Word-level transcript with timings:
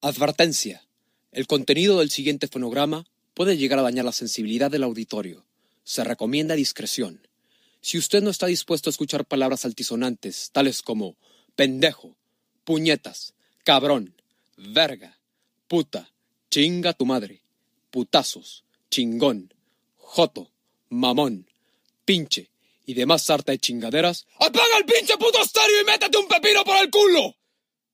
Advertencia. 0.00 0.86
El 1.32 1.48
contenido 1.48 1.98
del 1.98 2.10
siguiente 2.10 2.46
fonograma 2.46 3.04
puede 3.34 3.56
llegar 3.56 3.80
a 3.80 3.82
dañar 3.82 4.04
la 4.04 4.12
sensibilidad 4.12 4.70
del 4.70 4.84
auditorio. 4.84 5.44
Se 5.82 6.04
recomienda 6.04 6.54
discreción. 6.54 7.26
Si 7.80 7.98
usted 7.98 8.22
no 8.22 8.30
está 8.30 8.46
dispuesto 8.46 8.88
a 8.88 8.92
escuchar 8.92 9.24
palabras 9.24 9.64
altisonantes, 9.64 10.50
tales 10.52 10.82
como 10.82 11.16
pendejo, 11.56 12.16
puñetas, 12.62 13.34
cabrón, 13.64 14.14
verga, 14.56 15.18
puta, 15.66 16.12
chinga 16.48 16.92
tu 16.92 17.04
madre, 17.04 17.42
putazos, 17.90 18.64
chingón, 18.90 19.52
joto, 19.96 20.52
mamón, 20.90 21.50
pinche 22.04 22.50
y 22.86 22.94
demás 22.94 23.24
sarta 23.24 23.50
de 23.50 23.58
chingaderas, 23.58 24.28
¡apaga 24.38 24.78
el 24.78 24.84
pinche 24.84 25.16
puto 25.16 25.42
estéreo 25.42 25.82
y 25.82 25.84
métete 25.84 26.18
un 26.18 26.28
pepino 26.28 26.62
por 26.62 26.76
el 26.76 26.88
culo! 26.88 27.34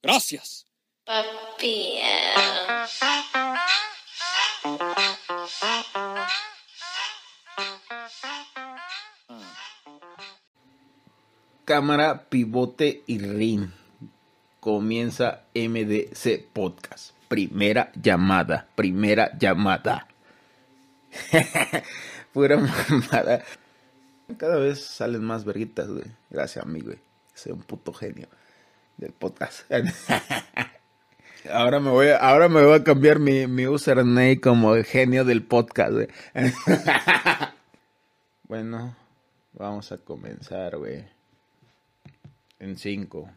Gracias. 0.03 0.64
Papi. 1.05 2.01
Cámara, 11.67 12.25
pivote 12.31 13.03
y 13.07 13.19
ring. 13.19 13.69
Comienza 14.61 15.43
MDC 15.55 16.47
Podcast. 16.51 17.15
Primera 17.29 17.93
llamada, 18.01 18.67
primera 18.75 19.37
llamada. 19.39 20.09
Pura 22.33 22.57
mamada. 22.57 23.45
Cada 24.39 24.57
vez 24.57 24.83
salen 24.83 25.23
más 25.23 25.45
verguitas, 25.45 25.89
güey. 25.89 26.07
Gracias 26.31 26.65
a 26.65 26.69
mí, 26.69 26.81
güey. 26.81 26.99
Soy 27.35 27.53
un 27.53 27.63
puto 27.63 27.93
genio 27.93 28.29
del 28.97 29.13
podcast. 29.13 29.71
Ahora 31.51 31.79
me 31.79 31.91
voy 31.91 32.09
a, 32.09 32.17
ahora 32.17 32.49
me 32.49 32.65
voy 32.65 32.75
a 32.75 32.85
cambiar 32.85 33.19
mi, 33.19 33.47
mi 33.47 33.67
username 33.67 34.41
como 34.41 34.75
el 34.75 34.85
genio 34.85 35.25
del 35.25 35.43
podcast, 35.43 35.93
bueno, 38.45 38.97
vamos 39.53 39.93
a 39.93 39.99
comenzar, 39.99 40.79
güey. 40.79 41.05
En 42.59 42.79
5. 42.79 43.29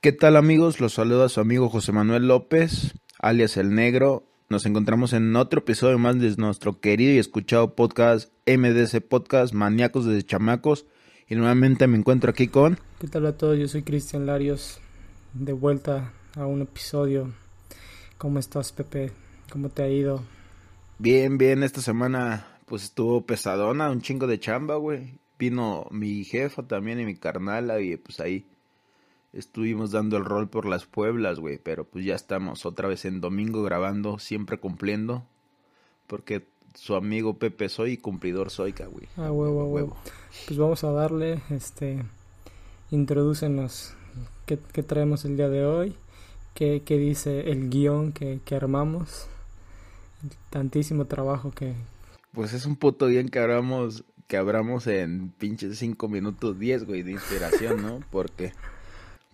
¿Qué 0.00 0.12
tal 0.12 0.36
amigos? 0.36 0.80
Los 0.80 0.94
saluda 0.94 1.28
su 1.28 1.40
amigo 1.40 1.68
José 1.68 1.90
Manuel 1.90 2.28
López, 2.28 2.94
alias 3.18 3.56
El 3.56 3.74
Negro. 3.74 4.22
Nos 4.48 4.66
encontramos 4.66 5.12
en 5.14 5.34
otro 5.34 5.60
episodio 5.60 5.98
más 5.98 6.20
de 6.20 6.32
nuestro 6.36 6.80
querido 6.80 7.12
y 7.12 7.18
escuchado 7.18 7.74
podcast 7.74 8.30
MDC 8.46 9.00
Podcast, 9.00 9.52
Maníacos 9.52 10.06
de 10.06 10.22
Chamacos. 10.22 10.86
Y 11.28 11.34
nuevamente 11.34 11.88
me 11.88 11.98
encuentro 11.98 12.30
aquí 12.30 12.46
con... 12.46 12.78
¿Qué 13.00 13.08
tal 13.08 13.26
a 13.26 13.36
todos? 13.36 13.58
Yo 13.58 13.66
soy 13.66 13.82
Cristian 13.82 14.26
Larios, 14.26 14.78
de 15.34 15.52
vuelta 15.52 16.12
a 16.36 16.46
un 16.46 16.62
episodio. 16.62 17.32
¿Cómo 18.16 18.38
estás, 18.38 18.70
Pepe? 18.70 19.10
¿Cómo 19.50 19.68
te 19.68 19.82
ha 19.82 19.88
ido? 19.88 20.22
Bien, 20.98 21.36
bien, 21.36 21.64
esta 21.64 21.80
semana 21.80 22.46
pues 22.66 22.84
estuvo 22.84 23.26
pesadona, 23.26 23.90
un 23.90 24.02
chingo 24.02 24.28
de 24.28 24.38
chamba, 24.38 24.76
güey. 24.76 25.18
Vino 25.36 25.88
mi 25.90 26.22
jefa 26.22 26.62
también 26.62 27.00
y 27.00 27.04
mi 27.04 27.16
carnala 27.16 27.80
y 27.80 27.96
pues 27.96 28.20
ahí 28.20 28.46
estuvimos 29.32 29.90
dando 29.90 30.18
el 30.18 30.24
rol 30.24 30.48
por 30.48 30.64
las 30.64 30.86
Pueblas, 30.86 31.40
güey. 31.40 31.58
Pero 31.58 31.84
pues 31.84 32.04
ya 32.04 32.14
estamos 32.14 32.64
otra 32.66 32.86
vez 32.86 33.04
en 33.04 33.20
domingo 33.20 33.64
grabando, 33.64 34.20
siempre 34.20 34.58
cumpliendo. 34.58 35.26
Porque 36.06 36.46
su 36.76 36.94
amigo 36.94 37.38
Pepe 37.38 37.68
soy 37.68 37.92
y 37.92 37.96
cumplidor 37.96 38.50
soy, 38.50 38.72
güey. 38.72 39.08
Ah, 39.16 39.32
huevo, 39.32 39.62
a 39.62 39.64
huevo. 39.64 39.96
Pues 40.46 40.58
vamos 40.58 40.84
a 40.84 40.92
darle, 40.92 41.40
este, 41.50 42.02
introdúcenos 42.90 43.94
qué, 44.44 44.58
qué 44.72 44.82
traemos 44.82 45.24
el 45.24 45.36
día 45.36 45.48
de 45.48 45.64
hoy, 45.64 45.96
qué, 46.54 46.82
qué 46.84 46.98
dice 46.98 47.50
el 47.50 47.70
guion 47.70 48.12
que, 48.12 48.40
que 48.44 48.54
armamos, 48.54 49.26
tantísimo 50.50 51.06
trabajo 51.06 51.50
que... 51.50 51.74
Pues 52.32 52.52
es 52.52 52.66
un 52.66 52.76
puto 52.76 53.06
bien 53.06 53.30
que 53.30 53.38
abramos, 53.38 54.04
que 54.26 54.36
abramos 54.36 54.86
en 54.86 55.30
pinches 55.30 55.78
5 55.78 56.08
minutos 56.08 56.58
10, 56.58 56.84
güey, 56.84 57.02
de 57.02 57.12
inspiración, 57.12 57.82
¿no? 57.82 58.00
Porque 58.10 58.52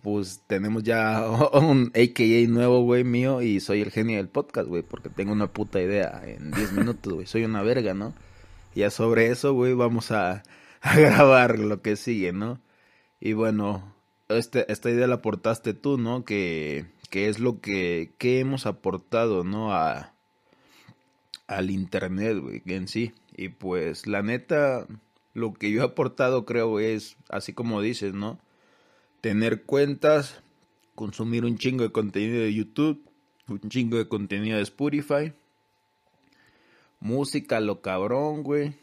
pues 0.03 0.43
tenemos 0.47 0.83
ya 0.83 1.25
un 1.53 1.91
AKA 1.95 2.47
nuevo, 2.49 2.83
güey, 2.83 3.03
mío, 3.03 3.41
y 3.41 3.59
soy 3.61 3.81
el 3.81 3.89
genio 3.89 4.17
del 4.17 4.27
podcast, 4.27 4.67
güey, 4.67 4.83
porque 4.83 5.09
tengo 5.09 5.31
una 5.31 5.47
puta 5.47 5.81
idea 5.81 6.21
en 6.25 6.51
10 6.51 6.73
minutos, 6.73 7.13
güey, 7.13 7.25
soy 7.25 7.45
una 7.45 7.63
verga, 7.63 7.93
¿no? 7.93 8.13
Y 8.75 8.81
ya 8.81 8.91
sobre 8.91 9.27
eso, 9.27 9.53
güey, 9.53 9.73
vamos 9.73 10.11
a, 10.11 10.43
grabar 10.81 11.57
lo 11.57 11.81
que 11.81 11.95
sigue, 11.95 12.33
¿no? 12.33 12.59
Y 13.21 13.33
bueno, 13.33 13.95
este, 14.27 14.69
esta 14.71 14.89
idea 14.91 15.07
la 15.07 15.15
aportaste 15.15 15.73
tú, 15.73 15.97
¿no? 15.97 16.25
Que, 16.25 16.85
que 17.09 17.29
es 17.29 17.39
lo 17.39 17.61
que, 17.61 18.13
que 18.17 18.41
hemos 18.41 18.65
aportado, 18.65 19.45
¿no? 19.45 19.73
A, 19.73 20.13
al 21.47 21.71
internet, 21.71 22.39
güey, 22.39 22.61
en 22.65 22.89
sí. 22.89 23.13
Y 23.37 23.49
pues, 23.49 24.05
la 24.05 24.21
neta, 24.21 24.85
lo 25.33 25.53
que 25.53 25.71
yo 25.71 25.81
he 25.81 25.85
aportado, 25.85 26.43
creo, 26.45 26.81
es, 26.81 27.15
así 27.29 27.53
como 27.53 27.81
dices, 27.81 28.13
¿no? 28.13 28.39
Tener 29.23 29.63
cuentas, 29.63 30.43
consumir 30.95 31.45
un 31.45 31.57
chingo 31.57 31.85
de 31.85 31.93
contenido 31.93 32.41
de 32.41 32.53
YouTube, 32.53 33.09
un 33.47 33.69
chingo 33.69 33.95
de 33.95 34.09
contenido 34.09 34.57
de 34.57 34.63
Spotify, 34.63 35.31
música, 36.99 37.61
lo 37.61 37.81
cabrón, 37.81 38.43
güey. 38.43 38.75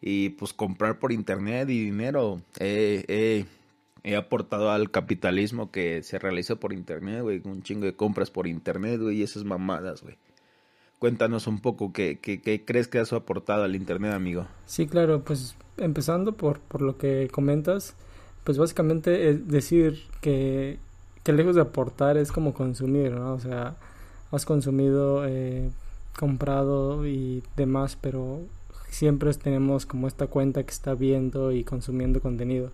Y 0.00 0.28
pues 0.30 0.52
comprar 0.52 1.00
por 1.00 1.10
internet 1.10 1.68
y 1.70 1.86
dinero. 1.86 2.40
he 2.60 3.46
aportado 4.16 4.70
al 4.70 4.92
capitalismo 4.92 5.72
que 5.72 6.04
se 6.04 6.20
realiza 6.20 6.54
por 6.54 6.72
internet, 6.72 7.22
güey. 7.22 7.42
Un 7.44 7.64
chingo 7.64 7.86
de 7.86 7.96
compras 7.96 8.30
por 8.30 8.46
internet, 8.46 9.00
güey. 9.00 9.18
Y 9.18 9.22
esas 9.24 9.42
mamadas, 9.42 10.02
güey. 10.02 10.18
Cuéntanos 11.00 11.48
un 11.48 11.60
poco 11.60 11.92
qué, 11.92 12.20
qué, 12.20 12.40
qué, 12.40 12.64
crees 12.64 12.86
que 12.86 13.00
has 13.00 13.12
aportado 13.12 13.64
al 13.64 13.74
internet, 13.74 14.12
amigo. 14.12 14.46
Sí, 14.66 14.86
claro, 14.86 15.24
pues 15.24 15.56
empezando 15.78 16.36
por, 16.36 16.60
por 16.60 16.80
lo 16.80 16.96
que 16.96 17.28
comentas 17.32 17.96
pues 18.44 18.58
básicamente 18.58 19.30
es 19.30 19.48
decir 19.48 20.00
que, 20.20 20.78
que 21.22 21.32
lejos 21.32 21.54
de 21.54 21.62
aportar 21.62 22.16
es 22.16 22.32
como 22.32 22.54
consumir, 22.54 23.12
¿no? 23.12 23.34
O 23.34 23.40
sea, 23.40 23.76
has 24.30 24.44
consumido, 24.44 25.26
eh, 25.26 25.70
comprado 26.18 27.06
y 27.06 27.42
demás, 27.56 27.96
pero 28.00 28.40
siempre 28.88 29.32
tenemos 29.34 29.86
como 29.86 30.06
esta 30.06 30.26
cuenta 30.26 30.62
que 30.62 30.70
está 30.70 30.94
viendo 30.94 31.52
y 31.52 31.64
consumiendo 31.64 32.20
contenido. 32.20 32.70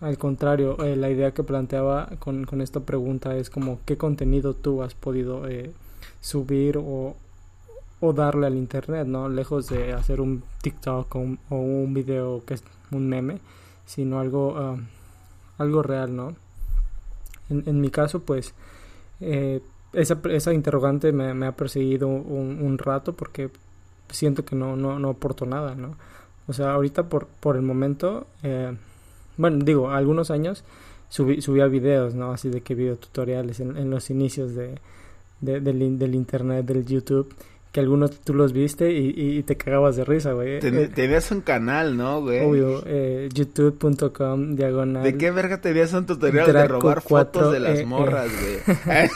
Al 0.00 0.18
contrario, 0.18 0.76
eh, 0.84 0.94
la 0.94 1.10
idea 1.10 1.32
que 1.32 1.42
planteaba 1.42 2.10
con, 2.18 2.44
con, 2.44 2.60
esta 2.60 2.80
pregunta 2.80 3.36
es 3.36 3.48
como 3.48 3.80
qué 3.86 3.96
contenido 3.96 4.54
tú 4.54 4.82
has 4.82 4.94
podido 4.94 5.48
eh, 5.48 5.72
subir 6.20 6.76
o, 6.76 7.16
o, 8.00 8.12
darle 8.12 8.46
al 8.46 8.56
internet, 8.56 9.06
¿no? 9.06 9.30
Lejos 9.30 9.68
de 9.68 9.94
hacer 9.94 10.20
un 10.20 10.42
TikTok 10.62 11.14
o 11.14 11.18
un, 11.18 11.38
o 11.48 11.56
un 11.56 11.94
video 11.94 12.44
que 12.44 12.54
es 12.54 12.64
un 12.90 13.08
meme, 13.08 13.38
sino 13.86 14.20
algo 14.20 14.52
uh, 14.52 14.78
algo 15.58 15.82
real, 15.82 16.14
¿no? 16.14 16.34
En, 17.48 17.80
mi 17.80 17.90
caso, 17.90 18.22
pues, 18.22 18.54
eh, 19.20 19.60
esa, 19.92 20.20
esa 20.30 20.52
interrogante 20.52 21.12
me, 21.12 21.46
ha 21.46 21.52
perseguido 21.52 22.08
un, 22.08 22.78
rato 22.78 23.12
porque 23.12 23.50
siento 24.10 24.44
que 24.44 24.56
no, 24.56 24.76
no, 24.76 24.98
no 24.98 25.10
aporto 25.10 25.46
nada, 25.46 25.74
¿no? 25.74 25.96
O 26.48 26.52
sea, 26.52 26.72
ahorita 26.72 27.08
por, 27.08 27.26
por 27.26 27.56
el 27.56 27.62
momento, 27.62 28.26
eh, 28.42 28.76
bueno, 29.36 29.64
digo, 29.64 29.90
algunos 29.90 30.30
años 30.30 30.64
subí, 31.08 31.40
subía 31.40 31.66
videos, 31.66 32.14
¿no? 32.14 32.32
Así 32.32 32.48
de 32.50 32.62
que 32.62 32.74
videotutoriales 32.74 33.60
en, 33.60 33.76
en 33.76 33.90
los 33.90 34.10
inicios 34.10 34.54
de, 34.54 34.78
de, 35.40 35.60
del, 35.60 35.98
del 35.98 36.14
internet, 36.14 36.66
del 36.66 36.84
YouTube 36.84 37.32
que 37.76 37.80
algunos 37.80 38.20
tú 38.20 38.32
los 38.32 38.54
viste 38.54 38.90
y, 38.90 39.12
y 39.14 39.42
te 39.42 39.58
cagabas 39.58 39.96
de 39.96 40.06
risa, 40.06 40.32
güey. 40.32 40.60
Te, 40.60 40.88
tenías 40.88 41.30
un 41.30 41.42
canal, 41.42 41.94
¿no, 41.94 42.22
güey? 42.22 42.40
Obvio, 42.40 42.82
eh, 42.86 43.28
youtube.com 43.34 44.56
diagonal. 44.56 45.02
¿De 45.02 45.18
qué 45.18 45.30
verga 45.30 45.60
tenías 45.60 45.92
un 45.92 46.06
tutorial 46.06 46.50
de 46.50 46.68
robar 46.68 47.02
4, 47.02 47.02
fotos 47.02 47.52
de 47.52 47.60
las 47.60 47.80
eh, 47.80 47.84
morras, 47.84 48.30
güey? 48.32 48.78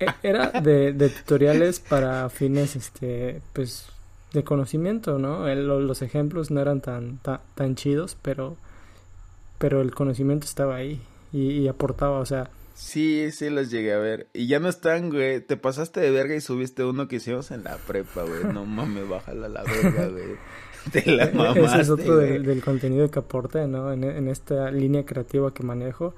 Eh. 0.00 0.06
Era 0.22 0.52
de, 0.52 0.92
de, 0.92 1.08
tutoriales 1.08 1.80
para 1.80 2.30
fines, 2.30 2.76
este, 2.76 3.42
pues, 3.52 3.88
de 4.32 4.44
conocimiento, 4.44 5.18
¿no? 5.18 5.48
El, 5.48 5.66
los 5.66 6.02
ejemplos 6.02 6.52
no 6.52 6.60
eran 6.60 6.80
tan, 6.80 7.18
tan, 7.18 7.40
tan 7.56 7.74
chidos, 7.74 8.16
pero, 8.22 8.56
pero 9.58 9.82
el 9.82 9.92
conocimiento 9.92 10.46
estaba 10.46 10.76
ahí 10.76 11.02
y, 11.32 11.50
y 11.50 11.68
aportaba, 11.68 12.20
o 12.20 12.26
sea 12.26 12.48
Sí, 12.78 13.32
sí 13.32 13.50
los 13.50 13.72
llegué 13.72 13.92
a 13.92 13.98
ver. 13.98 14.28
Y 14.32 14.46
ya 14.46 14.60
no 14.60 14.68
están, 14.68 15.10
güey. 15.10 15.40
Te 15.40 15.56
pasaste 15.56 15.98
de 15.98 16.12
verga 16.12 16.36
y 16.36 16.40
subiste 16.40 16.84
uno 16.84 17.08
que 17.08 17.16
hicimos 17.16 17.50
en 17.50 17.64
la 17.64 17.76
prepa, 17.76 18.22
güey. 18.22 18.44
No 18.44 18.64
mames, 18.64 19.08
bájala 19.08 19.48
la 19.48 19.64
verga, 19.64 20.06
güey. 20.06 20.36
Te 20.92 21.10
la 21.10 21.26
mamaste, 21.32 21.60
Ese 21.64 21.80
es 21.80 21.90
otro 21.90 22.16
del, 22.16 22.44
del, 22.44 22.62
contenido 22.62 23.10
que 23.10 23.18
aporte, 23.18 23.66
¿no? 23.66 23.92
En, 23.92 24.04
en, 24.04 24.28
esta 24.28 24.70
línea 24.70 25.04
creativa 25.04 25.52
que 25.52 25.64
manejo. 25.64 26.14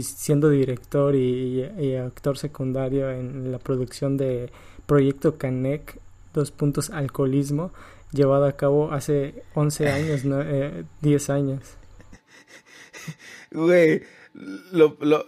Siendo 0.00 0.48
director 0.48 1.16
y, 1.16 1.64
y, 1.78 1.84
y, 1.84 1.96
actor 1.96 2.38
secundario 2.38 3.10
en 3.10 3.50
la 3.50 3.58
producción 3.58 4.16
de 4.16 4.50
Proyecto 4.86 5.36
Canec, 5.38 5.98
dos 6.32 6.52
puntos 6.52 6.90
alcoholismo, 6.90 7.72
llevado 8.12 8.44
a 8.44 8.52
cabo 8.52 8.92
hace 8.92 9.42
11 9.54 9.88
años, 9.90 10.24
¿no? 10.24 10.40
Eh, 10.40 10.84
10 11.02 11.30
años. 11.30 11.62
Güey 13.50 14.02
Lo, 14.72 14.96
lo, 15.00 15.24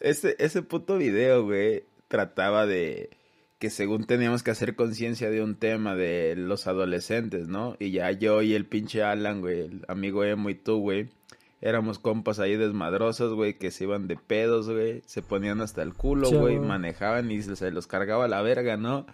ese, 0.00 0.36
ese 0.38 0.62
puto 0.62 0.98
video, 0.98 1.44
güey, 1.44 1.84
trataba 2.08 2.66
de 2.66 3.10
que 3.58 3.70
según 3.70 4.06
teníamos 4.06 4.42
que 4.42 4.50
hacer 4.50 4.74
conciencia 4.74 5.30
de 5.30 5.42
un 5.42 5.54
tema 5.54 5.94
de 5.94 6.34
los 6.36 6.66
adolescentes, 6.66 7.46
¿no? 7.46 7.76
Y 7.78 7.90
ya 7.90 8.10
yo 8.10 8.40
y 8.42 8.54
el 8.54 8.64
pinche 8.64 9.02
Alan, 9.02 9.42
güey, 9.42 9.60
el 9.60 9.84
amigo 9.86 10.24
Emo 10.24 10.48
y 10.48 10.54
tú, 10.54 10.78
güey, 10.78 11.10
éramos 11.60 11.98
compas 11.98 12.38
ahí 12.38 12.56
desmadrosos, 12.56 13.34
güey, 13.34 13.58
que 13.58 13.70
se 13.70 13.84
iban 13.84 14.08
de 14.08 14.16
pedos, 14.16 14.70
güey, 14.70 15.02
se 15.04 15.20
ponían 15.20 15.60
hasta 15.60 15.82
el 15.82 15.92
culo, 15.92 16.30
güey, 16.30 16.58
manejaban 16.58 17.30
y 17.30 17.42
se 17.42 17.70
los 17.70 17.86
cargaba 17.86 18.28
la 18.28 18.40
verga, 18.40 18.78
¿no? 18.78 19.06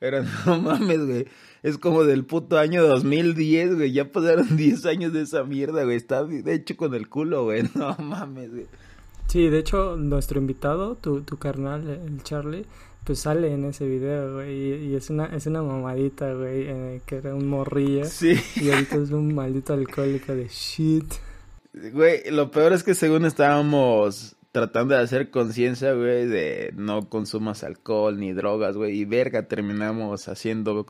Era, 0.00 0.22
no 0.46 0.60
mames, 0.60 1.06
güey. 1.06 1.26
Es 1.62 1.78
como 1.78 2.04
del 2.04 2.24
puto 2.24 2.58
año 2.58 2.86
2010, 2.86 3.76
güey. 3.76 3.92
Ya 3.92 4.10
pasaron 4.10 4.46
10 4.56 4.86
años 4.86 5.12
de 5.12 5.22
esa 5.22 5.44
mierda, 5.44 5.84
güey. 5.84 5.96
Está 5.96 6.24
de 6.24 6.54
hecho 6.54 6.76
con 6.76 6.94
el 6.94 7.08
culo, 7.08 7.44
güey. 7.44 7.64
No 7.74 7.96
mames, 7.98 8.50
güey. 8.50 8.66
Sí, 9.28 9.48
de 9.48 9.58
hecho, 9.58 9.96
nuestro 9.96 10.40
invitado, 10.40 10.94
tu, 10.96 11.20
tu 11.20 11.36
carnal, 11.36 11.88
el 11.88 12.22
Charlie, 12.22 12.64
pues 13.04 13.20
sale 13.20 13.52
en 13.52 13.64
ese 13.66 13.86
video, 13.86 14.34
güey. 14.34 14.86
Y, 14.86 14.96
es 14.96 15.10
una 15.10 15.26
es 15.26 15.46
una 15.46 15.62
mamadita, 15.62 16.32
güey, 16.32 16.64
eh, 16.66 17.00
que 17.04 17.16
era 17.16 17.34
un 17.34 17.46
morrillo. 17.46 18.06
Sí. 18.06 18.34
Y 18.56 18.70
ahorita 18.70 18.96
es 18.96 19.10
un 19.10 19.34
maldito 19.34 19.74
alcohólico 19.74 20.34
de 20.34 20.48
shit. 20.48 21.12
Güey, 21.92 22.30
lo 22.30 22.50
peor 22.50 22.72
es 22.72 22.82
que 22.82 22.94
según 22.94 23.26
estábamos 23.26 24.36
tratando 24.52 24.94
de 24.94 25.02
hacer 25.02 25.30
conciencia, 25.30 25.92
güey, 25.92 26.26
de 26.26 26.72
no 26.74 27.08
consumas 27.08 27.64
alcohol 27.64 28.18
ni 28.18 28.32
drogas, 28.32 28.76
güey. 28.76 28.98
Y 28.98 29.04
verga, 29.04 29.46
terminamos 29.46 30.26
haciendo 30.28 30.86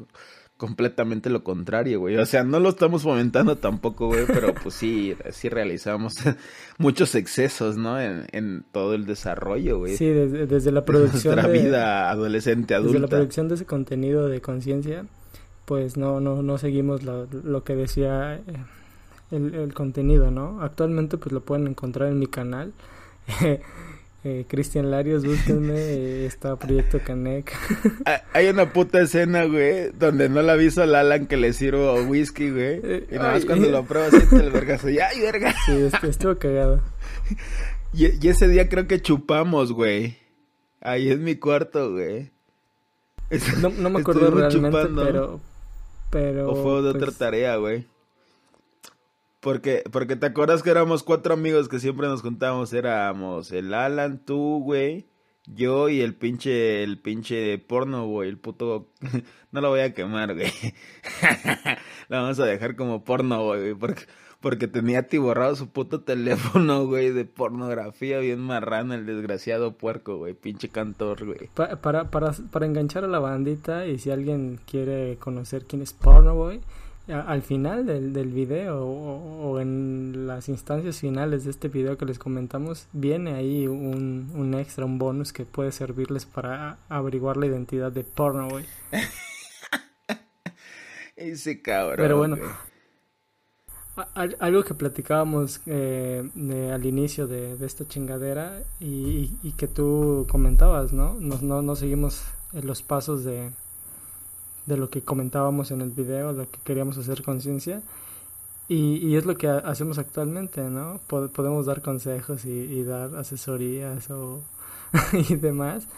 completamente 0.59 1.31
lo 1.31 1.45
contrario, 1.45 2.01
güey. 2.01 2.17
O 2.17 2.27
sea, 2.27 2.43
no 2.43 2.59
lo 2.59 2.69
estamos 2.69 3.05
fomentando 3.05 3.57
tampoco, 3.57 4.09
güey, 4.09 4.27
pero 4.27 4.53
pues 4.55 4.75
sí, 4.75 5.15
sí 5.31 5.49
realizamos 5.49 6.17
muchos 6.79 7.15
excesos, 7.15 7.77
¿no? 7.79 7.99
En, 7.99 8.27
en 8.33 8.65
todo 8.73 8.95
el 8.95 9.07
desarrollo, 9.07 9.79
güey. 9.79 9.97
Sí, 9.97 10.07
desde, 10.07 10.73
la 10.73 10.85
producción. 10.85 11.37
Nuestra 11.37 11.51
vida 11.51 12.11
adolescente, 12.11 12.75
adulta. 12.75 12.93
Desde 12.93 13.01
la 13.01 13.09
producción 13.09 13.49
de 13.49 13.55
ese 13.55 13.65
contenido 13.65 14.29
de 14.29 14.41
conciencia, 14.41 15.07
pues 15.65 15.97
no, 15.97 16.21
no, 16.21 16.43
no 16.43 16.59
seguimos 16.59 17.05
lo, 17.05 17.27
lo 17.27 17.63
que 17.63 17.77
decía 17.77 18.35
eh, 18.35 18.43
el, 19.31 19.55
el 19.55 19.75
contenido, 19.75 20.33
¿no? 20.33 20.61
Actualmente, 20.61 21.19
pues 21.19 21.33
lo 21.33 21.41
pueden 21.41 21.69
encontrar 21.69 22.09
en 22.11 22.19
mi 22.19 22.27
canal. 22.27 22.73
Eh, 24.25 24.47
Cristian 24.49 24.91
Larios, 24.91 25.25
búsquenme, 25.25 25.75
eh, 25.77 26.27
está 26.27 26.57
Proyecto 26.57 26.99
Canek. 27.05 27.53
Hay 28.33 28.49
una 28.49 28.73
puta 28.73 29.01
escena, 29.01 29.45
güey, 29.45 29.91
donde 29.93 30.29
no 30.29 30.43
la 30.43 30.55
aviso 30.55 30.83
al 30.83 30.95
Alan 30.97 31.27
que 31.27 31.37
le 31.37 31.53
sirvo 31.53 31.95
whisky, 32.03 32.51
güey. 32.51 32.81
Eh, 32.83 33.07
y 33.13 33.15
nada 33.15 33.35
más 33.35 33.45
cuando 33.45 33.69
lo 33.69 33.85
prueba 33.85 34.11
siente 34.11 34.37
el 34.37 34.51
vergazo. 34.51 34.91
¡Y 34.91 34.99
ay, 34.99 35.21
verga! 35.21 35.55
Sí, 35.67 35.89
estuvo 36.03 36.37
cagado. 36.37 36.83
Y, 37.93 38.29
ese 38.29 38.49
día 38.49 38.69
creo 38.69 38.87
que 38.89 39.01
chupamos, 39.01 39.73
güey. 39.73 40.19
Ahí 40.81 41.11
es 41.11 41.19
mi 41.19 41.37
cuarto, 41.37 41.93
güey. 41.93 42.33
No, 43.61 43.69
no 43.71 43.91
me 43.91 44.01
acuerdo 44.01 44.31
realmente, 44.31 44.89
pero... 44.97 45.41
pero... 46.11 46.51
O 46.51 46.63
fue 46.63 46.83
de 46.83 46.89
otra 46.89 47.07
pues 47.07 47.19
tarea, 47.19 47.57
güey. 47.57 47.87
Porque, 49.41 49.85
porque 49.93 50.17
te 50.17 50.27
acuerdas 50.27 50.63
que 50.63 50.71
éramos 50.71 51.05
cuatro 51.05 51.35
amigos 51.35 51.69
que 51.69 51.79
siempre 51.79 52.09
nos 52.09 52.23
juntábamos, 52.23 52.73
éramos 52.73 53.53
el 53.53 53.73
Alan, 53.73 54.25
tú, 54.25 54.61
güey, 54.65 55.07
yo 55.47 55.89
y 55.89 56.01
el 56.01 56.15
pinche, 56.15 56.83
el 56.83 57.01
pinche 57.01 57.57
porno, 57.59 58.07
güey, 58.07 58.29
el 58.29 58.39
puto, 58.39 58.91
no 59.53 59.61
lo 59.61 59.71
voy 59.71 59.81
a 59.81 59.95
quemar, 59.95 60.35
güey, 60.35 60.51
lo 62.09 62.17
vamos 62.17 62.41
a 62.41 62.47
dejar 62.47 62.75
como 62.75 63.05
porno, 63.05 63.45
güey, 63.45 63.75
porque, 63.75 64.03
porque 64.41 64.67
tenía 64.67 65.01
atiborrado 65.01 65.55
su 65.55 65.71
puto 65.71 66.01
teléfono, 66.05 66.87
güey, 66.87 67.11
de 67.11 67.25
pornografía 67.25 68.19
bien 68.19 68.41
marrano, 68.41 68.95
el 68.95 69.07
desgraciado 69.07 69.79
puerco, 69.79 70.17
güey, 70.17 70.35
pinche 70.35 70.69
cantor, 70.69 71.25
güey. 71.25 71.49
para, 71.55 72.11
para, 72.11 72.33
para 72.51 72.67
enganchar 72.67 73.05
a 73.05 73.09
la 73.09 73.21
bandita 73.21 73.87
y 73.87 73.99
si 73.99 74.11
alguien 74.11 74.59
quiere 74.69 75.17
conocer 75.19 75.65
quién 75.65 75.81
es 75.81 75.93
porno, 75.93 76.35
güey, 76.35 76.61
al 77.09 77.43
final 77.43 77.87
del, 77.87 78.13
del 78.13 78.33
video 78.33 78.87
o, 78.87 79.61
en 79.61 80.27
las 80.27 80.49
instancias 80.49 81.01
finales 81.01 81.45
de 81.45 81.51
este 81.51 81.69
video 81.69 81.97
que 81.97 82.05
les 82.05 82.19
comentamos, 82.19 82.87
viene 82.93 83.35
ahí 83.35 83.67
un, 83.67 84.31
un 84.35 84.55
extra, 84.55 84.85
un 84.85 84.99
bonus 84.99 85.33
que 85.33 85.45
puede 85.45 85.73
servirles 85.73 86.27
para 86.27 86.79
averiguar 86.89 87.37
la 87.37 87.47
identidad 87.47 87.91
de 87.91 88.05
porno, 88.05 88.49
güey. 88.49 88.65
Ese 91.17 91.63
cabrón. 91.63 91.97
Pero 91.97 92.19
bueno, 92.19 92.37
algo 94.15 94.63
que 94.63 94.75
platicábamos 94.75 95.61
eh, 95.67 96.23
al 96.73 96.87
inicio 96.87 97.27
de, 97.27 97.57
esta 97.65 97.87
chingadera 97.87 98.63
y, 98.79 99.33
y, 99.43 99.53
que 99.53 99.67
tú 99.67 100.27
comentabas, 100.31 100.93
¿no? 100.93 101.15
No, 101.15 101.39
no, 101.43 101.63
no 101.63 101.75
seguimos 101.75 102.23
los 102.53 102.83
pasos 102.83 103.25
de, 103.25 103.51
de 104.69 104.77
lo 104.77 104.91
que 104.91 105.03
comentábamos 105.03 105.71
en 105.71 105.81
el 105.81 105.91
video, 105.91 106.33
lo 106.33 106.49
que 106.51 106.59
queríamos 106.63 106.99
hacer 106.99 107.23
conciencia. 107.23 107.83
Y, 108.69 108.97
y, 108.99 109.17
es 109.17 109.25
lo 109.25 109.35
que 109.37 109.49
hacemos 109.49 109.97
actualmente, 109.97 110.61
¿no? 110.61 111.01
podemos 111.09 111.65
dar 111.65 111.81
consejos 111.81 112.45
y, 112.45 112.83
dar 112.85 113.17
asesorías 113.17 114.11
o, 114.11 114.45
y 115.31 115.37
demás. 115.37 115.89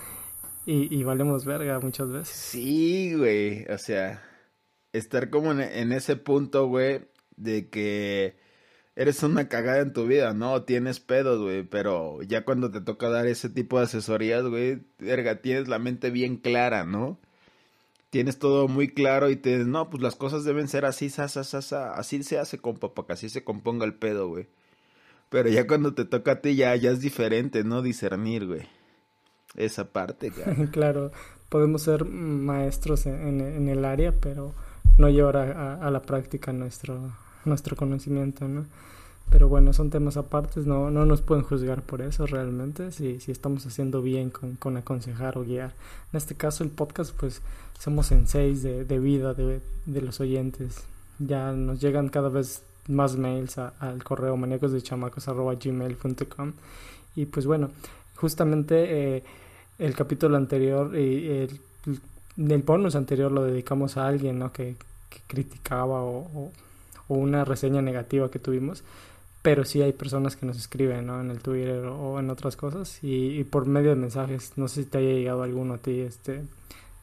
Y, 0.67 0.95
y, 0.97 1.03
valemos 1.03 1.45
verga 1.45 1.81
muchas 1.81 2.11
veces. 2.11 2.37
Sí, 2.37 3.15
güey. 3.15 3.67
O 3.67 3.79
sea, 3.79 4.23
estar 4.93 5.31
como 5.31 5.51
en, 5.51 5.61
en 5.61 5.91
ese 5.91 6.15
punto, 6.15 6.69
güey, 6.69 7.09
de 7.37 7.69
que 7.71 8.37
eres 8.95 9.23
una 9.25 9.49
cagada 9.49 9.81
en 9.81 9.93
tu 9.93 10.07
vida, 10.07 10.33
¿no? 10.33 10.63
Tienes 10.63 11.01
pedos, 11.01 11.41
güey, 11.41 11.65
pero 11.65 12.23
ya 12.23 12.45
cuando 12.45 12.71
te 12.71 12.81
toca 12.81 13.09
dar 13.09 13.27
ese 13.27 13.49
tipo 13.49 13.79
de 13.79 13.87
asesorías, 13.87 14.45
güey, 14.45 14.83
verga, 15.01 15.41
tienes 15.41 15.67
la 15.67 15.81
mente 15.81 16.11
bien 16.11 16.37
clara, 16.37 16.85
¿no? 16.85 17.19
Tienes 18.11 18.39
todo 18.39 18.69
muy 18.69 18.89
claro 18.89 19.31
y 19.31 19.37
te 19.37 19.59
no, 19.65 19.89
pues 19.89 20.03
las 20.03 20.17
cosas 20.17 20.45
deben 20.45 20.69
ser 20.69 20.85
así, 20.85 21.09
sa, 21.09 21.29
sa, 21.29 21.45
sa, 21.45 21.95
así 21.95 22.23
se 22.23 22.39
hace, 22.39 22.59
compa, 22.59 22.93
para 22.93 23.07
que 23.07 23.12
así 23.15 23.29
se 23.29 23.45
componga 23.45 23.85
el 23.87 23.95
pedo, 23.95 24.29
güey. 24.29 24.49
Pero 25.31 25.49
ya 25.49 25.67
cuando 25.67 25.95
te 25.95 26.05
toca 26.05 26.33
a 26.33 26.41
ti 26.41 26.57
ya, 26.57 26.75
ya 26.75 26.91
es 26.91 27.01
diferente, 27.01 27.62
¿no? 27.62 27.83
Discernir, 27.83 28.47
güey. 28.47 28.62
Esa 29.57 29.93
parte, 29.93 30.31
claro. 30.31 30.71
claro, 30.73 31.12
podemos 31.49 31.83
ser 31.83 32.05
maestros 32.05 33.07
en, 33.07 33.41
en, 33.41 33.69
el 33.69 33.85
área, 33.85 34.12
pero 34.12 34.55
no 34.99 35.09
llevar 35.09 35.37
a, 35.37 35.75
a, 35.75 35.91
la 35.91 36.03
práctica 36.03 36.53
nuestro, 36.53 37.12
nuestro 37.45 37.77
conocimiento, 37.77 38.49
¿no? 38.49 38.67
Pero 39.31 39.49
bueno, 39.49 39.73
son 39.73 39.91
temas 39.91 40.17
apartes, 40.17 40.67
no, 40.67 40.91
no 40.91 41.06
nos 41.06 41.23
pueden 41.23 41.44
juzgar 41.44 41.82
por 41.82 42.03
eso 42.03 42.27
realmente, 42.27 42.91
si, 42.91 43.21
si 43.21 43.31
estamos 43.31 43.65
haciendo 43.65 44.03
bien 44.03 44.31
con, 44.31 44.57
con 44.57 44.76
aconsejar 44.76 45.38
o 45.38 45.45
guiar. 45.45 45.73
En 46.12 46.16
este 46.16 46.35
caso 46.35 46.64
el 46.64 46.71
podcast, 46.71 47.14
pues 47.16 47.40
somos 47.78 48.11
en 48.11 48.26
seis 48.26 48.62
de, 48.62 48.85
de 48.85 48.99
vida 48.99 49.33
de, 49.33 49.61
de, 49.87 50.02
los 50.02 50.21
oyentes. 50.21 50.83
Ya 51.21 51.52
nos 51.52 51.81
llegan 51.81 52.09
cada 52.09 52.28
vez 52.28 52.64
más 52.88 53.16
mails 53.16 53.59
al 53.59 54.02
correo 54.02 54.37
gmail.com 54.37 56.52
y 57.14 57.26
pues 57.26 57.47
bueno, 57.47 57.71
justamente 58.16 59.16
eh, 59.16 59.23
el 59.78 59.95
capítulo 59.95 60.37
anterior 60.37 60.97
y 60.97 61.28
el, 61.28 61.61
el 62.37 62.62
bonus 62.62 62.97
anterior 62.97 63.31
lo 63.31 63.45
dedicamos 63.45 63.97
a 63.97 64.09
alguien 64.09 64.40
¿no? 64.40 64.52
que, 64.52 64.75
criticaba 65.26 66.02
o, 66.02 66.50
o 67.09 67.14
una 67.14 67.45
reseña 67.45 67.83
negativa 67.83 68.31
que 68.31 68.38
tuvimos 68.38 68.85
pero 69.42 69.64
sí 69.64 69.80
hay 69.82 69.92
personas 69.92 70.37
que 70.37 70.47
nos 70.47 70.59
escriben 70.59 71.06
¿no? 71.06 71.20
en 71.20 71.30
el 71.30 71.40
Twitter 71.40 71.85
o 71.87 72.18
en 72.18 72.30
otras 72.30 72.56
cosas 72.56 72.99
y, 73.02 73.42
por 73.44 73.66
medio 73.66 73.90
de 73.90 73.97
mensajes. 73.97 74.52
No 74.56 74.68
sé 74.68 74.85
si 74.85 74.90
te 74.90 74.99
haya 74.99 75.12
llegado 75.12 75.42
alguno 75.42 75.75
a 75.75 75.78
ti, 75.78 76.00
este 76.00 76.42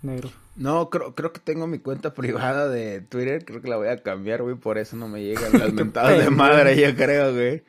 negro. 0.02 0.30
No, 0.56 0.90
creo, 0.90 1.16
creo 1.16 1.34
que 1.34 1.40
tengo 1.40 1.68
mi 1.68 1.80
cuenta 1.80 2.14
privada 2.14 2.68
de 2.70 3.02
Twitter, 3.02 3.46
creo 3.46 3.62
que 3.62 3.70
la 3.70 3.78
voy 3.78 3.88
a 3.88 3.98
cambiar, 3.98 4.44
güey, 4.44 4.56
por 4.56 4.78
eso 4.78 4.96
no 4.96 5.08
me 5.08 5.24
llegan 5.24 5.54
las 5.54 5.74
mentadas 5.74 6.18
de 6.18 6.30
madre, 6.30 6.80
yo 6.80 6.96
creo, 6.96 7.34
güey. 7.34 7.64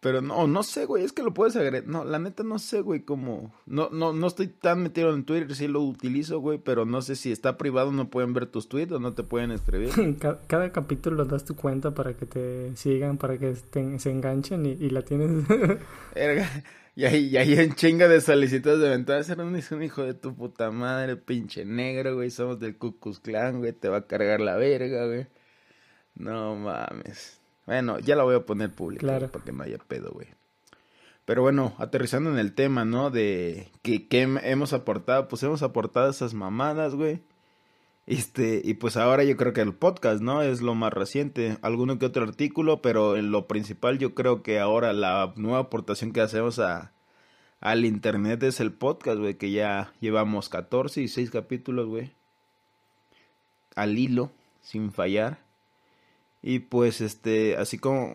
Pero 0.00 0.22
no, 0.22 0.46
no 0.46 0.62
sé, 0.62 0.84
güey, 0.84 1.04
es 1.04 1.12
que 1.12 1.22
lo 1.22 1.34
puedes 1.34 1.56
agregar. 1.56 1.86
No, 1.86 2.04
la 2.04 2.18
neta 2.18 2.42
no 2.42 2.58
sé, 2.58 2.80
güey, 2.80 3.00
cómo. 3.00 3.52
No, 3.66 3.88
no, 3.90 4.12
no 4.12 4.26
estoy 4.26 4.48
tan 4.48 4.82
metido 4.82 5.14
en 5.14 5.24
Twitter, 5.24 5.54
sí 5.54 5.68
lo 5.68 5.80
utilizo, 5.82 6.40
güey, 6.40 6.58
pero 6.58 6.84
no 6.84 7.02
sé 7.02 7.16
si 7.16 7.32
está 7.32 7.58
privado, 7.58 7.92
no 7.92 8.08
pueden 8.08 8.32
ver 8.32 8.46
tus 8.46 8.68
tweets 8.68 8.92
o 8.92 9.00
no 9.00 9.14
te 9.14 9.22
pueden 9.22 9.50
escribir. 9.50 9.90
Cada, 10.46 10.72
capítulo 10.72 11.24
das 11.24 11.44
tu 11.44 11.56
cuenta 11.56 11.92
para 11.92 12.14
que 12.14 12.26
te 12.26 12.76
sigan, 12.76 13.18
para 13.18 13.38
que 13.38 13.54
se 13.54 14.10
enganchen 14.10 14.66
y, 14.66 14.90
la 14.90 15.02
tienes. 15.02 15.44
y 16.94 17.04
ahí, 17.04 17.26
y 17.26 17.36
ahí 17.36 17.54
en 17.54 17.74
chinga 17.74 18.08
de 18.08 18.20
solicitudes 18.20 18.80
de 18.80 18.90
ventaja, 18.90 19.22
ser 19.22 19.40
un, 19.40 19.54
un 19.54 19.82
hijo 19.82 20.02
de 20.02 20.14
tu 20.14 20.34
puta 20.34 20.70
madre, 20.70 21.16
pinche 21.16 21.64
negro, 21.64 22.14
güey, 22.14 22.30
somos 22.30 22.58
del 22.60 22.76
Cucus 22.76 23.20
Clan, 23.20 23.58
güey, 23.58 23.72
te 23.72 23.88
va 23.88 23.98
a 23.98 24.06
cargar 24.06 24.40
la 24.40 24.56
verga, 24.56 25.06
güey. 25.06 25.26
No 26.14 26.56
mames. 26.56 27.40
Bueno, 27.66 27.98
ya 27.98 28.16
la 28.16 28.22
voy 28.22 28.36
a 28.36 28.46
poner 28.46 28.72
pública. 28.72 29.00
Claro. 29.00 29.28
Para 29.28 29.44
que 29.44 29.52
no 29.52 29.64
haya 29.64 29.78
pedo, 29.78 30.10
güey. 30.12 30.28
Pero 31.26 31.42
bueno, 31.42 31.74
aterrizando 31.78 32.30
en 32.30 32.38
el 32.38 32.54
tema, 32.54 32.84
¿no? 32.84 33.10
De 33.10 33.68
que, 33.82 34.06
hemos 34.44 34.72
aportado, 34.72 35.26
pues 35.26 35.42
hemos 35.42 35.62
aportado 35.62 36.08
esas 36.08 36.34
mamadas, 36.34 36.94
güey. 36.94 37.20
Este, 38.06 38.62
y 38.64 38.74
pues 38.74 38.96
ahora 38.96 39.24
yo 39.24 39.36
creo 39.36 39.52
que 39.52 39.60
el 39.60 39.74
podcast, 39.74 40.22
¿no? 40.22 40.42
Es 40.42 40.62
lo 40.62 40.76
más 40.76 40.92
reciente. 40.92 41.58
Alguno 41.62 41.98
que 41.98 42.06
otro 42.06 42.22
artículo, 42.22 42.80
pero 42.80 43.16
en 43.16 43.32
lo 43.32 43.48
principal 43.48 43.98
yo 43.98 44.14
creo 44.14 44.44
que 44.44 44.60
ahora 44.60 44.92
la 44.92 45.32
nueva 45.36 45.58
aportación 45.58 46.12
que 46.12 46.20
hacemos 46.20 46.60
a, 46.60 46.92
al 47.60 47.84
internet 47.84 48.44
es 48.44 48.60
el 48.60 48.72
podcast, 48.72 49.18
güey, 49.18 49.34
que 49.34 49.50
ya 49.50 49.92
llevamos 50.00 50.48
14 50.48 51.02
y 51.02 51.08
6 51.08 51.30
capítulos, 51.32 51.88
güey. 51.88 52.12
Al 53.74 53.98
hilo, 53.98 54.30
sin 54.62 54.92
fallar. 54.92 55.45
Y 56.46 56.60
pues, 56.60 57.00
este, 57.00 57.56
así 57.56 57.76
como, 57.76 58.14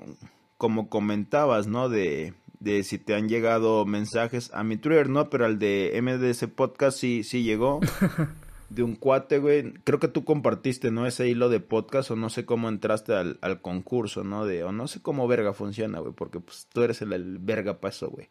como 0.58 0.88
comentabas, 0.88 1.68
¿no? 1.68 1.90
De, 1.90 2.34
de 2.62 2.84
si 2.84 2.98
te 2.98 3.14
han 3.14 3.28
llegado 3.28 3.86
mensajes 3.86 4.52
a 4.54 4.64
mi 4.64 4.78
Twitter, 4.78 5.10
no, 5.10 5.30
pero 5.30 5.46
al 5.46 5.60
de 5.60 6.00
MDS 6.02 6.48
Podcast 6.56 6.98
sí, 6.98 7.26
sí 7.26 7.44
llegó. 7.44 7.82
de 8.70 8.84
un 8.84 8.96
cuate, 8.96 9.40
güey. 9.40 9.74
Creo 9.84 10.00
que 10.00 10.08
tú 10.08 10.24
compartiste, 10.24 10.92
¿no? 10.92 11.06
Ese 11.06 11.28
hilo 11.28 11.50
de 11.50 11.60
podcast 11.60 12.10
o 12.10 12.16
no 12.16 12.30
sé 12.30 12.46
cómo 12.46 12.70
entraste 12.70 13.14
al, 13.14 13.38
al 13.42 13.60
concurso, 13.60 14.24
¿no? 14.24 14.46
De, 14.46 14.64
o 14.64 14.72
no 14.72 14.88
sé 14.88 15.02
cómo 15.02 15.28
verga 15.28 15.52
funciona, 15.52 16.00
güey, 16.00 16.14
porque 16.14 16.40
pues 16.40 16.70
tú 16.72 16.84
eres 16.84 17.02
el, 17.02 17.12
el 17.12 17.38
verga 17.38 17.82
paso, 17.82 18.10
güey. 18.12 18.30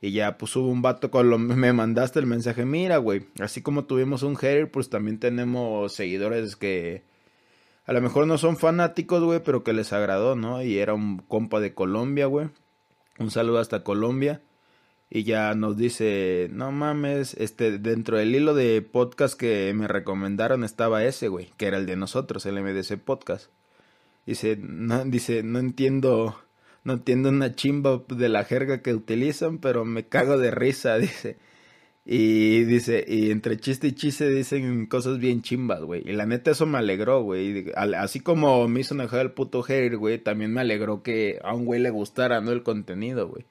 Y 0.00 0.12
ya, 0.12 0.38
pues 0.38 0.56
hubo 0.56 0.68
un 0.68 0.80
vato 0.80 1.10
con 1.10 1.28
lo... 1.28 1.38
Me 1.38 1.74
mandaste 1.74 2.20
el 2.20 2.26
mensaje, 2.26 2.64
mira, 2.64 2.96
güey, 2.96 3.26
así 3.38 3.60
como 3.60 3.84
tuvimos 3.84 4.22
un 4.22 4.36
hater, 4.36 4.70
pues 4.70 4.88
también 4.88 5.18
tenemos 5.18 5.92
seguidores 5.92 6.56
que... 6.56 7.02
A 7.90 7.92
lo 7.92 8.00
mejor 8.00 8.28
no 8.28 8.38
son 8.38 8.56
fanáticos, 8.56 9.20
güey, 9.20 9.42
pero 9.42 9.64
que 9.64 9.72
les 9.72 9.92
agradó, 9.92 10.36
¿no? 10.36 10.62
Y 10.62 10.78
era 10.78 10.94
un 10.94 11.18
compa 11.18 11.58
de 11.58 11.74
Colombia, 11.74 12.26
güey. 12.26 12.48
Un 13.18 13.32
saludo 13.32 13.58
hasta 13.58 13.82
Colombia 13.82 14.42
y 15.10 15.24
ya 15.24 15.52
nos 15.56 15.76
dice, 15.76 16.48
no 16.52 16.70
mames, 16.70 17.34
este, 17.34 17.78
dentro 17.78 18.16
del 18.16 18.32
hilo 18.32 18.54
de 18.54 18.80
podcast 18.80 19.36
que 19.36 19.72
me 19.74 19.88
recomendaron 19.88 20.62
estaba 20.62 21.02
ese, 21.02 21.26
güey, 21.26 21.50
que 21.56 21.66
era 21.66 21.78
el 21.78 21.86
de 21.86 21.96
nosotros, 21.96 22.46
el 22.46 22.62
MDC 22.62 22.96
Podcast. 22.98 23.50
Dice, 24.24 24.56
no, 24.56 25.04
dice, 25.04 25.42
no 25.42 25.58
entiendo, 25.58 26.40
no 26.84 26.92
entiendo 26.92 27.30
una 27.30 27.56
chimba 27.56 28.04
de 28.06 28.28
la 28.28 28.44
jerga 28.44 28.82
que 28.82 28.94
utilizan, 28.94 29.58
pero 29.58 29.84
me 29.84 30.06
cago 30.06 30.38
de 30.38 30.52
risa, 30.52 30.96
dice. 30.98 31.38
Y 32.12 32.64
dice, 32.64 33.04
y 33.06 33.30
entre 33.30 33.56
chiste 33.56 33.86
y 33.86 33.92
chiste 33.92 34.28
dicen 34.28 34.86
cosas 34.86 35.20
bien 35.20 35.42
chimbas, 35.42 35.82
güey. 35.82 36.02
Y 36.04 36.10
la 36.10 36.26
neta 36.26 36.50
eso 36.50 36.66
me 36.66 36.78
alegró, 36.78 37.22
güey. 37.22 37.72
Así 37.76 38.18
como 38.18 38.66
me 38.66 38.80
hizo 38.80 38.94
enojar 38.94 39.20
el 39.20 39.30
puto 39.30 39.62
hater, 39.62 39.96
güey, 39.96 40.18
también 40.18 40.52
me 40.52 40.60
alegró 40.60 41.04
que 41.04 41.38
a 41.44 41.54
un 41.54 41.66
güey 41.66 41.78
le 41.78 41.90
gustara, 41.90 42.40
¿no? 42.40 42.50
El 42.50 42.64
contenido, 42.64 43.28
güey. 43.28 43.44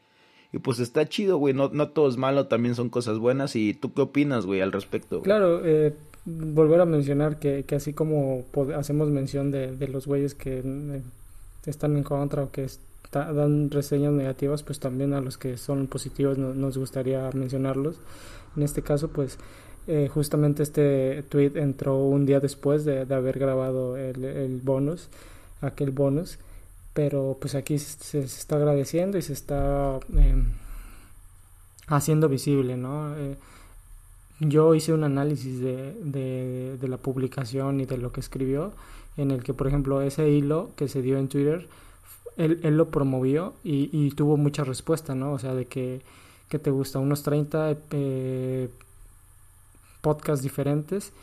Y 0.52 0.58
pues 0.58 0.80
está 0.80 1.08
chido, 1.08 1.38
güey. 1.38 1.54
No, 1.54 1.70
no 1.70 1.88
todo 1.88 2.10
es 2.10 2.18
malo, 2.18 2.48
también 2.48 2.76
son 2.76 2.90
cosas 2.90 3.18
buenas. 3.18 3.56
¿Y 3.56 3.74
tú 3.74 3.94
qué 3.94 4.02
opinas, 4.02 4.46
güey, 4.46 4.60
al 4.60 4.74
respecto? 4.74 5.22
Claro, 5.22 5.62
eh, 5.64 5.94
volver 6.26 6.82
a 6.82 6.86
mencionar 6.86 7.40
que, 7.40 7.64
que 7.64 7.76
así 7.76 7.94
como 7.94 8.44
hacemos 8.76 9.10
mención 9.10 9.52
de, 9.52 9.74
de 9.74 9.88
los 9.88 10.06
güeyes 10.06 10.36
que 10.36 10.58
eh, 10.58 11.02
están 11.66 11.96
en 11.96 12.04
contra 12.04 12.44
o 12.44 12.52
que 12.52 12.68
dan 13.12 13.72
reseñas 13.72 14.12
negativas, 14.12 14.64
pues 14.64 14.82
también 14.82 15.14
a 15.14 15.22
los 15.22 15.38
que 15.38 15.56
son 15.56 15.88
positivos 15.88 16.38
nos 16.38 16.78
gustaría 16.78 17.30
mencionarlos. 17.34 18.02
En 18.56 18.64
este 18.64 18.82
caso, 18.82 19.10
pues 19.10 19.38
eh, 19.88 20.10
justamente 20.14 20.64
este 20.64 21.24
tweet 21.30 21.52
entró 21.56 21.98
un 21.98 22.26
día 22.26 22.40
después 22.40 22.86
de, 22.86 23.06
de 23.06 23.16
haber 23.16 23.40
grabado 23.40 23.98
el, 23.98 24.24
el 24.24 24.60
bonus, 24.62 25.10
aquel 25.62 25.92
bonus 25.92 26.40
pero 27.00 27.38
pues 27.40 27.56
aquí 27.56 27.80
se, 27.80 28.20
está 28.20 28.58
agradeciendo 28.58 29.18
y 29.18 29.22
se 29.22 29.32
está 29.32 30.00
em, 30.14 30.52
haciendo 31.88 32.28
visible, 32.28 32.76
¿no? 32.76 33.16
Eh, 33.16 33.38
yo 34.42 34.76
hice 34.76 34.92
un 34.92 35.06
análisis 35.06 35.62
de, 35.62 35.94
de, 36.78 36.88
la 36.90 36.98
publicación 36.98 37.80
y 37.80 37.86
de 37.86 37.98
lo 37.98 38.12
que 38.12 38.20
escribió, 38.20 38.74
en 39.16 39.32
el 39.32 39.44
que, 39.44 39.54
por 39.54 39.68
ejemplo, 39.68 40.02
ese 40.02 40.30
hilo 40.30 40.72
que 40.76 40.90
se 40.90 41.02
dio 41.02 41.18
en 41.18 41.30
Twitter, 41.30 41.68
él, 42.36 42.60
él 42.64 42.76
lo 42.76 42.90
promovió 42.90 43.54
y, 43.64 43.90
y, 43.94 44.12
tuvo 44.12 44.36
mucha 44.36 44.66
respuesta, 44.66 45.16
¿no? 45.16 45.32
O 45.32 45.40
sea, 45.40 45.54
de 45.56 45.66
que, 45.68 46.02
que 46.50 46.60
te 46.60 46.72
gusta, 46.72 47.00
unos 47.00 47.24
30 47.24 47.78
eh, 47.92 48.70
podcasts 50.02 50.44
diferentes 50.44 51.14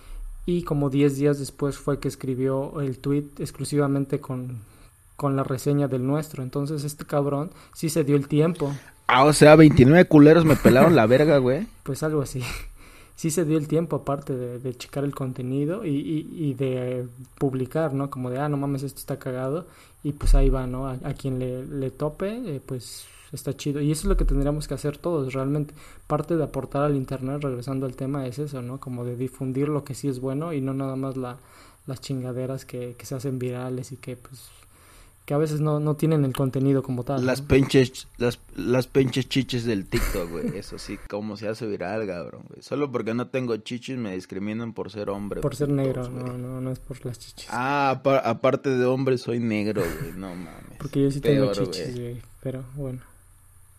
y 0.47 0.62
como 0.62 0.90
10 0.90 1.16
días 1.16 1.38
después 1.38 1.76
fue 1.76 1.99
que 1.99 2.09
escribió 2.09 2.80
el 2.80 2.99
tweet 2.99 3.26
exclusivamente 3.38 4.21
con 4.21 4.61
con 5.16 5.35
la 5.35 5.42
reseña 5.42 5.88
del 5.88 6.06
nuestro. 6.06 6.42
Entonces 6.42 6.85
este 6.85 7.04
cabrón 7.04 7.50
sí 7.75 7.88
se 7.88 8.04
dio 8.04 8.16
el 8.16 8.28
tiempo. 8.28 8.73
Ah, 9.09 9.25
o 9.25 9.33
sea, 9.33 9.56
29 9.56 10.06
culeros 10.06 10.45
me 10.45 10.56
pelaron 10.56 10.95
la 10.95 11.06
verga, 11.06 11.38
güey. 11.38 11.66
Pues 11.83 12.02
algo 12.02 12.23
así. 12.23 12.42
Sí 13.14 13.30
se 13.30 13.47
dio 13.47 13.56
el 13.56 13.66
tiempo 13.66 13.97
aparte 13.97 14.37
de, 14.37 14.59
de 14.59 14.76
checar 14.76 15.02
el 15.04 15.14
contenido 15.14 15.87
y, 15.87 15.88
y, 15.88 16.50
y, 16.50 16.54
de 16.54 17.06
publicar, 17.38 17.95
¿no? 17.95 18.11
Como 18.11 18.28
de, 18.28 18.38
ah, 18.38 18.50
no 18.50 18.59
mames, 18.59 18.83
esto 18.83 18.99
está 18.99 19.18
cagado. 19.18 19.66
Y 20.02 20.12
pues 20.12 20.35
ahí 20.35 20.50
va, 20.50 20.66
¿no? 20.66 20.87
A, 20.87 20.99
quien 21.14 21.38
le, 21.38 21.64
le 21.64 21.90
tope, 21.90 22.28
eh, 22.28 22.61
pues 22.64 23.06
está 23.33 23.56
chido. 23.56 23.80
Y 23.80 23.90
eso 23.90 24.02
es 24.02 24.06
lo 24.06 24.16
que 24.16 24.25
tendríamos 24.25 24.68
que 24.68 24.75
hacer 24.75 24.99
todos, 24.99 25.33
realmente. 25.33 25.75
Parte 26.06 26.37
de 26.37 26.45
aportar 26.45 26.85
al 26.85 26.97
Internet, 26.97 27.42
regresando 27.42 27.87
al 27.87 27.97
tema, 27.97 28.26
es 28.26 28.38
eso, 28.38 28.62
¿no? 28.62 28.78
Como 28.78 29.04
de 29.04 29.16
difundir 29.16 29.68
lo 29.68 29.85
que 29.85 29.95
sí 29.95 30.09
es 30.09 30.21
bueno 30.21 30.52
y 30.52 30.61
no 30.61 30.75
nada 30.75 30.97
más 30.97 31.16
la, 31.16 31.38
las 31.87 32.00
chingaderas 32.00 32.64
que, 32.64 32.95
que 32.99 33.06
se 33.06 33.14
hacen 33.14 33.38
virales 33.38 33.92
y 33.92 33.97
que 33.97 34.16
pues 34.16 34.50
que 35.26 35.35
a 35.35 35.38
veces 35.38 35.61
no, 35.61 35.80
no 35.80 35.97
tienen 35.97 36.25
el 36.25 36.33
contenido 36.33 36.85
como 36.85 37.02
tal. 37.02 37.26
Las 37.26 37.42
penches, 37.42 38.06
las, 38.16 38.38
las 38.54 38.87
penches 38.87 39.28
chiches 39.28 39.64
del 39.64 39.85
TikTok, 39.85 40.30
güey. 40.30 40.56
Eso 40.56 40.78
sí, 40.78 40.99
como 41.09 41.37
se 41.37 41.49
hace 41.49 41.66
viral, 41.66 42.06
cabrón, 42.06 42.45
güey. 42.49 42.62
Solo 42.62 42.92
porque 42.92 43.12
no 43.12 43.26
tengo 43.26 43.56
chiches 43.56 43.99
me 43.99 44.14
discriminan 44.14 44.73
por 44.73 44.88
ser 44.92 45.11
hombre. 45.11 45.40
Por 45.40 45.56
ser 45.56 45.68
negro, 45.68 46.09
no, 46.09 46.38
no, 46.38 46.61
no 46.61 46.71
es 46.71 46.78
por 46.78 47.04
las 47.04 47.18
chiches. 47.18 47.49
Ah, 47.50 48.00
aparte 48.23 48.71
de 48.71 48.85
hombre 48.85 49.18
soy 49.18 49.40
negro, 49.40 49.83
güey. 49.83 50.12
No 50.12 50.28
mames. 50.28 50.78
Porque 50.78 51.02
yo 51.02 51.11
sí 51.11 51.21
tengo 51.21 51.52
chiches, 51.52 51.99
güey. 51.99 52.23
Pero 52.40 52.64
bueno. 52.76 53.00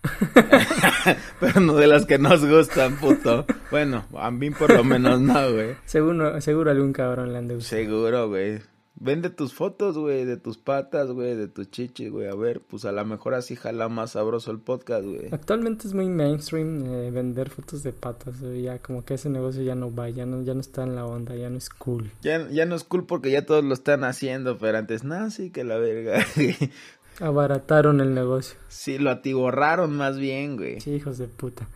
pero 1.39 1.59
no 1.59 1.75
de 1.75 1.87
las 1.87 2.05
que 2.05 2.17
nos 2.17 2.45
gustan, 2.45 2.97
puto. 2.97 3.45
Bueno, 3.71 4.05
a 4.17 4.31
mí 4.31 4.49
por 4.49 4.73
lo 4.73 4.83
menos 4.83 5.19
no, 5.19 5.51
güey. 5.51 5.75
Seguro, 5.85 6.39
seguro 6.41 6.71
algún 6.71 6.93
cabrón 6.93 7.33
le 7.33 7.39
han 7.39 7.47
de 7.47 7.61
Seguro, 7.61 8.29
güey. 8.29 8.59
Vende 8.99 9.29
tus 9.29 9.53
fotos, 9.53 9.95
güey, 9.95 10.25
de 10.25 10.37
tus 10.37 10.57
patas, 10.57 11.11
güey, 11.11 11.35
de 11.35 11.47
tus 11.47 11.69
chichis, 11.69 12.09
güey. 12.09 12.27
A 12.27 12.33
ver, 12.33 12.61
pues 12.61 12.83
a 12.83 12.91
lo 12.91 13.05
mejor 13.05 13.35
así 13.35 13.55
jala 13.55 13.89
más 13.89 14.11
sabroso 14.11 14.49
el 14.49 14.57
podcast, 14.57 15.05
güey. 15.05 15.27
Actualmente 15.31 15.87
es 15.87 15.93
muy 15.93 16.09
mainstream 16.09 16.83
eh, 16.87 17.11
vender 17.11 17.51
fotos 17.51 17.83
de 17.83 17.93
patas, 17.93 18.41
güey. 18.41 18.63
Ya 18.63 18.79
como 18.79 19.05
que 19.05 19.13
ese 19.13 19.29
negocio 19.29 19.61
ya 19.61 19.75
no 19.75 19.93
va, 19.93 20.09
ya 20.09 20.25
no, 20.25 20.41
ya 20.41 20.55
no 20.55 20.61
está 20.61 20.81
en 20.81 20.95
la 20.95 21.05
onda, 21.05 21.35
ya 21.35 21.47
no 21.51 21.59
es 21.59 21.69
cool. 21.69 22.09
Ya, 22.23 22.49
ya 22.49 22.65
no 22.65 22.75
es 22.75 22.83
cool 22.83 23.05
porque 23.05 23.29
ya 23.29 23.45
todos 23.45 23.63
lo 23.63 23.75
están 23.75 24.03
haciendo, 24.03 24.57
pero 24.57 24.79
antes, 24.79 25.03
no, 25.03 25.29
sí 25.29 25.51
que 25.51 25.63
la 25.63 25.77
verga. 25.77 26.25
Abarataron 27.19 28.01
el 28.01 28.13
negocio. 28.13 28.57
Sí, 28.67 28.97
lo 28.97 29.09
atiborraron 29.09 29.95
más 29.95 30.17
bien, 30.17 30.57
güey. 30.57 30.79
Sí, 30.81 30.91
hijos 30.91 31.17
de 31.17 31.27
puta. 31.27 31.67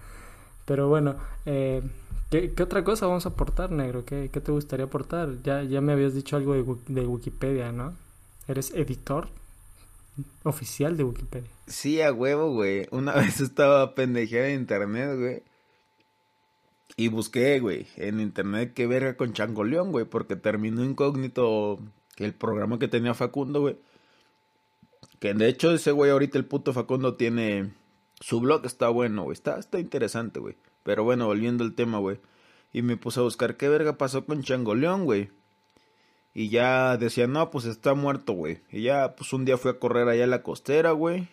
Pero 0.65 0.87
bueno, 0.87 1.15
eh, 1.45 1.81
¿Qué, 2.31 2.53
otra 2.63 2.85
cosa 2.85 3.07
vamos 3.07 3.25
a 3.25 3.29
aportar, 3.29 3.71
negro? 3.71 4.05
¿Qué, 4.05 4.29
¿Qué, 4.31 4.39
te 4.39 4.53
gustaría 4.53 4.85
aportar? 4.85 5.41
Ya, 5.43 5.63
ya 5.63 5.81
me 5.81 5.91
habías 5.91 6.13
dicho 6.13 6.37
algo 6.37 6.53
de, 6.53 6.63
de, 6.87 7.05
Wikipedia, 7.05 7.73
¿no? 7.73 7.93
¿Eres 8.47 8.71
editor 8.73 9.27
oficial 10.43 10.95
de 10.95 11.03
Wikipedia? 11.03 11.49
Sí, 11.67 12.01
a 12.01 12.13
huevo, 12.13 12.53
güey. 12.53 12.87
Una 12.91 13.13
vez 13.15 13.41
estaba 13.41 13.95
pendejeada 13.95 14.47
en 14.47 14.61
internet, 14.61 15.19
güey. 15.19 15.43
Y 16.95 17.09
busqué, 17.09 17.59
güey, 17.59 17.87
en 17.97 18.21
internet 18.21 18.71
qué 18.73 18.87
verga 18.87 19.17
con 19.17 19.33
Changoleón, 19.33 19.91
güey, 19.91 20.05
porque 20.05 20.37
terminó 20.37 20.85
incógnito 20.85 21.79
el 22.15 22.33
programa 22.33 22.79
que 22.79 22.87
tenía 22.87 23.13
Facundo, 23.13 23.59
güey. 23.59 23.77
Que 25.19 25.33
de 25.33 25.47
hecho 25.47 25.71
ese 25.71 25.91
güey 25.91 26.11
ahorita 26.11 26.37
el 26.37 26.45
puto 26.45 26.73
Facundo 26.73 27.15
tiene 27.15 27.71
su 28.21 28.39
blog 28.39 28.65
está 28.65 28.89
bueno, 28.89 29.23
güey. 29.23 29.33
Está, 29.33 29.57
está 29.59 29.79
interesante, 29.79 30.39
güey. 30.39 30.55
Pero 30.83 31.03
bueno, 31.03 31.25
volviendo 31.25 31.63
al 31.63 31.73
tema, 31.73 31.97
güey. 31.97 32.19
Y 32.71 32.83
me 32.83 32.95
puse 32.95 33.19
a 33.19 33.23
buscar 33.23 33.57
qué 33.57 33.67
verga 33.67 33.97
pasó 33.97 34.25
con 34.25 34.43
Changoleón, 34.43 35.05
güey. 35.05 35.29
Y 36.33 36.49
ya 36.49 36.95
decía, 36.97 37.27
no, 37.27 37.51
pues 37.51 37.65
está 37.65 37.93
muerto, 37.93 38.33
güey. 38.33 38.59
Y 38.71 38.83
ya, 38.83 39.15
pues 39.15 39.33
un 39.33 39.43
día 39.43 39.57
fui 39.57 39.71
a 39.71 39.79
correr 39.79 40.07
allá 40.07 40.23
a 40.23 40.27
la 40.27 40.43
costera, 40.43 40.91
güey. 40.91 41.27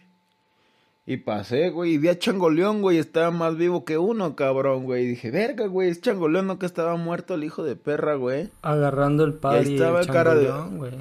Y 1.07 1.19
pasé, 1.19 1.71
güey, 1.71 1.93
y 1.93 1.99
vi 1.99 2.09
a 2.09 2.19
Changoleón, 2.19 2.83
güey, 2.83 2.99
estaba 2.99 3.31
más 3.31 3.57
vivo 3.57 3.85
que 3.85 3.97
uno, 3.97 4.35
cabrón, 4.35 4.85
güey. 4.85 5.05
Y 5.05 5.09
dije, 5.09 5.31
verga, 5.31 5.67
güey, 5.67 5.89
es 5.89 6.01
Changoleón, 6.01 6.47
no 6.47 6.59
que 6.59 6.67
estaba 6.67 6.97
muerto 6.97 7.35
el 7.35 7.45
hijo 7.45 7.63
de 7.63 7.77
perra, 7.77 8.17
güey. 8.17 8.51
Agarrando 8.61 9.25
el 9.25 9.35
palo. 9.35 9.63
Y 9.63 9.75
estaba 9.75 10.01
el 10.01 10.07
cara 10.09 10.35
de... 10.35 10.51
güey. 10.77 10.93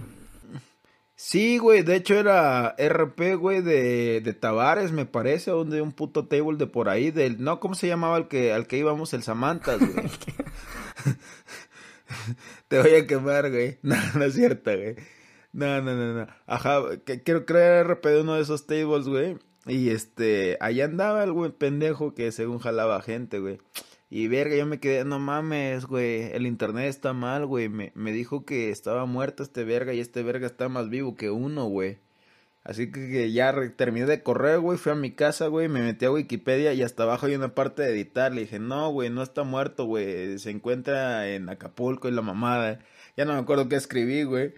Sí, 1.20 1.58
güey, 1.58 1.82
de 1.82 1.96
hecho 1.96 2.14
era 2.16 2.76
RP, 2.78 3.36
güey, 3.36 3.62
de, 3.62 4.22
de 4.22 4.34
Tavares, 4.34 4.92
me 4.92 5.06
parece, 5.06 5.52
o 5.52 5.66
de 5.66 5.82
un 5.82 5.92
puto 5.92 6.28
table 6.28 6.58
de 6.58 6.68
por 6.68 6.90
ahí, 6.90 7.12
del, 7.12 7.44
no, 7.44 7.60
¿cómo 7.60 7.76
se 7.76 7.88
llamaba 7.88 8.18
el 8.18 8.28
que, 8.28 8.54
al 8.54 8.68
que 8.68 8.78
íbamos, 8.78 9.14
el 9.14 9.24
Samantas, 9.24 9.80
güey? 9.80 10.08
Te 12.68 12.82
voy 12.82 12.96
a 12.96 13.08
quemar, 13.08 13.50
güey. 13.50 13.78
No, 13.84 13.96
no 14.16 14.26
es 14.26 14.34
cierto, 14.34 14.72
güey. 14.76 14.96
No, 15.54 15.82
no, 15.82 15.96
no, 15.96 16.14
no. 16.14 16.28
Ajá, 16.46 16.82
que, 17.06 17.24
quiero 17.24 17.46
creer 17.46 17.88
RP 17.88 18.06
de 18.06 18.22
uno 18.22 18.36
de 18.36 18.42
esos 18.42 18.68
tables, 18.68 19.08
güey. 19.08 19.38
Y 19.66 19.90
este, 19.90 20.58
allá 20.62 20.86
andaba 20.86 21.24
el 21.24 21.34
güey 21.34 21.52
pendejo 21.52 22.14
que 22.14 22.32
según 22.32 22.60
jalaba 22.60 23.02
gente, 23.02 23.40
güey. 23.40 23.60
Y 24.10 24.28
verga, 24.28 24.56
yo 24.56 24.66
me 24.66 24.80
quedé, 24.80 25.04
no 25.04 25.20
mames, 25.20 25.86
güey, 25.86 26.32
el 26.32 26.48
internet 26.48 26.88
está 26.88 27.14
mal, 27.14 27.46
güey. 27.46 27.68
Me, 27.68 27.92
me 27.96 28.14
dijo 28.14 28.46
que 28.46 28.70
estaba 28.70 29.06
muerto 29.06 29.44
este 29.44 29.64
verga 29.66 29.94
y 29.94 30.00
este 30.00 30.24
verga 30.24 30.48
está 30.48 30.70
más 30.70 30.90
vivo 30.90 31.16
que 31.16 31.30
uno, 31.30 31.66
güey. 31.66 32.00
Así 32.68 32.92
que, 32.92 33.32
ya 33.32 33.56
terminé 33.78 34.06
de 34.06 34.24
correr, 34.24 34.60
güey, 34.60 34.78
fui 34.78 34.92
a 34.92 34.96
mi 34.96 35.12
casa, 35.12 35.48
güey, 35.48 35.70
me 35.70 35.82
metí 35.82 36.04
a 36.04 36.12
Wikipedia 36.12 36.74
y 36.74 36.84
hasta 36.84 37.04
abajo 37.04 37.26
hay 37.26 37.36
una 37.36 37.56
parte 37.56 37.82
de 37.82 37.92
editar. 37.92 38.34
Le 38.34 38.42
dije, 38.42 38.60
no, 38.60 38.92
güey, 38.92 39.10
no 39.10 39.24
está 39.24 39.44
muerto, 39.44 39.86
güey, 39.86 40.38
se 40.38 40.52
encuentra 40.52 41.30
en 41.30 41.48
Acapulco 41.48 42.10
y 42.10 42.12
la 42.12 42.22
mamada. 42.22 42.80
Ya 43.16 43.24
no 43.24 43.34
me 43.34 43.40
acuerdo 43.40 43.70
qué 43.70 43.78
escribí, 43.78 44.24
güey. 44.24 44.54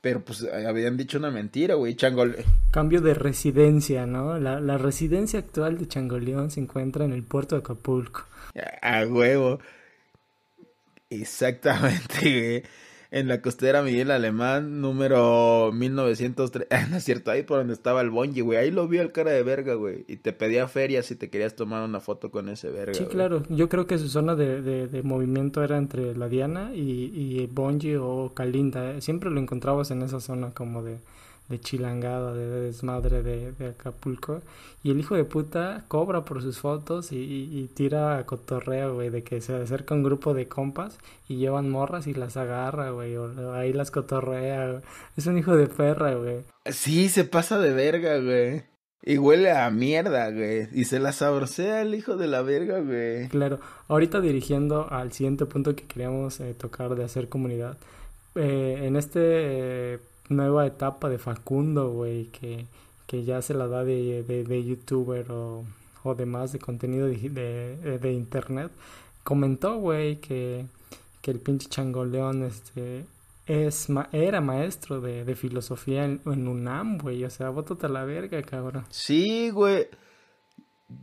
Pero 0.00 0.20
pues 0.20 0.44
habían 0.44 0.96
dicho 0.96 1.18
una 1.18 1.32
mentira, 1.32 1.74
güey, 1.74 1.96
Changol. 1.96 2.36
Cambio 2.70 3.00
de 3.00 3.14
residencia, 3.14 4.06
¿no? 4.06 4.38
La, 4.38 4.60
la 4.60 4.78
residencia 4.78 5.40
actual 5.40 5.76
de 5.76 5.88
Changoleón 5.88 6.52
se 6.52 6.60
encuentra 6.60 7.04
en 7.04 7.12
el 7.12 7.24
puerto 7.24 7.56
de 7.56 7.62
Acapulco. 7.62 8.26
A 8.82 9.04
huevo. 9.06 9.60
Exactamente, 11.10 12.62
en 13.10 13.26
la 13.26 13.42
costera 13.42 13.82
Miguel 13.82 14.12
Alemán, 14.12 14.80
número 14.80 15.72
1903. 15.72 16.68
no 16.90 16.96
es 16.98 17.04
cierto, 17.04 17.32
ahí 17.32 17.42
por 17.42 17.58
donde 17.58 17.72
estaba 17.72 18.00
el 18.00 18.10
Bonji, 18.10 18.42
güey. 18.42 18.58
Ahí 18.58 18.70
lo 18.70 18.86
vi 18.86 18.98
al 18.98 19.10
cara 19.10 19.32
de 19.32 19.42
verga, 19.42 19.74
güey. 19.74 20.04
Y 20.06 20.18
te 20.18 20.32
pedía 20.32 20.68
feria 20.68 21.02
si 21.02 21.16
te 21.16 21.28
querías 21.28 21.56
tomar 21.56 21.82
una 21.82 21.98
foto 21.98 22.30
con 22.30 22.48
ese 22.48 22.70
verga. 22.70 22.94
Sí, 22.94 23.06
claro. 23.06 23.42
Yo 23.48 23.68
creo 23.68 23.88
que 23.88 23.98
su 23.98 24.08
zona 24.08 24.36
de, 24.36 24.62
de, 24.62 25.02
movimiento 25.02 25.64
era 25.64 25.78
entre 25.78 26.14
la 26.14 26.28
Diana 26.28 26.72
y, 26.72 27.10
y 27.12 27.46
Bonji 27.48 27.96
o 27.96 28.32
Calinda. 28.32 29.00
Siempre 29.00 29.30
lo 29.30 29.40
encontrabas 29.40 29.90
en 29.90 30.02
esa 30.02 30.20
zona 30.20 30.52
como 30.52 30.84
de 30.84 30.98
de 31.50 31.60
chilangada, 31.60 32.32
de, 32.32 32.46
desmadre 32.62 33.22
de, 33.22 33.66
Acapulco. 33.66 34.40
Y 34.82 34.92
el 34.92 35.00
hijo 35.00 35.16
de 35.16 35.24
puta 35.24 35.84
cobra 35.88 36.24
por 36.24 36.40
sus 36.40 36.58
fotos 36.58 37.12
y, 37.12 37.16
y, 37.16 37.68
tira 37.74 38.24
cotorreo, 38.24 38.94
güey, 38.94 39.10
de 39.10 39.22
que 39.22 39.40
se 39.42 39.54
acerca 39.54 39.94
un 39.94 40.02
grupo 40.02 40.32
de 40.32 40.48
compas 40.48 40.98
y 41.28 41.36
llevan 41.36 41.68
morras 41.68 42.06
y 42.06 42.14
las 42.14 42.36
agarra, 42.36 42.90
güey, 42.90 43.16
o 43.16 43.52
ahí 43.52 43.72
las 43.72 43.90
cotorrea, 43.90 44.80
Es 45.16 45.26
un 45.26 45.36
hijo 45.36 45.56
de 45.56 45.66
perra, 45.66 46.14
güey. 46.14 46.44
Sí, 46.70 47.08
se 47.08 47.24
pasa 47.24 47.58
de 47.58 47.74
verga, 47.74 48.18
güey. 48.18 48.62
Y 49.02 49.18
huele 49.18 49.50
a 49.50 49.70
mierda, 49.70 50.30
güey. 50.30 50.68
Y 50.72 50.84
se 50.84 50.98
la 50.98 51.12
saborsea 51.12 51.82
el 51.82 51.94
hijo 51.94 52.16
de 52.16 52.28
la 52.28 52.42
verga, 52.42 52.80
güey. 52.80 53.28
Claro. 53.28 53.58
Ahorita 53.88 54.20
dirigiendo 54.20 54.88
al 54.90 55.12
siguiente 55.12 55.46
punto 55.46 55.74
que 55.74 55.84
queríamos 55.84 56.38
eh, 56.40 56.54
tocar 56.54 56.94
de 56.94 57.04
hacer 57.04 57.28
comunidad. 57.28 57.78
Eh, 58.34 58.82
en 58.82 58.96
este 58.96 59.98
nueva 60.30 60.66
etapa 60.66 61.08
de 61.08 61.18
Facundo, 61.18 61.90
güey, 61.90 62.26
que, 62.26 62.66
que 63.06 63.24
ya 63.24 63.42
se 63.42 63.52
la 63.52 63.66
da 63.66 63.84
de, 63.84 64.22
de, 64.22 64.64
youtuber 64.64 65.30
o, 65.30 65.64
o 66.04 66.14
demás 66.14 66.52
de 66.52 66.58
contenido 66.58 67.06
de, 67.06 67.98
de, 68.00 68.12
internet, 68.12 68.70
comentó, 69.22 69.76
güey, 69.76 70.20
que, 70.20 70.64
que 71.20 71.30
el 71.32 71.40
pinche 71.40 71.68
changoleón, 71.68 72.44
este, 72.44 73.04
es 73.46 73.88
era 74.12 74.40
maestro 74.40 75.00
de, 75.00 75.34
filosofía 75.34 76.04
en, 76.04 76.20
en, 76.24 76.48
UNAM, 76.48 76.98
güey, 76.98 77.24
o 77.24 77.30
sea, 77.30 77.50
bótate 77.50 77.86
a 77.86 77.90
la 77.90 78.04
verga, 78.04 78.40
cabrón. 78.42 78.86
Sí, 78.90 79.50
güey. 79.50 79.88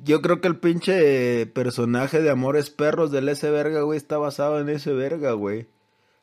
Yo 0.03 0.21
creo 0.21 0.41
que 0.41 0.49
el 0.49 0.57
pinche 0.57 1.45
personaje 1.47 2.21
de 2.21 2.29
Amores 2.29 2.69
Perros 2.69 3.09
del 3.11 3.29
ese 3.29 3.49
verga, 3.49 3.81
güey, 3.81 3.97
está 3.97 4.17
basado 4.17 4.59
en 4.59 4.67
ese 4.67 4.91
verga, 4.93 5.31
güey. 5.31 5.67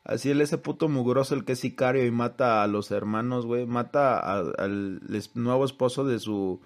Así 0.05 0.29
él, 0.29 0.39
ese 0.39 0.59
puto 0.59 0.87
mugroso, 0.87 1.33
el 1.33 1.45
que 1.45 1.53
es 1.53 1.59
sicario 1.59 2.05
y 2.05 2.11
mata 2.11 2.61
a 2.61 2.67
los 2.67 2.91
hermanos, 2.91 3.47
güey. 3.47 3.65
Mata 3.65 4.19
al 4.19 5.01
nuevo 5.33 5.65
esposo 5.65 6.05
de 6.05 6.19
su, 6.19 6.61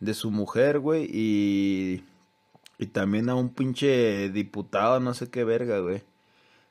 de 0.00 0.12
su 0.12 0.30
mujer, 0.30 0.78
güey. 0.78 1.08
Y, 1.10 2.04
y 2.78 2.86
también 2.88 3.30
a 3.30 3.34
un 3.34 3.48
pinche 3.54 4.28
diputado, 4.28 5.00
no 5.00 5.14
sé 5.14 5.30
qué 5.30 5.44
verga, 5.44 5.80
güey. 5.80 6.02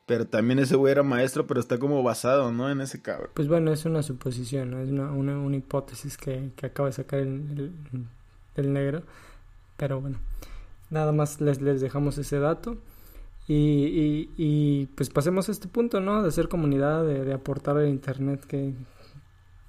Pero 0.06 0.27
también 0.27 0.60
ese 0.60 0.75
güey 0.75 0.92
era 0.92 1.01
maestro, 1.01 1.48
pero 1.48 1.60
está 1.60 1.80
como 1.80 2.04
basado, 2.04 2.51
¿no? 2.51 2.70
En 2.70 2.80
ese 2.80 3.01
cabrón. 3.01 3.32
Pues 3.34 3.48
bueno, 3.48 3.74
es 3.74 3.84
una 3.86 4.04
suposición. 4.04 4.80
Es 4.80 4.89
una, 4.89 5.12
una, 5.12 5.58
hipótesis 5.58 6.16
que, 6.16 6.51
que, 6.56 6.68
acaba 6.68 6.89
de 6.89 6.94
sacar 6.94 7.20
el, 7.20 7.74
el, 8.56 8.74
negro. 8.74 9.01
Pero 9.77 10.00
bueno, 10.00 10.20
nada 10.92 11.12
más 11.12 11.42
les, 11.42 11.60
les 11.60 11.82
dejamos 11.82 12.20
ese 12.20 12.38
dato. 12.38 12.77
Y, 13.48 14.30
y, 14.36 14.88
pues 14.88 15.10
pasemos 15.10 15.48
a 15.48 15.54
este 15.54 15.69
punto, 15.69 16.02
¿no? 16.02 16.22
De 16.22 16.32
ser 16.32 16.50
comunidad, 16.50 17.06
de, 17.06 17.34
aportar 17.34 17.78
al 17.78 17.88
Internet. 17.88 18.43
¿Qué, 18.45 18.74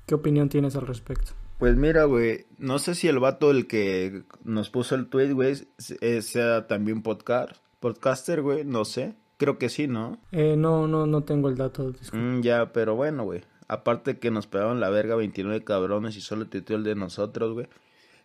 ¿Qué 0.07 0.15
opinión 0.15 0.49
tienes 0.49 0.75
al 0.75 0.87
respecto? 0.87 1.33
Pues 1.59 1.77
mira, 1.77 2.05
güey, 2.05 2.47
no 2.59 2.79
sé 2.79 2.95
si 2.95 3.09
el 3.09 3.19
vato 3.19 3.51
el 3.51 3.67
que 3.67 4.23
nos 4.45 4.71
puso 4.71 4.95
el 4.95 5.09
tweet, 5.09 5.33
güey, 5.33 5.57
sea 5.77 6.67
también 6.67 7.03
podcast, 7.03 7.57
podcaster, 7.81 8.43
güey, 8.43 8.65
no 8.65 8.85
sé. 8.85 9.15
Creo 9.39 9.59
que 9.59 9.69
sí, 9.69 9.87
¿no? 9.87 10.19
Eh, 10.33 10.57
no, 10.57 10.89
no, 10.89 11.07
no 11.07 11.23
tengo 11.23 11.49
el 11.49 11.57
dato. 11.57 11.95
Mm, 12.13 12.41
ya, 12.41 12.73
pero 12.73 12.97
bueno, 12.97 13.25
güey. 13.25 13.43
Aparte 13.69 14.19
que 14.19 14.33
nos 14.33 14.49
pegaron 14.49 14.81
la 14.81 14.91
verga 14.91 15.15
29 15.15 15.63
cabrones 15.63 16.17
y 16.17 16.21
solo 16.21 16.49
te 16.49 16.63
el 16.75 16.83
de 16.83 16.97
nosotros, 16.97 17.53
güey. 17.53 17.69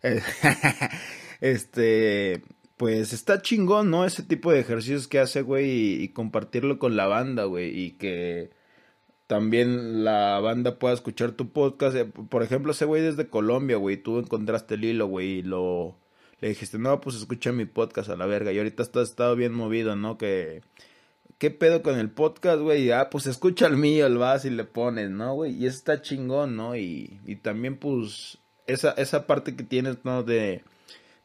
este, 1.42 2.44
pues 2.84 3.14
está 3.14 3.42
chingón, 3.42 3.92
¿no? 3.92 4.04
Ese 4.04 4.24
tipo 4.24 4.52
de 4.52 4.60
ejercicios 4.60 5.08
que 5.08 5.20
hace, 5.20 5.42
güey, 5.42 6.04
y, 6.04 6.10
compartirlo 6.10 6.80
con 6.80 6.98
la 6.98 7.08
banda, 7.08 7.46
güey, 7.46 7.70
y 7.80 7.92
que 7.92 8.50
también 9.26 10.04
la 10.04 10.42
banda 10.42 10.80
pueda 10.80 10.94
escuchar 10.94 11.32
tu 11.32 11.54
podcast. 11.54 11.96
Eh, 11.96 12.04
por 12.04 12.44
ejemplo, 12.44 12.74
ese 12.74 12.84
güey 12.84 13.02
desde 13.02 13.30
Colombia, 13.30 13.78
güey, 13.78 13.96
tú 13.96 14.20
encontraste 14.20 14.76
el 14.76 14.84
hilo, 14.84 15.08
güey, 15.08 15.30
y 15.38 15.44
lo... 15.44 15.98
Le 16.42 16.50
dijiste, 16.50 16.78
no, 16.78 17.00
pues 17.00 17.16
escucha 17.16 17.54
mi 17.54 17.64
podcast 17.64 18.10
a 18.10 18.18
la 18.18 18.26
verga. 18.26 18.52
Y 18.52 18.58
ahorita 18.58 18.84
has 18.84 18.90
estado 18.98 19.38
bien 19.38 19.54
movido, 19.54 19.96
¿no? 19.96 20.18
Que... 20.18 20.62
¿Qué 21.38 21.52
pedo 21.52 21.84
con 21.84 21.98
el 21.98 22.12
podcast, 22.12 22.60
güey? 22.60 22.92
Ah, 22.92 23.10
pues 23.10 23.28
escucha 23.28 23.66
el 23.66 23.78
mío, 23.78 24.08
el 24.08 24.18
vas 24.18 24.44
y 24.44 24.50
le 24.50 24.66
pones, 24.66 25.10
¿no, 25.10 25.36
güey? 25.36 25.54
Y 25.54 25.68
eso 25.68 25.78
está 25.78 26.02
chingón, 26.02 26.58
¿no? 26.58 26.76
Y, 26.76 27.22
y 27.26 27.38
también, 27.38 27.78
pues, 27.78 28.40
esa, 28.68 28.92
esa 28.92 29.26
parte 29.26 29.56
que 29.56 29.64
tienes, 29.64 30.04
¿no? 30.04 30.24
De 30.24 30.64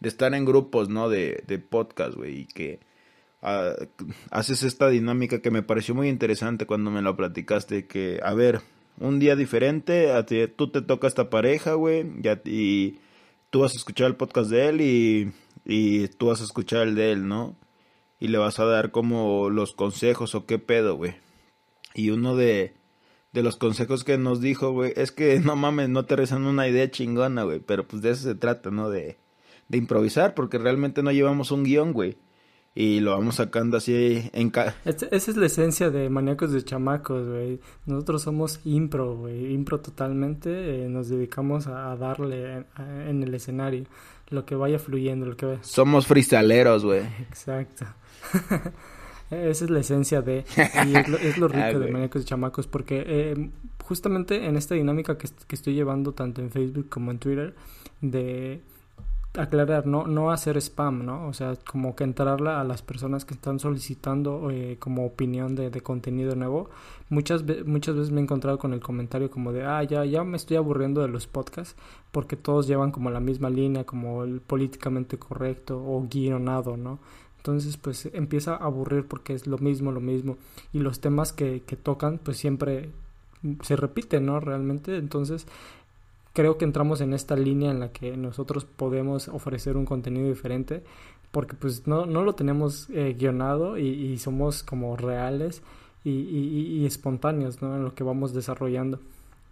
de 0.00 0.08
estar 0.08 0.34
en 0.34 0.44
grupos, 0.44 0.88
¿no? 0.88 1.08
De, 1.08 1.42
de 1.46 1.58
podcast, 1.58 2.16
güey, 2.16 2.40
y 2.40 2.46
que 2.46 2.80
ah, 3.42 3.74
haces 4.30 4.62
esta 4.62 4.88
dinámica 4.88 5.40
que 5.40 5.50
me 5.50 5.62
pareció 5.62 5.94
muy 5.94 6.08
interesante 6.08 6.66
cuando 6.66 6.90
me 6.90 7.02
lo 7.02 7.16
platicaste, 7.16 7.86
que, 7.86 8.20
a 8.22 8.34
ver, 8.34 8.60
un 9.00 9.18
día 9.18 9.36
diferente, 9.36 10.12
a 10.12 10.26
ti, 10.26 10.46
tú 10.48 10.70
te 10.70 10.82
toca 10.82 11.06
esta 11.06 11.30
pareja, 11.30 11.74
güey, 11.74 12.04
y 12.44 12.98
tú 13.50 13.60
vas 13.60 13.74
a 13.74 13.76
escuchar 13.76 14.08
el 14.08 14.16
podcast 14.16 14.50
de 14.50 14.68
él 14.68 14.80
y, 14.80 15.32
y 15.64 16.08
tú 16.08 16.26
vas 16.26 16.40
a 16.40 16.44
escuchar 16.44 16.88
el 16.88 16.94
de 16.94 17.12
él, 17.12 17.28
¿no? 17.28 17.56
Y 18.20 18.28
le 18.28 18.38
vas 18.38 18.58
a 18.58 18.64
dar 18.64 18.90
como 18.90 19.50
los 19.50 19.74
consejos 19.74 20.34
o 20.34 20.46
qué 20.46 20.58
pedo, 20.58 20.96
güey. 20.96 21.14
Y 21.94 22.10
uno 22.10 22.36
de, 22.36 22.74
de 23.32 23.42
los 23.42 23.56
consejos 23.56 24.04
que 24.04 24.18
nos 24.18 24.40
dijo, 24.40 24.72
güey, 24.72 24.92
es 24.96 25.12
que 25.12 25.40
no 25.44 25.56
mames, 25.56 25.88
no 25.88 26.04
te 26.04 26.16
rezan 26.16 26.44
una 26.44 26.68
idea 26.68 26.90
chingona, 26.90 27.44
güey, 27.44 27.60
pero 27.60 27.86
pues 27.86 28.02
de 28.02 28.10
eso 28.10 28.24
se 28.24 28.34
trata, 28.34 28.70
¿no? 28.70 28.90
De, 28.90 29.18
de 29.68 29.78
improvisar, 29.78 30.34
porque 30.34 30.58
realmente 30.58 31.02
no 31.02 31.12
llevamos 31.12 31.50
un 31.50 31.64
guion, 31.64 31.92
güey. 31.92 32.16
Y 32.74 33.00
lo 33.00 33.10
vamos 33.10 33.36
sacando 33.36 33.76
así 33.76 34.30
en... 34.32 34.52
esa 34.84 35.08
es 35.10 35.36
la 35.36 35.46
esencia 35.46 35.90
de 35.90 36.08
Maníacos 36.10 36.52
de 36.52 36.62
Chamacos, 36.62 37.26
güey. 37.26 37.60
Nosotros 37.86 38.22
somos 38.22 38.60
impro, 38.64 39.16
güey. 39.16 39.52
Impro 39.52 39.80
totalmente. 39.80 40.84
Eh, 40.84 40.88
nos 40.88 41.08
dedicamos 41.08 41.66
a, 41.66 41.96
darle 41.96 42.66
en, 42.78 43.22
el 43.24 43.34
escenario 43.34 43.84
lo 44.28 44.44
que 44.44 44.54
vaya 44.54 44.78
fluyendo, 44.78 45.26
lo 45.26 45.36
que 45.36 45.58
Somos 45.62 46.06
freestaleros, 46.06 46.84
güey. 46.84 47.00
Exacto. 47.28 47.86
Esa 49.30 49.64
es 49.64 49.70
la 49.70 49.80
esencia 49.80 50.22
de... 50.22 50.44
Y 50.86 50.96
es 51.26 51.36
lo, 51.36 51.48
rico 51.48 51.64
ah, 51.64 51.78
de 51.78 51.90
Maníacos 51.90 52.22
de 52.22 52.28
Chamacos, 52.28 52.68
porque 52.68 53.02
eh, 53.04 53.50
justamente 53.82 54.46
en 54.46 54.56
esta 54.56 54.76
dinámica 54.76 55.18
que, 55.18 55.28
que 55.48 55.56
estoy 55.56 55.74
llevando 55.74 56.12
tanto 56.12 56.42
en 56.42 56.50
Facebook 56.50 56.88
como 56.88 57.10
en 57.10 57.18
Twitter, 57.18 57.56
de 58.00 58.62
aclarar, 59.34 59.86
no, 59.86 60.06
no 60.06 60.30
hacer 60.30 60.56
spam, 60.56 61.04
¿no? 61.04 61.28
O 61.28 61.32
sea, 61.32 61.54
como 61.70 61.94
que 61.94 62.04
entrarle 62.04 62.50
a 62.50 62.64
las 62.64 62.82
personas 62.82 63.24
que 63.24 63.34
están 63.34 63.60
solicitando 63.60 64.50
eh, 64.50 64.76
como 64.78 65.04
opinión 65.04 65.54
de, 65.54 65.70
de, 65.70 65.80
contenido 65.80 66.34
nuevo. 66.34 66.70
Muchas, 67.08 67.44
muchas 67.66 67.94
veces 67.94 68.10
me 68.10 68.20
he 68.20 68.24
encontrado 68.24 68.58
con 68.58 68.72
el 68.72 68.80
comentario 68.80 69.30
como 69.30 69.52
de, 69.52 69.64
ah, 69.64 69.82
ya, 69.82 70.04
ya 70.04 70.24
me 70.24 70.36
estoy 70.36 70.56
aburriendo 70.56 71.02
de 71.02 71.08
los 71.08 71.26
podcasts 71.26 71.76
porque 72.10 72.36
todos 72.36 72.66
llevan 72.66 72.90
como 72.90 73.10
la 73.10 73.20
misma 73.20 73.50
línea, 73.50 73.84
como 73.84 74.24
el 74.24 74.40
políticamente 74.40 75.18
correcto 75.18 75.78
o 75.78 76.06
guionado, 76.08 76.76
¿no? 76.76 76.98
Entonces, 77.36 77.76
pues 77.76 78.10
empieza 78.12 78.54
a 78.54 78.64
aburrir 78.64 79.06
porque 79.06 79.32
es 79.32 79.46
lo 79.46 79.58
mismo, 79.58 79.92
lo 79.92 80.00
mismo. 80.00 80.36
Y 80.72 80.80
los 80.80 81.00
temas 81.00 81.32
que, 81.32 81.62
que 81.62 81.76
tocan, 81.76 82.18
pues 82.18 82.36
siempre 82.36 82.90
se 83.62 83.76
repiten, 83.76 84.26
¿no? 84.26 84.40
Realmente, 84.40 84.96
entonces 84.96 85.46
creo 86.38 86.56
que 86.56 86.64
entramos 86.64 87.00
en 87.00 87.14
esta 87.14 87.34
línea 87.34 87.72
en 87.72 87.80
la 87.80 87.90
que 87.90 88.16
nosotros 88.16 88.64
podemos 88.64 89.26
ofrecer 89.26 89.76
un 89.76 89.84
contenido 89.84 90.28
diferente 90.28 90.84
porque 91.32 91.56
pues 91.56 91.88
no, 91.88 92.06
no 92.06 92.22
lo 92.22 92.36
tenemos 92.36 92.88
eh, 92.90 93.16
guionado 93.18 93.76
y, 93.76 94.16
somos 94.18 94.62
como 94.62 94.96
reales 94.96 95.64
y, 96.04 96.12
y, 96.12 96.86
espontáneos 96.86 97.60
¿no? 97.60 97.74
en 97.74 97.82
lo 97.82 97.92
que 97.96 98.04
vamos 98.04 98.34
desarrollando. 98.34 99.00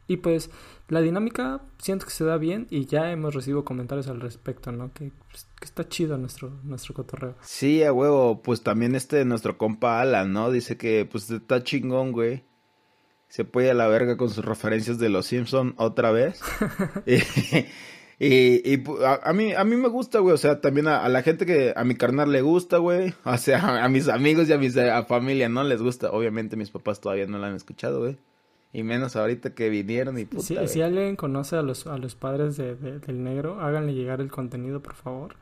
Y 0.07 0.19
pues 0.19 0.49
la 0.87 1.01
dinámica 1.01 1.61
siento 1.79 2.07
que 2.07 2.13
se 2.13 2.25
da 2.25 2.37
bien 2.37 2.69
y 2.71 2.87
ya 2.87 3.11
hemos 3.11 3.35
recibido 3.35 3.65
comentarios 3.65 4.07
al 4.07 4.21
respecto, 4.21 4.71
¿no? 4.71 4.93
Que, 4.93 5.11
pues, 5.29 5.49
está 5.61 5.89
chido 5.89 6.17
nuestro, 6.17 6.53
nuestro 6.63 6.95
cotorreo. 6.95 7.35
Sí, 7.41 7.83
a 7.83 7.93
huevo, 7.93 8.43
pues 8.43 8.63
también 8.63 8.95
este 8.95 9.25
nuestro 9.25 9.59
compa 9.59 10.01
Alan, 10.01 10.33
¿no? 10.33 10.53
Dice 10.53 10.77
que 10.77 11.05
pues 11.11 11.29
está 11.33 11.65
chingón, 11.65 12.13
güey. 12.13 12.45
Se 13.29 13.45
puede 13.45 13.71
a 13.71 13.75
la 13.75 13.89
verga 13.89 14.17
con 14.17 14.31
sus 14.31 14.45
referencias 14.45 14.99
de 14.99 15.09
los 15.09 15.27
Simpson 15.27 15.75
otra 15.79 16.11
vez. 16.11 16.41
y, 18.19 18.73
y, 18.73 18.85
a, 19.05 19.33
mí 19.33 19.53
a 19.53 19.65
mí 19.65 19.77
me 19.77 19.89
gusta, 19.89 20.21
güey, 20.21 20.35
o 20.35 20.39
sea, 20.39 20.61
también 20.61 20.89
a, 20.89 21.07
la 21.09 21.23
gente 21.23 21.45
que 21.45 21.75
a 21.77 21.85
mi 21.85 21.97
carnal 21.97 22.33
le 22.33 22.41
gusta, 22.41 22.79
güey, 22.79 23.13
o 23.25 23.37
sea, 23.37 23.61
a, 23.85 23.89
mis 23.89 24.09
amigos 24.09 24.49
y 24.49 24.53
a 24.53 24.59
mi 24.59 24.71
familia 24.71 25.49
no 25.49 25.65
les 25.65 25.83
gusta. 25.83 26.11
Obviamente 26.11 26.57
mis 26.57 26.71
papás 26.71 27.01
todavía 27.01 27.27
no 27.27 27.39
la 27.39 27.49
han 27.49 27.57
escuchado, 27.57 28.01
güey. 28.01 28.19
Y 28.73 28.83
menos 28.83 29.17
ahorita 29.17 29.55
que 29.55 29.71
vinieron 29.71 30.19
y 30.19 30.25
puta. 30.25 30.67
Si, 30.67 30.83
alguien 30.83 31.17
conoce 31.17 31.57
a 31.57 31.63
los, 31.63 31.87
a 31.87 31.97
los 31.99 32.15
padres 32.15 32.57
de, 32.57 32.75
del 32.75 33.23
negro, 33.23 33.61
háganle 33.61 33.95
llegar 33.95 34.21
el 34.21 34.31
contenido, 34.31 34.83
por 34.83 34.95
favor. 34.95 35.37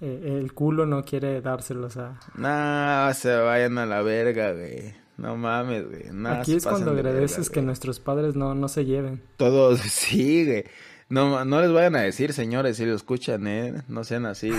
Eh, 0.00 0.38
el 0.42 0.52
culo 0.52 0.84
no 0.84 1.02
quiere 1.02 1.40
dárselos 1.40 1.96
a... 1.96 2.20
No, 2.34 3.14
se 3.14 3.34
vayan 3.34 3.78
a 3.78 3.86
la 3.86 4.02
verga, 4.02 4.52
güey. 4.52 5.05
No 5.16 5.36
mames, 5.36 5.86
güey. 5.86 6.26
Aquí 6.26 6.54
es 6.54 6.64
cuando 6.64 6.90
agradeces 6.90 7.48
que 7.50 7.62
nuestros 7.62 8.00
padres 8.00 8.36
no, 8.36 8.54
no 8.54 8.68
se 8.68 8.84
lleven. 8.84 9.22
Todos, 9.36 9.80
sí, 9.90 10.44
güey. 10.44 10.64
No, 11.08 11.44
no 11.44 11.60
les 11.60 11.72
vayan 11.72 11.96
a 11.96 12.00
decir, 12.02 12.32
señores, 12.32 12.76
si 12.76 12.84
lo 12.84 12.94
escuchan, 12.94 13.46
¿eh? 13.46 13.82
No 13.88 14.04
sean 14.04 14.26
así. 14.26 14.50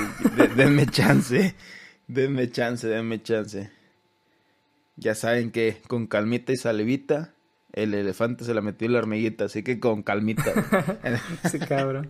denme 0.55 0.87
chance. 0.87 1.55
Denme 2.07 2.49
chance, 2.49 2.87
denme 2.87 3.21
chance. 3.21 3.69
Ya 4.95 5.13
saben 5.13 5.51
que 5.51 5.81
con 5.89 6.07
calmita 6.07 6.53
y 6.53 6.55
salivita 6.55 7.33
el 7.77 7.93
elefante 7.93 8.43
se 8.43 8.53
la 8.53 8.61
metió 8.61 8.87
en 8.87 8.93
la 8.93 8.99
hormiguita, 8.99 9.45
así 9.45 9.61
que 9.61 9.79
con 9.79 10.01
calmita. 10.01 10.51
sí, 11.51 11.59
cabrón. 11.59 12.09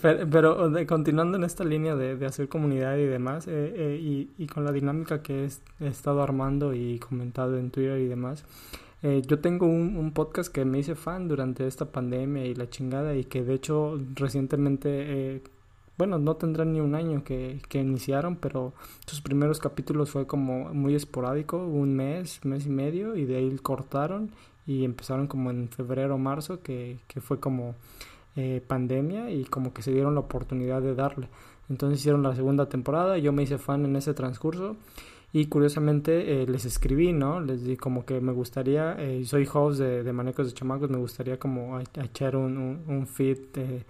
Pero, 0.00 0.72
continuando 0.86 1.36
en 1.36 1.44
esta 1.44 1.64
línea 1.64 1.94
de, 1.94 2.24
hacer 2.26 2.48
comunidad 2.48 2.96
y 2.96 3.04
demás, 3.04 3.46
eh, 3.46 3.72
eh, 3.76 4.00
y, 4.00 4.30
y, 4.42 4.46
con 4.46 4.64
la 4.64 4.72
dinámica 4.72 5.22
que 5.22 5.44
he, 5.80 5.86
estado 5.86 6.22
armando 6.22 6.74
y 6.74 6.98
comentado 6.98 7.58
en 7.58 7.70
Twitter 7.70 8.00
y 8.00 8.06
demás, 8.06 8.44
eh, 9.02 9.22
yo 9.26 9.38
tengo 9.38 9.66
un, 9.66 10.12
podcast 10.12 10.52
que 10.52 10.64
me 10.64 10.78
hice 10.78 10.94
fan 10.94 11.28
durante 11.28 11.66
esta 11.66 11.86
pandemia 11.92 12.44
y 12.46 12.54
la 12.54 12.68
chingada, 12.68 13.14
y 13.14 13.24
que 13.24 13.42
de 13.42 13.54
hecho 13.54 14.00
recientemente, 14.14 15.42
bueno, 15.96 16.18
no 16.18 16.36
tendrán 16.36 16.72
ni 16.72 16.80
un 16.80 16.94
año 16.94 17.22
que, 17.22 17.60
que 17.68 17.80
iniciaron, 17.80 18.36
pero 18.36 18.72
sus 19.06 19.20
primeros 19.20 19.60
capítulos 19.60 20.10
fue 20.10 20.26
como 20.26 20.74
muy 20.74 20.94
esporádico, 20.94 21.58
un 21.58 21.94
mes, 21.94 22.44
mes 22.44 22.66
y 22.66 22.70
medio, 22.70 23.16
y 23.16 23.26
de 23.26 23.36
ahí 23.36 23.56
cortaron 23.62 24.30
y 24.66 24.84
empezaron 24.84 25.26
como 25.26 25.50
en 25.50 25.68
febrero 25.68 26.14
o 26.14 26.18
marzo, 26.18 26.62
que, 26.62 26.98
que 27.06 27.20
fue 27.20 27.38
como 27.38 27.74
eh, 28.36 28.62
pandemia 28.66 29.30
y 29.30 29.44
como 29.44 29.72
que 29.72 29.82
se 29.82 29.92
dieron 29.92 30.14
la 30.14 30.20
oportunidad 30.20 30.82
de 30.82 30.94
darle. 30.94 31.28
Entonces 31.68 32.00
hicieron 32.00 32.22
la 32.22 32.34
segunda 32.34 32.68
temporada, 32.68 33.18
yo 33.18 33.32
me 33.32 33.42
hice 33.42 33.58
fan 33.58 33.84
en 33.84 33.96
ese 33.96 34.12
transcurso 34.14 34.76
y 35.32 35.46
curiosamente 35.46 36.42
eh, 36.42 36.46
les 36.46 36.64
escribí, 36.64 37.12
¿no? 37.12 37.40
Les 37.40 37.64
di 37.64 37.76
como 37.76 38.04
que 38.04 38.20
me 38.20 38.32
gustaría, 38.32 38.96
eh, 38.98 39.24
soy 39.24 39.48
host 39.52 39.80
de, 39.80 40.12
Manecos 40.12 40.46
de 40.48 40.54
Chamacos, 40.54 40.90
me 40.90 40.98
gustaría 40.98 41.38
como 41.38 41.80
echar 41.80 42.36
un, 42.36 42.84
un, 42.86 43.06
feed 43.06 43.38
de, 43.52 43.84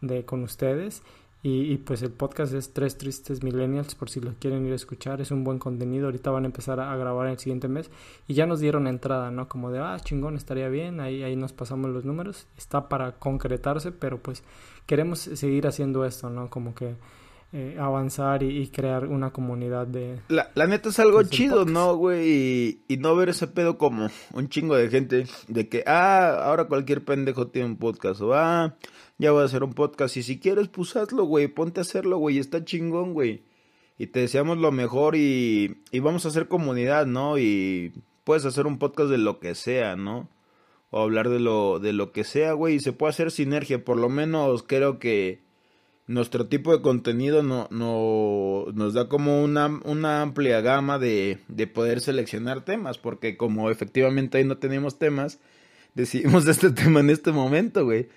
de, 0.00 0.24
con 0.24 0.42
ustedes 0.42 1.02
y, 1.46 1.76
pues 1.76 2.00
el 2.00 2.10
podcast 2.10 2.54
es 2.54 2.72
Tres 2.72 2.96
Tristes 2.96 3.42
Millennials, 3.42 3.94
por 3.94 4.08
si 4.08 4.18
lo 4.18 4.32
quieren 4.40 4.64
ir 4.64 4.72
a 4.72 4.76
escuchar. 4.76 5.20
Es 5.20 5.30
un 5.30 5.44
buen 5.44 5.58
contenido. 5.58 6.06
Ahorita 6.06 6.30
van 6.30 6.44
a 6.44 6.46
empezar 6.46 6.80
a, 6.80 6.96
grabar 6.96 7.26
el 7.26 7.38
siguiente 7.38 7.68
mes. 7.68 7.90
Y 8.26 8.32
ya 8.32 8.46
nos 8.46 8.60
dieron 8.60 8.86
entrada, 8.86 9.30
¿no? 9.30 9.46
Como 9.46 9.70
de, 9.70 9.78
ah, 9.78 9.98
chingón, 10.02 10.36
estaría 10.36 10.70
bien. 10.70 11.00
Ahí, 11.00 11.22
ahí 11.22 11.36
nos 11.36 11.52
pasamos 11.52 11.90
los 11.90 12.06
números. 12.06 12.46
Está 12.56 12.88
para 12.88 13.12
concretarse, 13.18 13.92
pero 13.92 14.22
pues 14.22 14.42
queremos 14.86 15.18
seguir 15.18 15.66
haciendo 15.66 16.06
esto, 16.06 16.30
¿no? 16.30 16.48
Como 16.48 16.74
que 16.74 16.94
eh, 17.52 17.76
avanzar 17.78 18.42
y, 18.42 18.66
crear 18.68 19.04
una 19.04 19.30
comunidad 19.30 19.86
de... 19.86 20.20
La, 20.28 20.50
la 20.54 20.66
neta 20.66 20.88
es 20.88 20.98
algo 20.98 21.22
chido, 21.24 21.66
¿no, 21.66 21.94
güey? 21.94 22.26
Y, 22.26 22.84
y, 22.88 22.96
no 22.96 23.14
ver 23.16 23.28
ese 23.28 23.48
pedo 23.48 23.76
como 23.76 24.08
un 24.32 24.48
chingo 24.48 24.76
de 24.76 24.88
gente 24.88 25.26
de 25.48 25.68
que, 25.68 25.84
ah, 25.86 26.42
ahora 26.46 26.64
cualquier 26.64 27.04
pendejo 27.04 27.48
tiene 27.48 27.68
un 27.68 27.76
podcast 27.76 28.22
o, 28.22 28.32
ah 28.32 28.74
ya 29.18 29.32
voy 29.32 29.42
a 29.42 29.46
hacer 29.46 29.62
un 29.62 29.74
podcast. 29.74 30.16
Y 30.16 30.22
si 30.22 30.38
quieres, 30.38 30.68
pues 30.68 30.96
hazlo, 30.96 31.24
güey, 31.24 31.48
ponte 31.48 31.80
a 31.80 31.82
hacerlo, 31.82 32.18
güey, 32.18 32.38
está 32.38 32.64
chingón, 32.64 33.12
güey. 33.14 33.44
Y 33.98 34.08
te 34.08 34.20
deseamos 34.20 34.58
lo 34.58 34.72
mejor 34.72 35.16
y, 35.16 35.82
y 35.92 36.00
vamos 36.00 36.24
a 36.24 36.28
hacer 36.28 36.48
comunidad, 36.48 37.06
¿no? 37.06 37.38
Y 37.38 37.92
puedes 38.24 38.44
hacer 38.44 38.66
un 38.66 38.78
podcast 38.78 39.10
de 39.10 39.18
lo 39.18 39.38
que 39.38 39.54
sea, 39.54 39.96
¿no? 39.96 40.28
O 40.90 41.00
hablar 41.02 41.28
de 41.28 41.40
lo, 41.40 41.78
de 41.78 41.92
lo 41.92 42.12
que 42.12 42.24
sea, 42.24 42.52
güey, 42.54 42.76
y 42.76 42.80
se 42.80 42.92
puede 42.92 43.10
hacer 43.10 43.30
sinergia. 43.30 43.84
Por 43.84 43.98
lo 43.98 44.08
menos 44.08 44.64
creo 44.64 44.98
que 44.98 45.44
nuestro 46.06 46.48
tipo 46.48 46.72
de 46.76 46.82
contenido 46.82 47.42
no, 47.42 47.68
no, 47.70 48.66
nos 48.74 48.94
da 48.94 49.08
como 49.08 49.42
una, 49.42 49.80
una 49.84 50.22
amplia 50.22 50.60
gama 50.60 50.98
de, 50.98 51.38
de 51.48 51.66
poder 51.66 52.00
seleccionar 52.00 52.64
temas, 52.64 52.98
porque 52.98 53.36
como 53.36 53.70
efectivamente 53.70 54.38
ahí 54.38 54.44
no 54.44 54.58
tenemos 54.58 54.98
temas, 54.98 55.40
decidimos 55.94 56.44
de 56.46 56.52
este 56.52 56.70
tema 56.70 57.00
en 57.00 57.10
este 57.10 57.32
momento, 57.32 57.84
güey. 57.84 58.08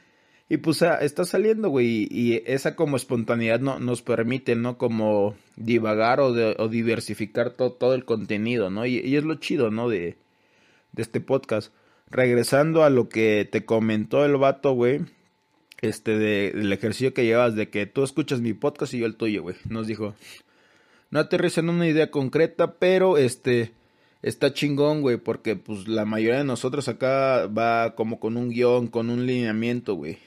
Y 0.49 0.57
pues 0.57 0.81
ah, 0.81 0.99
está 1.01 1.25
saliendo, 1.25 1.69
güey, 1.69 2.07
y 2.09 2.41
esa 2.45 2.75
como 2.75 2.95
espontaneidad 2.95 3.59
no, 3.59 3.79
nos 3.79 4.01
permite, 4.01 4.55
¿no? 4.55 4.77
Como 4.77 5.35
divagar 5.57 6.21
o, 6.21 6.27
o 6.27 6.67
diversificar 6.69 7.51
todo 7.51 7.93
el 7.93 8.05
contenido, 8.05 8.69
¿no? 8.69 8.85
Y, 8.85 9.15
es 9.15 9.23
lo 9.25 9.35
chido, 9.35 9.71
¿no? 9.71 9.89
De, 9.89 10.17
de 10.93 11.01
este 11.01 11.19
podcast. 11.19 11.73
Regresando 12.09 12.83
a 12.83 12.89
lo 12.89 13.09
que 13.09 13.47
te 13.51 13.65
comentó 13.65 14.23
el 14.23 14.37
vato, 14.37 14.71
güey, 14.71 15.01
este, 15.81 16.17
de, 16.17 16.53
del 16.55 16.71
ejercicio 16.71 17.13
que 17.13 17.25
llevas, 17.25 17.55
de 17.55 17.69
que 17.69 17.85
tú 17.85 18.03
escuchas 18.05 18.39
mi 18.39 18.53
podcast 18.53 18.93
y 18.93 18.99
yo 18.99 19.05
el 19.05 19.17
tuyo, 19.17 19.41
güey. 19.43 19.57
Nos 19.67 19.85
dijo, 19.85 20.15
no 21.11 21.19
aterriza 21.19 21.59
en 21.59 21.69
una 21.69 21.87
idea 21.87 22.09
concreta, 22.09 22.75
pero 22.79 23.17
este, 23.17 23.73
está 24.21 24.53
chingón, 24.53 25.01
güey, 25.01 25.17
porque 25.17 25.57
pues 25.57 25.89
la 25.89 26.05
mayoría 26.05 26.37
de 26.37 26.45
nosotros 26.45 26.87
acá 26.87 27.47
va 27.47 27.95
como 27.95 28.21
con 28.21 28.37
un 28.37 28.49
guion, 28.49 28.87
con 28.87 29.09
un 29.09 29.25
lineamiento, 29.25 29.95
güey. 29.95 30.19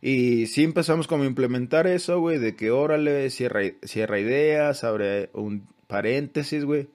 Y 0.00 0.46
sí 0.46 0.62
empezamos 0.62 1.08
como 1.08 1.24
a 1.24 1.26
implementar 1.26 1.86
eso, 1.86 2.20
güey, 2.20 2.38
de 2.38 2.54
que 2.54 2.70
órale, 2.70 3.30
cierra, 3.30 3.62
cierra 3.82 4.20
ideas, 4.20 4.84
abre 4.84 5.30
un 5.32 5.66
paréntesis, 5.86 6.64
güey. 6.64 6.88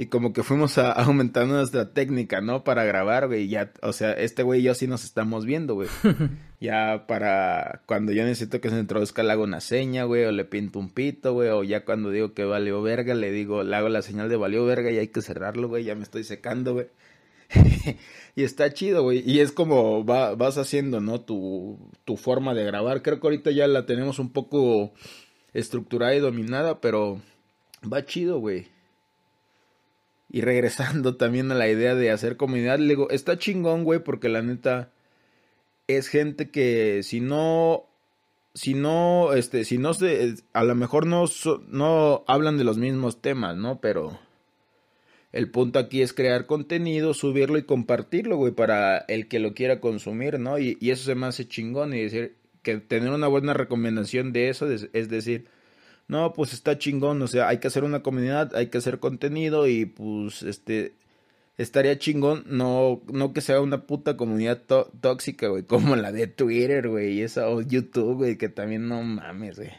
Y 0.00 0.06
como 0.06 0.32
que 0.32 0.42
fuimos 0.42 0.78
a, 0.78 0.92
aumentando 1.02 1.56
nuestra 1.56 1.92
técnica, 1.92 2.40
¿no? 2.40 2.64
Para 2.64 2.84
grabar, 2.84 3.26
güey. 3.26 3.48
Ya, 3.48 3.70
o 3.82 3.92
sea, 3.92 4.12
este 4.12 4.42
güey 4.42 4.60
y 4.60 4.62
yo 4.62 4.74
sí 4.74 4.86
nos 4.86 5.04
estamos 5.04 5.44
viendo, 5.44 5.74
güey. 5.74 5.90
ya 6.60 7.04
para 7.06 7.82
cuando 7.84 8.10
yo 8.12 8.24
necesito 8.24 8.62
que 8.62 8.70
se 8.70 8.78
introduzca, 8.78 9.22
le 9.22 9.32
hago 9.32 9.44
una 9.44 9.60
seña, 9.60 10.04
güey, 10.04 10.24
o 10.24 10.32
le 10.32 10.46
pinto 10.46 10.78
un 10.78 10.88
pito, 10.88 11.34
güey. 11.34 11.50
O 11.50 11.64
ya 11.64 11.84
cuando 11.84 12.10
digo 12.10 12.32
que 12.32 12.44
valió 12.46 12.80
verga, 12.80 13.14
le 13.14 13.30
digo, 13.30 13.62
le 13.62 13.76
hago 13.76 13.90
la 13.90 14.00
señal 14.00 14.30
de 14.30 14.36
valió 14.36 14.64
verga 14.64 14.90
y 14.90 14.96
hay 14.96 15.08
que 15.08 15.20
cerrarlo, 15.20 15.68
güey. 15.68 15.84
Ya 15.84 15.94
me 15.94 16.04
estoy 16.04 16.24
secando, 16.24 16.72
güey. 16.72 16.86
y 18.36 18.44
está 18.44 18.72
chido, 18.72 19.02
güey. 19.02 19.22
Y 19.28 19.40
es 19.40 19.52
como 19.52 20.04
va, 20.04 20.34
vas 20.34 20.58
haciendo, 20.58 21.00
¿no? 21.00 21.20
Tu, 21.20 21.78
tu 22.04 22.16
forma 22.16 22.54
de 22.54 22.64
grabar. 22.64 23.02
Creo 23.02 23.20
que 23.20 23.26
ahorita 23.26 23.50
ya 23.50 23.66
la 23.66 23.86
tenemos 23.86 24.18
un 24.18 24.32
poco 24.32 24.92
estructurada 25.52 26.14
y 26.14 26.20
dominada, 26.20 26.80
pero 26.80 27.20
va 27.90 28.04
chido, 28.04 28.38
güey. 28.38 28.68
Y 30.30 30.42
regresando 30.42 31.16
también 31.18 31.50
a 31.50 31.54
la 31.54 31.68
idea 31.68 31.94
de 31.94 32.10
hacer 32.10 32.36
comunidad, 32.36 32.78
le 32.78 32.88
digo, 32.88 33.10
está 33.10 33.38
chingón, 33.38 33.84
güey, 33.84 34.00
porque 34.00 34.28
la 34.28 34.42
neta 34.42 34.92
es 35.88 36.08
gente 36.08 36.50
que 36.50 37.02
si 37.02 37.20
no 37.20 37.86
si 38.54 38.74
no 38.74 39.32
este 39.32 39.64
si 39.64 39.78
no 39.78 39.94
se 39.94 40.34
a 40.52 40.64
lo 40.64 40.74
mejor 40.74 41.06
no 41.06 41.24
no 41.68 42.24
hablan 42.26 42.58
de 42.58 42.64
los 42.64 42.78
mismos 42.78 43.20
temas, 43.20 43.56
¿no? 43.56 43.80
Pero 43.80 44.18
el 45.32 45.50
punto 45.50 45.78
aquí 45.78 46.02
es 46.02 46.12
crear 46.12 46.46
contenido, 46.46 47.14
subirlo 47.14 47.58
y 47.58 47.62
compartirlo, 47.62 48.36
güey, 48.36 48.52
para 48.52 48.98
el 48.98 49.28
que 49.28 49.38
lo 49.38 49.54
quiera 49.54 49.80
consumir, 49.80 50.40
¿no? 50.40 50.58
Y, 50.58 50.76
eso 50.80 51.04
se 51.04 51.14
me 51.14 51.26
hace 51.26 51.46
chingón 51.46 51.94
y 51.94 52.02
decir 52.02 52.36
que 52.62 52.78
tener 52.78 53.10
una 53.10 53.28
buena 53.28 53.54
recomendación 53.54 54.32
de 54.32 54.48
eso 54.48 54.70
es, 54.70 54.90
decir, 55.08 55.46
no, 56.08 56.32
pues 56.32 56.52
está 56.52 56.78
chingón, 56.78 57.22
o 57.22 57.28
sea, 57.28 57.48
hay 57.48 57.58
que 57.58 57.68
hacer 57.68 57.84
una 57.84 58.02
comunidad, 58.02 58.54
hay 58.56 58.68
que 58.68 58.78
hacer 58.78 58.98
contenido 58.98 59.68
y 59.68 59.86
pues 59.86 60.42
este 60.42 60.94
estaría 61.58 61.98
chingón 61.98 62.44
no 62.46 63.02
no 63.12 63.32
que 63.34 63.42
sea 63.42 63.60
una 63.60 63.86
puta 63.86 64.16
comunidad 64.16 64.62
tóxica, 65.00 65.48
güey, 65.48 65.62
como 65.64 65.96
la 65.96 66.12
de 66.12 66.26
Twitter, 66.26 66.88
güey, 66.88 67.14
y 67.18 67.22
esa 67.22 67.48
o 67.48 67.60
YouTube, 67.62 68.16
güey, 68.18 68.36
que 68.38 68.48
también 68.48 68.88
no 68.88 69.02
mames, 69.02 69.56
güey. 69.58 69.70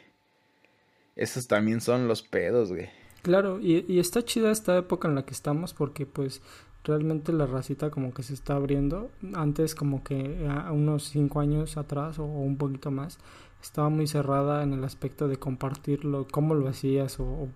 Esos 1.15 1.47
también 1.47 1.81
son 1.81 2.07
los 2.07 2.23
pedos, 2.23 2.69
güey. 2.69 2.89
Claro, 3.21 3.59
y, 3.59 3.85
y 3.87 3.99
está 3.99 4.23
chida 4.23 4.51
esta 4.51 4.77
época 4.77 5.07
en 5.07 5.15
la 5.15 5.25
que 5.25 5.33
estamos 5.33 5.73
porque 5.73 6.05
pues 6.05 6.41
realmente 6.83 7.31
la 7.33 7.45
racita 7.45 7.89
como 7.89 8.13
que 8.13 8.23
se 8.23 8.33
está 8.33 8.55
abriendo. 8.55 9.11
Antes 9.33 9.75
como 9.75 10.03
que 10.03 10.47
a 10.49 10.71
unos 10.71 11.03
cinco 11.03 11.39
años 11.39 11.77
atrás 11.77 12.19
o, 12.19 12.25
un 12.25 12.57
poquito 12.57 12.91
más 12.91 13.19
estaba 13.61 13.89
muy 13.89 14.07
cerrada 14.07 14.63
en 14.63 14.73
el 14.73 14.83
aspecto 14.83 15.27
de 15.27 15.37
compartirlo, 15.37 16.25
cómo 16.31 16.55
lo 16.55 16.67
hacías 16.67 17.19
o, 17.19 17.49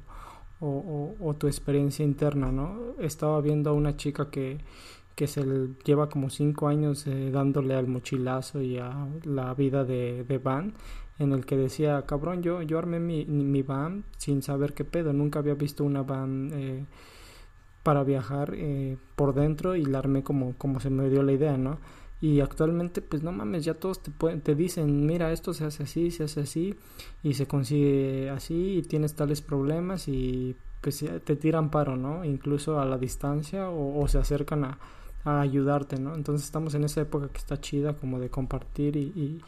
o, 0.59 1.35
tu 1.37 1.47
experiencia 1.47 2.05
interna, 2.05 2.51
¿no? 2.51 2.79
Estaba 2.99 3.41
viendo 3.41 3.71
a 3.71 3.73
una 3.73 3.97
chica 3.97 4.29
que, 4.29 4.59
que 5.15 5.27
se 5.27 5.43
lleva 5.85 6.09
como 6.09 6.29
cinco 6.29 6.67
años 6.67 7.07
eh, 7.07 7.31
dándole 7.31 7.73
al 7.73 7.87
mochilazo 7.87 8.61
y 8.61 8.77
a 8.77 9.07
la 9.23 9.53
vida 9.53 9.85
de, 9.85 10.25
de 10.25 10.37
van 10.37 10.73
en 11.17 11.31
el 11.31 11.45
que 11.45 11.55
decía 11.55 12.03
cabrón 12.05 12.43
yo 12.43 12.61
yo 12.61 12.77
armé 12.77 12.99
mi, 12.99 13.25
mi 13.25 13.63
van 13.63 14.03
sin 14.17 14.41
saber 14.41 14.73
qué 14.73 14.83
pedo 14.83 15.13
nunca 15.13 15.39
había 15.39 15.55
visto 15.55 15.83
una 15.83 16.03
van 16.03 16.51
eh, 16.53 16.85
para 17.83 18.03
viajar 18.03 18.53
eh, 18.55 18.97
por 19.15 19.33
dentro 19.33 19.75
y 19.75 19.85
la 19.85 19.99
armé 19.99 20.23
como 20.23 20.57
como 20.57 20.79
se 20.81 20.89
me 20.89 21.09
dio 21.09 21.23
la 21.23 21.31
idea 21.31 21.57
no 21.57 21.79
y 22.19 22.41
actualmente 22.41 23.01
pues 23.01 23.23
no 23.23 23.31
mames 23.31 23.63
ya 23.63 23.75
todos 23.75 24.01
te 24.03 24.11
pueden, 24.11 24.41
te 24.41 24.55
dicen 24.55 25.05
mira 25.05 25.31
esto 25.31 25.53
se 25.53 25.63
hace 25.65 25.83
así 25.83 26.11
se 26.11 26.25
hace 26.25 26.41
así 26.41 26.75
y 27.23 27.35
se 27.35 27.47
consigue 27.47 28.29
así 28.29 28.77
y 28.77 28.81
tienes 28.81 29.15
tales 29.15 29.41
problemas 29.41 30.09
y 30.09 30.57
pues 30.81 31.03
te 31.23 31.35
tiran 31.35 31.71
paro 31.71 31.95
no 31.95 32.25
incluso 32.25 32.79
a 32.79 32.85
la 32.85 32.97
distancia 32.97 33.69
o 33.69 34.07
se 34.07 34.17
acercan 34.17 34.65
a 34.65 34.77
a 35.25 35.41
ayudarte, 35.41 35.99
¿no? 35.99 36.15
Entonces 36.15 36.45
estamos 36.45 36.75
en 36.75 36.83
esa 36.83 37.01
época 37.01 37.29
que 37.29 37.39
está 37.39 37.59
chida 37.59 37.93
como 37.93 38.19
de 38.19 38.29
compartir 38.29 38.95
y, 38.95 39.41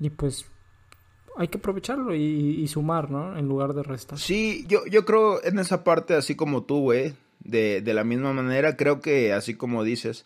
y, 0.00 0.10
pues 0.10 0.46
hay 1.36 1.48
que 1.48 1.58
aprovecharlo 1.58 2.14
y, 2.14 2.66
sumar, 2.66 3.10
¿no? 3.10 3.38
En 3.38 3.46
lugar 3.46 3.74
de 3.74 3.82
restar. 3.82 4.18
Sí, 4.18 4.64
yo, 4.66 4.86
yo 4.86 5.04
creo 5.04 5.44
en 5.44 5.58
esa 5.58 5.84
parte 5.84 6.14
así 6.14 6.34
como 6.34 6.64
tú, 6.64 6.80
güey, 6.80 7.14
de, 7.40 7.82
de 7.82 7.94
la 7.94 8.04
misma 8.04 8.32
manera, 8.32 8.76
creo 8.76 9.00
que 9.00 9.34
así 9.34 9.54
como 9.54 9.84
dices, 9.84 10.24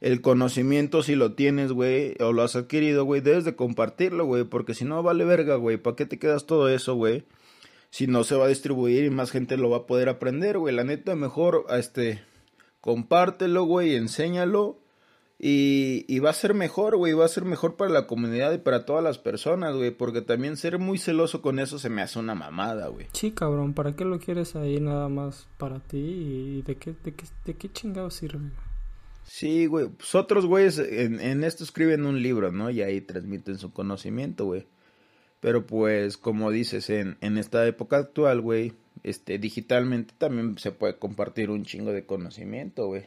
el 0.00 0.22
conocimiento 0.22 1.02
si 1.02 1.14
lo 1.14 1.34
tienes, 1.34 1.72
güey, 1.72 2.14
o 2.20 2.32
lo 2.32 2.42
has 2.42 2.56
adquirido, 2.56 3.04
güey, 3.04 3.20
debes 3.20 3.44
de 3.44 3.56
compartirlo, 3.56 4.24
güey, 4.24 4.44
porque 4.44 4.74
si 4.74 4.86
no 4.86 5.02
vale 5.02 5.24
verga, 5.24 5.56
güey, 5.56 5.76
¿para 5.76 5.96
qué 5.96 6.06
te 6.06 6.18
quedas 6.18 6.46
todo 6.46 6.70
eso, 6.70 6.94
güey? 6.94 7.24
Si 7.90 8.06
no 8.06 8.24
se 8.24 8.36
va 8.36 8.46
a 8.46 8.48
distribuir 8.48 9.04
y 9.04 9.10
más 9.10 9.30
gente 9.30 9.56
lo 9.58 9.68
va 9.68 9.78
a 9.78 9.86
poder 9.86 10.08
aprender, 10.08 10.58
güey, 10.58 10.74
la 10.74 10.84
neta 10.84 11.14
mejor, 11.14 11.66
este, 11.70 12.22
compártelo, 12.80 13.64
güey, 13.64 13.94
enséñalo. 13.94 14.78
Y, 15.40 16.04
y, 16.08 16.18
va 16.18 16.30
a 16.30 16.32
ser 16.32 16.52
mejor, 16.52 16.96
güey, 16.96 17.12
va 17.12 17.24
a 17.24 17.28
ser 17.28 17.44
mejor 17.44 17.76
para 17.76 17.92
la 17.92 18.08
comunidad 18.08 18.52
y 18.52 18.58
para 18.58 18.84
todas 18.84 19.04
las 19.04 19.18
personas, 19.18 19.76
güey, 19.76 19.92
porque 19.92 20.20
también 20.20 20.56
ser 20.56 20.80
muy 20.80 20.98
celoso 20.98 21.42
con 21.42 21.60
eso 21.60 21.78
se 21.78 21.90
me 21.90 22.02
hace 22.02 22.18
una 22.18 22.34
mamada, 22.34 22.88
güey. 22.88 23.06
Sí, 23.12 23.30
cabrón, 23.30 23.72
¿para 23.72 23.94
qué 23.94 24.04
lo 24.04 24.18
quieres 24.18 24.56
ahí 24.56 24.80
nada 24.80 25.08
más 25.08 25.46
para 25.56 25.78
ti 25.78 25.98
y 25.98 26.62
de 26.62 26.74
qué, 26.74 26.92
de 27.04 27.14
qué, 27.14 27.24
de 27.44 27.54
qué 27.54 27.70
chingado 27.70 28.10
sirve? 28.10 28.50
Sí, 29.22 29.66
güey, 29.66 29.90
pues 29.90 30.12
otros 30.16 30.44
güeyes 30.44 30.80
en, 30.80 31.20
en 31.20 31.44
esto 31.44 31.62
escriben 31.62 32.04
un 32.04 32.20
libro, 32.20 32.50
¿no? 32.50 32.70
Y 32.70 32.82
ahí 32.82 33.00
transmiten 33.00 33.58
su 33.58 33.72
conocimiento, 33.72 34.46
güey. 34.46 34.66
Pero 35.40 35.66
pues, 35.66 36.16
como 36.16 36.50
dices, 36.50 36.90
en, 36.90 37.16
en 37.20 37.38
esta 37.38 37.64
época 37.66 37.98
actual, 37.98 38.40
güey, 38.40 38.72
este, 39.02 39.38
digitalmente 39.38 40.14
también 40.18 40.58
se 40.58 40.72
puede 40.72 40.98
compartir 40.98 41.50
un 41.50 41.64
chingo 41.64 41.92
de 41.92 42.06
conocimiento, 42.06 42.86
güey. 42.86 43.06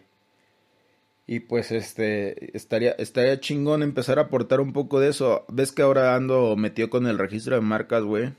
Y 1.27 1.39
pues 1.41 1.71
este 1.71 2.55
estaría 2.57 2.91
estaría 2.91 3.39
chingón 3.39 3.83
empezar 3.83 4.19
a 4.19 4.23
aportar 4.23 4.59
un 4.59 4.73
poco 4.73 4.99
de 4.99 5.09
eso. 5.09 5.45
Ves 5.49 5.71
que 5.71 5.81
ahora 5.81 6.15
ando 6.15 6.55
metido 6.57 6.89
con 6.89 7.07
el 7.07 7.17
registro 7.17 7.55
de 7.55 7.61
marcas, 7.61 8.03
güey. 8.03 8.33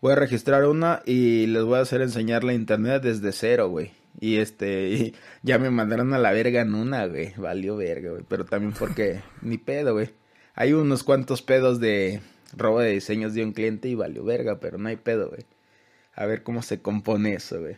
Voy 0.00 0.12
a 0.12 0.16
registrar 0.16 0.64
una 0.66 1.02
y 1.06 1.46
les 1.46 1.64
voy 1.64 1.78
a 1.78 1.82
hacer 1.82 2.02
enseñar 2.02 2.44
la 2.44 2.54
internet 2.54 3.02
desde 3.02 3.32
cero, 3.32 3.68
güey. 3.68 3.92
Y 4.20 4.36
este, 4.38 5.14
ya 5.42 5.58
me 5.58 5.70
mandaron 5.70 6.12
a 6.14 6.18
la 6.18 6.32
verga 6.32 6.62
en 6.62 6.74
una, 6.74 7.06
güey. 7.06 7.34
Valió 7.36 7.76
verga, 7.76 8.10
güey. 8.10 8.24
Pero 8.28 8.44
también 8.44 8.72
porque 8.78 9.20
ni 9.42 9.58
pedo, 9.58 9.94
güey. 9.94 10.10
Hay 10.54 10.72
unos 10.72 11.04
cuantos 11.04 11.42
pedos 11.42 11.80
de 11.80 12.20
robo 12.56 12.80
de 12.80 12.92
diseños 12.92 13.34
de 13.34 13.44
un 13.44 13.52
cliente 13.52 13.88
y 13.88 13.94
valió 13.94 14.24
verga, 14.24 14.60
pero 14.60 14.78
no 14.78 14.88
hay 14.88 14.96
pedo, 14.96 15.28
güey 15.28 15.44
a 16.16 16.26
ver 16.26 16.42
cómo 16.42 16.62
se 16.62 16.80
compone 16.80 17.34
eso, 17.34 17.60
güey. 17.60 17.76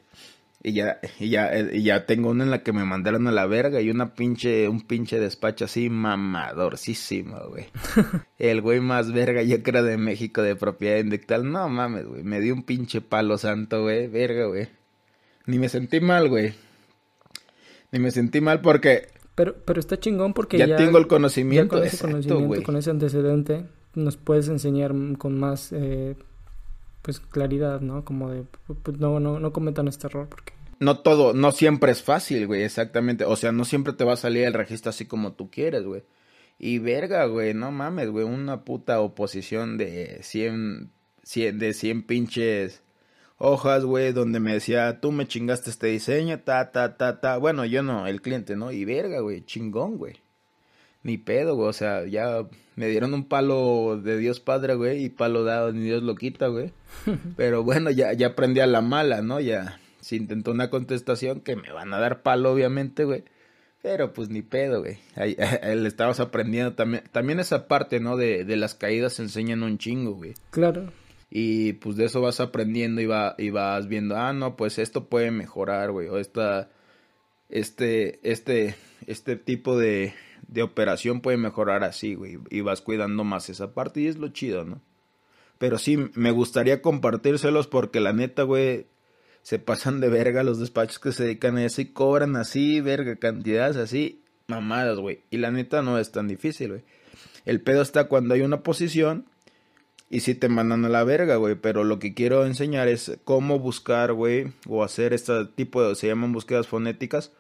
Y 0.61 0.73
ya, 0.73 0.99
y 1.21 1.31
ya, 1.31 1.53
y 1.57 1.83
ya 1.85 2.05
tengo 2.05 2.31
una 2.31 2.43
en 2.43 2.51
la 2.51 2.65
que 2.65 2.73
me 2.73 2.85
mandaron 2.85 3.29
a 3.29 3.33
la 3.33 3.47
verga 3.47 3.81
y 3.81 3.91
una 3.91 4.15
pinche, 4.15 4.69
un 4.69 4.81
pinche 4.81 5.21
despacho 5.21 5.67
así 5.67 5.89
mamadorcísimo, 5.89 7.39
güey. 7.49 7.67
El 8.39 8.61
güey 8.61 8.81
más 8.81 9.13
verga, 9.13 9.43
yo 9.43 9.63
creo, 9.63 9.85
de 9.85 9.99
México 9.99 10.43
de 10.43 10.57
propiedad 10.57 10.99
intelectual. 10.99 11.51
No 11.51 11.69
mames, 11.69 12.07
güey. 12.07 12.25
Me 12.25 12.41
dio 12.41 12.55
un 12.55 12.65
pinche 12.65 13.01
palo 13.01 13.39
santo, 13.39 13.83
güey. 13.83 14.09
Verga, 14.09 14.47
güey. 14.47 14.69
Ni 15.47 15.59
me 15.59 15.69
sentí 15.69 16.01
mal, 16.01 16.29
güey. 16.29 16.55
Ni 17.93 18.01
me 18.01 18.11
sentí 18.11 18.41
mal 18.41 18.61
porque... 18.61 19.09
Pero, 19.37 19.55
pero 19.65 19.79
está 19.79 20.01
chingón 20.01 20.35
porque 20.35 20.59
ya... 20.59 20.67
Ya 20.67 20.77
tengo 20.77 20.99
el 20.99 21.07
conocimiento. 21.07 21.77
con 21.77 21.87
ese 21.87 21.99
conocimiento, 21.99 22.63
con 22.65 22.77
ese 22.77 22.91
antecedente, 22.91 23.65
nos 23.95 24.17
puedes 24.17 24.49
enseñar 24.49 24.93
con 25.19 25.39
más... 25.39 25.73
Eh 25.73 26.17
pues 27.09 27.21
claridad, 27.21 27.81
¿no? 27.81 28.05
Como 28.05 28.31
de, 28.31 28.45
pues, 28.83 28.99
no, 28.99 29.19
no, 29.19 29.41
no 29.41 29.51
cometan 29.51 29.89
este 29.89 30.09
error 30.09 30.29
porque... 30.29 30.53
No 30.79 30.99
todo, 30.99 31.33
no 31.33 31.53
siempre 31.53 31.91
es 31.91 32.03
fácil, 32.03 32.47
güey, 32.47 32.65
exactamente. 32.65 33.25
O 33.25 33.35
sea, 33.35 33.51
no 33.51 33.65
siempre 33.65 33.95
te 33.95 34.05
va 34.05 34.13
a 34.13 34.17
salir 34.17 34.45
el 34.45 34.53
registro 34.53 34.91
así 34.91 35.07
como 35.07 35.33
tú 35.33 35.51
quieres, 35.51 35.85
güey. 35.85 36.03
Y 36.59 36.81
verga, 36.81 37.25
güey, 37.25 37.55
no 37.55 37.73
mames, 37.73 38.11
güey, 38.11 38.27
una 38.27 38.63
puta 38.67 39.01
oposición 39.01 39.79
de 39.79 40.19
100, 40.23 40.91
100 41.23 41.59
de 41.59 41.73
100 41.73 42.03
pinches 42.03 42.83
hojas, 43.39 43.87
güey, 43.87 44.13
donde 44.13 44.39
me 44.39 44.53
decía, 44.53 45.01
tú 45.01 45.11
me 45.11 45.27
chingaste 45.27 45.71
este 45.71 45.87
diseño, 45.87 46.41
ta, 46.41 46.73
ta, 46.73 46.99
ta, 46.99 47.23
ta. 47.23 47.39
Bueno, 47.39 47.65
yo 47.65 47.83
no, 47.83 48.07
el 48.07 48.21
cliente, 48.21 48.55
¿no? 48.55 48.71
Y 48.71 48.85
verga, 48.85 49.21
güey, 49.21 49.47
chingón, 49.47 49.97
güey 49.97 50.21
ni 51.09 51.17
pedo, 51.17 51.57
güey. 51.57 51.69
O 51.69 51.73
sea, 51.73 52.07
ya 52.07 52.47
me 52.77 52.89
dieron 52.89 53.15
un 53.15 53.25
palo 53.25 53.99
de 54.01 54.19
Dios 54.19 54.41
Padre, 54.41 54.75
güey, 54.75 55.05
y 55.05 55.09
palo 55.09 55.43
dado 55.43 55.73
ni 55.73 55.81
Dios 55.81 56.03
lo 56.03 56.15
quita, 56.15 56.49
güey. 56.49 56.73
Pero 57.37 57.65
bueno, 57.65 57.91
ya, 57.91 58.13
ya 58.13 58.29
aprendí 58.29 58.61
a 58.61 58.67
la 58.67 58.83
mala, 58.83 59.23
¿no? 59.23 59.41
Ya 59.41 59.81
se 60.01 60.17
intentó 60.17 60.51
una 60.51 60.71
contestación 60.71 61.41
que 61.41 61.57
me 61.57 61.73
van 61.73 61.93
a 61.95 61.99
dar 61.99 62.23
palo, 62.23 62.53
obviamente, 62.53 63.05
güey. 63.05 63.25
Pero 63.81 64.13
pues 64.13 64.29
ni 64.29 64.43
pedo, 64.43 64.81
güey. 64.81 64.99
Ahí, 65.17 65.35
le 65.63 65.89
estabas 65.89 66.21
aprendiendo 66.21 66.75
también. 66.75 67.05
También 67.11 67.41
esa 67.41 67.69
parte, 67.69 68.01
¿no? 68.01 68.19
De, 68.19 68.45
de 68.45 68.57
las 68.57 68.75
caídas 68.75 69.15
se 69.15 69.23
enseñan 69.23 69.63
un 69.63 69.79
chingo, 69.79 70.13
güey. 70.13 70.35
Claro. 70.51 70.93
Y 71.31 71.75
pues 71.75 71.97
de 71.97 72.05
eso 72.05 72.21
vas 72.21 72.41
aprendiendo 72.41 73.01
y, 73.01 73.07
va, 73.07 73.35
y 73.39 73.51
vas 73.51 73.87
viendo, 73.89 74.17
ah, 74.17 74.33
no, 74.33 74.57
pues 74.57 74.79
esto 74.79 75.09
puede 75.09 75.31
mejorar, 75.31 75.91
güey. 75.91 76.09
O 76.09 76.19
esta, 76.19 76.71
este, 77.49 78.21
este, 78.23 78.75
este 79.07 79.37
tipo 79.37 79.79
de, 79.79 80.15
de 80.49 80.63
operación 80.63 81.21
puede 81.21 81.37
mejorar 81.37 81.85
así, 81.85 82.15
güey. 82.15 82.39
Y 82.51 82.63
vas 82.63 82.81
cuidando 82.81 83.23
más 83.23 83.49
esa 83.51 83.75
parte 83.75 84.01
y 84.01 84.07
es 84.09 84.17
lo 84.17 84.29
chido, 84.29 84.65
¿no? 84.65 84.81
Pero 85.59 85.79
sí, 85.79 85.97
me 86.15 86.31
gustaría 86.31 86.83
compartírselos 86.83 87.67
porque 87.67 88.01
la 88.01 88.13
neta, 88.13 88.45
güey, 88.45 88.87
se 89.43 89.59
pasan 89.59 90.01
de 90.01 90.09
verga 90.09 90.43
los 90.43 90.59
despachos 90.59 90.99
que 90.99 91.13
se 91.13 91.25
dedican 91.25 91.57
a 91.57 91.65
eso 91.65 91.81
y 91.81 91.87
cobran 91.87 92.37
así, 92.37 92.81
verga, 92.81 93.17
cantidades 93.17 93.77
así, 93.77 94.23
mamadas, 94.47 94.99
güey. 94.99 95.23
Y 95.31 95.37
la 95.37 95.51
neta 95.51 95.83
no 95.83 95.99
es 95.99 96.11
tan 96.11 96.29
difícil, 96.29 96.69
güey. 96.69 96.83
El 97.45 97.61
pedo 97.61 97.83
está 97.83 98.05
cuando 98.05 98.35
hay 98.35 98.41
una 98.41 98.63
posición 98.63 99.27
y 100.11 100.21
si 100.21 100.35
te 100.35 100.49
mandan 100.49 100.85
a 100.85 100.89
la 100.89 101.05
verga, 101.05 101.37
güey. 101.37 101.57
Pero 101.57 101.85
lo 101.85 101.99
que 101.99 102.15
quiero 102.15 102.47
enseñar 102.47 102.89
es 102.89 103.19
cómo 103.25 103.59
buscar, 103.59 104.13
güey, 104.13 104.53
o 104.67 104.85
hacer 104.85 105.13
este 105.13 105.45
tipo 105.47 105.87
de, 105.87 105.95
se 105.95 106.07
llaman 106.07 106.33
búsquedas 106.33 106.69
fonéticas 106.69 107.33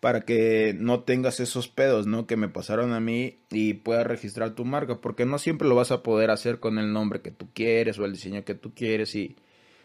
para 0.00 0.22
que 0.22 0.74
no 0.78 1.00
tengas 1.00 1.40
esos 1.40 1.68
pedos, 1.68 2.06
¿no? 2.06 2.26
Que 2.26 2.36
me 2.36 2.48
pasaron 2.48 2.94
a 2.94 3.00
mí 3.00 3.38
y 3.50 3.74
puedas 3.74 4.06
registrar 4.06 4.54
tu 4.54 4.64
marca, 4.64 5.00
porque 5.00 5.26
no 5.26 5.38
siempre 5.38 5.68
lo 5.68 5.74
vas 5.74 5.92
a 5.92 6.02
poder 6.02 6.30
hacer 6.30 6.58
con 6.58 6.78
el 6.78 6.92
nombre 6.92 7.20
que 7.20 7.30
tú 7.30 7.48
quieres 7.52 7.98
o 7.98 8.06
el 8.06 8.12
diseño 8.12 8.42
que 8.44 8.54
tú 8.54 8.72
quieres 8.74 9.14
y 9.14 9.36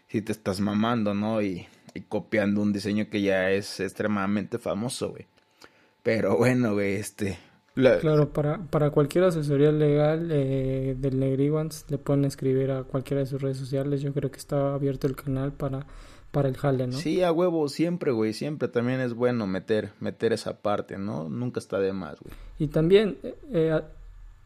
si 0.08 0.22
te 0.22 0.32
estás 0.32 0.62
mamando, 0.62 1.14
¿no? 1.14 1.42
Y, 1.42 1.68
copiando 2.10 2.62
un 2.62 2.74
diseño 2.74 3.10
que 3.10 3.22
ya 3.22 3.52
es 3.52 3.80
extremadamente 3.80 4.58
famoso, 4.58 5.12
güey. 5.12 5.28
Pero 6.04 6.38
bueno, 6.38 6.74
güey, 6.74 6.96
este... 6.96 7.38
Claro, 7.74 8.34
para, 8.34 8.58
para 8.58 8.90
cualquier 8.92 9.26
asesoría 9.26 9.72
legal 9.72 10.30
eh, 10.32 10.96
del 10.98 11.20
Negriguans 11.20 11.86
le 11.90 11.98
pueden 11.98 12.26
escribir 12.26 12.72
a 12.72 12.84
cualquiera 12.84 13.22
de 13.22 13.28
sus 13.28 13.42
redes 13.42 13.58
sociales. 13.58 14.02
Yo 14.02 14.14
creo 14.14 14.30
que 14.30 14.38
está 14.38 14.74
abierto 14.74 15.08
el 15.08 15.16
canal 15.16 15.54
para 15.54 15.88
para 16.36 16.50
el 16.50 16.58
jale, 16.58 16.86
¿no? 16.86 16.98
Sí, 16.98 17.24
a 17.24 17.32
huevo, 17.32 17.70
siempre, 17.70 18.12
güey, 18.12 18.34
siempre 18.34 18.68
también 18.68 19.00
es 19.00 19.14
bueno 19.14 19.48
meter, 19.48 19.94
meter 20.02 20.34
esa 20.34 20.58
parte, 20.58 20.98
¿no? 20.98 21.30
Nunca 21.30 21.62
está 21.62 21.80
de 21.80 21.94
más, 21.94 22.20
güey. 22.20 22.36
Y 22.60 22.68
también, 22.68 23.18
eh, 23.24 23.36
eh, 23.54 23.82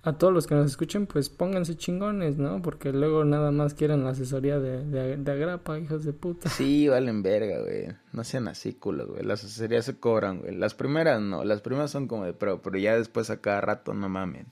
a, 0.03 0.13
todos 0.13 0.31
los 0.31 0.45
que 0.45 0.53
nos 0.53 0.67
escuchen, 0.67 1.07
pues 1.07 1.29
pónganse 1.29 1.75
chingones, 1.75 2.37
¿no? 2.37 2.61
Porque 2.61 2.93
luego 2.93 3.25
nada 3.25 3.49
más 3.49 3.73
quieren 3.73 4.03
la 4.03 4.11
asesoría 4.11 4.59
de, 4.59 4.85
de, 5.17 5.31
agrapa, 5.31 5.79
hijos 5.79 6.03
de 6.05 6.13
puta. 6.13 6.47
Sí, 6.51 6.87
valen 6.87 7.23
verga, 7.23 7.59
güey. 7.59 7.87
No 8.13 8.23
sean 8.23 8.47
así 8.47 8.73
culos, 8.73 9.07
güey. 9.07 9.23
Las 9.23 9.43
asesorías 9.43 9.85
se 9.85 9.97
cobran, 9.97 10.41
güey. 10.41 10.55
Las 10.55 10.75
primeras 10.75 11.19
no, 11.19 11.43
las 11.43 11.61
primeras 11.61 11.89
son 11.89 12.07
como 12.07 12.23
de 12.23 12.33
pro, 12.33 12.61
pero 12.61 12.77
ya 12.77 12.95
después 12.95 13.31
a 13.31 13.41
cada 13.41 13.61
rato 13.61 13.95
no 13.95 14.09
mamen. 14.09 14.45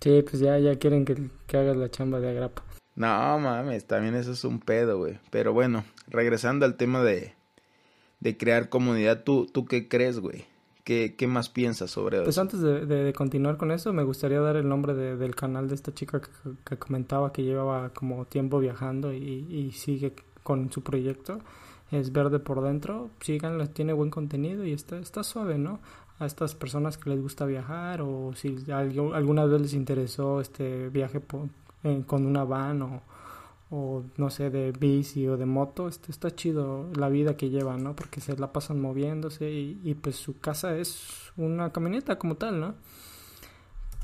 sí, 0.00 0.20
pues 0.20 0.38
ya, 0.38 0.58
ya 0.58 0.76
quieren 0.78 1.06
que, 1.06 1.30
que 1.46 1.56
hagas 1.56 1.78
la 1.78 1.90
chamba 1.90 2.20
de 2.20 2.28
agrapa. 2.28 2.62
No 2.98 3.38
mames, 3.38 3.86
también 3.86 4.16
eso 4.16 4.32
es 4.32 4.42
un 4.42 4.58
pedo, 4.58 4.98
güey. 4.98 5.20
Pero 5.30 5.52
bueno, 5.52 5.84
regresando 6.08 6.66
al 6.66 6.76
tema 6.76 7.00
de, 7.04 7.32
de 8.18 8.36
crear 8.36 8.68
comunidad, 8.68 9.22
¿tú, 9.22 9.46
tú 9.46 9.66
qué 9.66 9.86
crees, 9.88 10.18
güey? 10.18 10.46
¿Qué, 10.82 11.14
¿Qué, 11.16 11.28
más 11.28 11.48
piensas 11.48 11.92
sobre 11.92 12.16
eso? 12.16 12.24
Pues 12.24 12.38
antes 12.38 12.60
de, 12.60 12.86
de, 12.86 13.12
continuar 13.12 13.56
con 13.56 13.70
eso, 13.70 13.92
me 13.92 14.02
gustaría 14.02 14.40
dar 14.40 14.56
el 14.56 14.68
nombre 14.68 14.94
de, 14.94 15.16
del 15.16 15.36
canal 15.36 15.68
de 15.68 15.76
esta 15.76 15.94
chica 15.94 16.20
que, 16.64 16.76
comentaba 16.76 17.32
que 17.32 17.44
llevaba 17.44 17.90
como 17.90 18.24
tiempo 18.24 18.58
viajando 18.58 19.12
y, 19.12 19.46
y, 19.48 19.70
sigue 19.72 20.14
con 20.42 20.72
su 20.72 20.82
proyecto. 20.82 21.38
es 21.92 22.10
verde 22.10 22.40
por 22.40 22.62
dentro, 22.62 23.10
síganlo, 23.20 23.68
tiene 23.68 23.92
buen 23.92 24.10
contenido 24.10 24.64
y 24.64 24.72
está, 24.72 24.98
está 24.98 25.22
suave, 25.22 25.56
¿no? 25.56 25.78
A 26.18 26.26
estas 26.26 26.56
personas 26.56 26.98
que 26.98 27.10
les 27.10 27.22
gusta 27.22 27.46
viajar 27.46 28.02
o 28.02 28.32
si 28.34 28.56
alguna 28.72 29.44
vez 29.44 29.60
les 29.60 29.74
interesó 29.74 30.40
este 30.40 30.88
viaje 30.88 31.20
con 32.06 32.26
una 32.26 32.44
van 32.44 32.82
o, 32.82 33.02
o 33.70 34.04
no 34.16 34.30
sé, 34.30 34.50
de 34.50 34.72
bici 34.72 35.26
o 35.26 35.36
de 35.36 35.46
moto, 35.46 35.88
este, 35.88 36.10
está 36.10 36.34
chido 36.34 36.90
la 36.94 37.08
vida 37.08 37.36
que 37.36 37.50
llevan, 37.50 37.84
¿no? 37.84 37.94
Porque 37.94 38.20
se 38.20 38.36
la 38.36 38.52
pasan 38.52 38.80
moviéndose 38.80 39.50
y, 39.50 39.80
y 39.84 39.94
pues 39.94 40.16
su 40.16 40.38
casa 40.38 40.76
es 40.76 41.32
una 41.36 41.72
camioneta 41.72 42.18
como 42.18 42.36
tal, 42.36 42.60
¿no? 42.60 42.74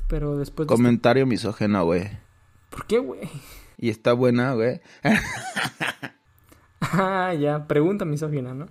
Pero 0.07 0.37
después... 0.37 0.65
Este 0.65 0.75
Comentario 0.75 1.25
misógeno, 1.25 1.83
güey. 1.85 2.09
¿Por 2.69 2.85
qué, 2.85 2.99
güey? 2.99 3.21
Y 3.77 3.89
está 3.89 4.13
buena, 4.13 4.53
güey. 4.53 4.81
ah, 6.81 7.33
ya, 7.33 7.67
pregunta 7.67 8.05
misógina, 8.05 8.53
¿no? 8.53 8.67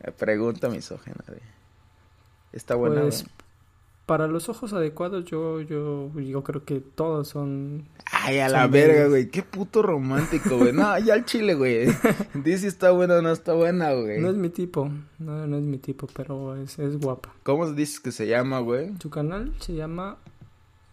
Eh, 0.00 0.12
pregunta 0.12 0.68
misógina, 0.68 1.22
güey. 1.26 1.40
Está 2.52 2.74
buena, 2.74 3.02
pues, 3.02 3.24
Para 4.06 4.26
los 4.26 4.50
ojos 4.50 4.74
adecuados, 4.74 5.24
yo, 5.24 5.62
yo, 5.62 6.10
yo 6.20 6.44
creo 6.44 6.62
que 6.64 6.80
todos 6.80 7.28
son. 7.28 7.88
Ay, 8.04 8.38
a 8.38 8.50
la 8.50 8.66
verga, 8.66 9.08
güey. 9.08 9.30
Qué 9.30 9.42
puto 9.42 9.80
romántico, 9.80 10.58
güey. 10.58 10.74
No, 10.74 10.98
ya 10.98 11.14
al 11.14 11.24
chile, 11.24 11.54
güey. 11.54 11.86
Dice 12.34 12.58
si 12.58 12.66
está 12.66 12.90
buena 12.90 13.16
o 13.16 13.22
no 13.22 13.30
está 13.30 13.54
buena, 13.54 13.92
güey. 13.92 14.20
No 14.20 14.28
es 14.28 14.36
mi 14.36 14.50
tipo. 14.50 14.90
No, 15.18 15.46
no 15.46 15.56
es 15.56 15.62
mi 15.62 15.78
tipo, 15.78 16.06
pero 16.14 16.54
es, 16.56 16.78
es 16.78 16.98
guapa. 16.98 17.32
¿Cómo 17.44 17.70
dices 17.72 17.98
que 17.98 18.12
se 18.12 18.26
llama, 18.26 18.58
güey? 18.58 18.92
Su 19.00 19.08
canal 19.08 19.54
se 19.60 19.74
llama 19.74 20.18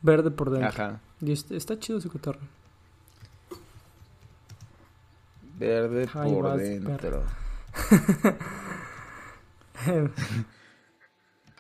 Verde 0.02 0.32
por 0.32 0.50
dentro. 0.50 0.70
Ajá. 0.70 1.02
Y 1.20 1.34
está, 1.34 1.78
chido 1.78 2.00
su 2.00 2.10
cotorro. 2.10 2.40
Verde 5.60 6.08
por 6.08 6.58
dentro. 6.58 7.24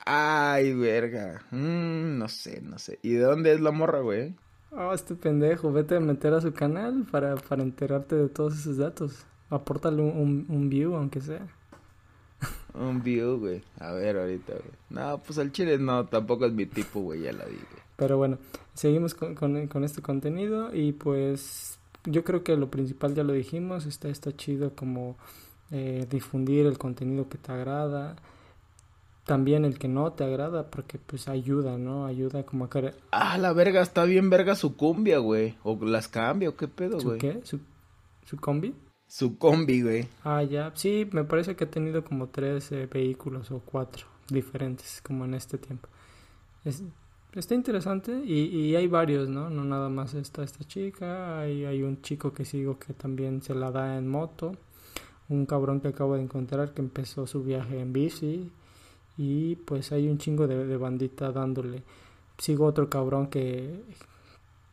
Ay, 0.05 0.73
verga. 0.73 1.43
Mm, 1.51 2.17
no 2.17 2.27
sé, 2.27 2.61
no 2.61 2.79
sé. 2.79 2.99
¿Y 3.01 3.13
de 3.13 3.23
dónde 3.23 3.53
es 3.53 3.61
la 3.61 3.71
morra, 3.71 3.99
güey? 3.99 4.35
Oh, 4.71 4.93
este 4.93 5.15
pendejo. 5.15 5.71
Vete 5.71 5.95
a 5.95 5.99
meter 5.99 6.33
a 6.33 6.41
su 6.41 6.53
canal 6.53 7.05
para, 7.11 7.35
para 7.35 7.61
enterarte 7.61 8.15
de 8.15 8.29
todos 8.29 8.57
esos 8.57 8.77
datos. 8.77 9.25
Apórtale 9.49 10.01
un, 10.01 10.45
un, 10.47 10.69
view, 10.69 10.95
aunque 10.95 11.21
sea. 11.21 11.45
Un 12.73 13.03
view, 13.03 13.37
güey. 13.37 13.61
A 13.79 13.91
ver, 13.91 14.17
ahorita, 14.17 14.53
güey. 14.53 14.73
No, 14.89 15.19
pues 15.19 15.37
al 15.37 15.51
chile 15.51 15.77
no, 15.77 16.05
tampoco 16.05 16.45
es 16.45 16.53
mi 16.53 16.65
tipo, 16.65 17.01
güey, 17.01 17.23
ya 17.23 17.33
la 17.33 17.45
vi, 17.45 17.57
Pero 17.97 18.17
bueno, 18.17 18.37
seguimos 18.73 19.13
con, 19.13 19.35
con, 19.35 19.83
este 19.83 20.01
contenido 20.01 20.73
y 20.73 20.93
pues 20.93 21.79
yo 22.05 22.23
creo 22.23 22.43
que 22.43 22.55
lo 22.55 22.71
principal 22.71 23.13
ya 23.13 23.23
lo 23.23 23.33
dijimos. 23.33 23.85
Está, 23.85 24.07
está 24.07 24.35
chido 24.35 24.73
como 24.73 25.17
eh, 25.69 26.07
difundir 26.09 26.65
el 26.65 26.77
contenido 26.77 27.27
que 27.27 27.37
te 27.37 27.51
agrada 27.51 28.15
también 29.31 29.63
el 29.63 29.79
que 29.79 29.87
no 29.87 30.11
te 30.11 30.25
agrada 30.25 30.69
porque 30.69 30.99
pues 30.99 31.29
ayuda, 31.29 31.77
¿no? 31.77 32.05
Ayuda 32.05 32.43
como 32.43 32.65
a... 32.65 32.69
Ah, 33.11 33.37
la 33.37 33.53
verga, 33.53 33.81
está 33.81 34.03
bien 34.03 34.29
verga 34.29 34.55
su 34.55 34.75
cumbia, 34.75 35.19
güey. 35.19 35.55
O 35.63 35.79
las 35.85 36.09
cambia, 36.09 36.49
o 36.49 36.57
qué 36.57 36.67
pedo, 36.67 36.99
güey. 36.99 37.13
¿Su 37.13 37.17
qué? 37.17 37.39
¿Su, 37.45 37.61
¿Su 38.25 38.35
combi? 38.35 38.75
Su 39.07 39.37
combi, 39.37 39.83
güey. 39.83 40.09
Ah, 40.25 40.43
ya. 40.43 40.73
Sí, 40.75 41.07
me 41.13 41.23
parece 41.23 41.55
que 41.55 41.63
ha 41.63 41.71
tenido 41.71 42.03
como 42.03 42.27
tres 42.27 42.73
eh, 42.73 42.89
vehículos 42.91 43.51
o 43.51 43.61
cuatro 43.63 44.05
diferentes 44.29 45.01
como 45.01 45.23
en 45.23 45.35
este 45.35 45.57
tiempo. 45.57 45.87
Es, 46.65 46.83
está 47.31 47.55
interesante 47.55 48.11
y, 48.25 48.47
y, 48.47 48.75
hay 48.75 48.87
varios, 48.87 49.29
¿no? 49.29 49.49
No 49.49 49.63
nada 49.63 49.87
más 49.87 50.13
está 50.13 50.43
esta 50.43 50.65
chica, 50.65 51.39
hay, 51.39 51.63
hay 51.63 51.83
un 51.83 52.01
chico 52.01 52.33
que 52.33 52.43
sigo 52.43 52.77
que 52.77 52.91
también 52.91 53.41
se 53.41 53.55
la 53.55 53.71
da 53.71 53.97
en 53.97 54.09
moto, 54.09 54.57
un 55.29 55.45
cabrón 55.45 55.79
que 55.79 55.87
acabo 55.87 56.15
de 56.15 56.23
encontrar 56.23 56.73
que 56.73 56.81
empezó 56.81 57.25
su 57.27 57.41
viaje 57.45 57.79
en 57.79 57.93
bici, 57.93 58.51
y 59.17 59.55
pues 59.55 59.91
hay 59.91 60.07
un 60.07 60.17
chingo 60.17 60.47
de, 60.47 60.77
bandita 60.77 61.31
dándole. 61.31 61.83
Sigo 62.37 62.65
otro 62.65 62.89
cabrón 62.89 63.27
que, 63.27 63.83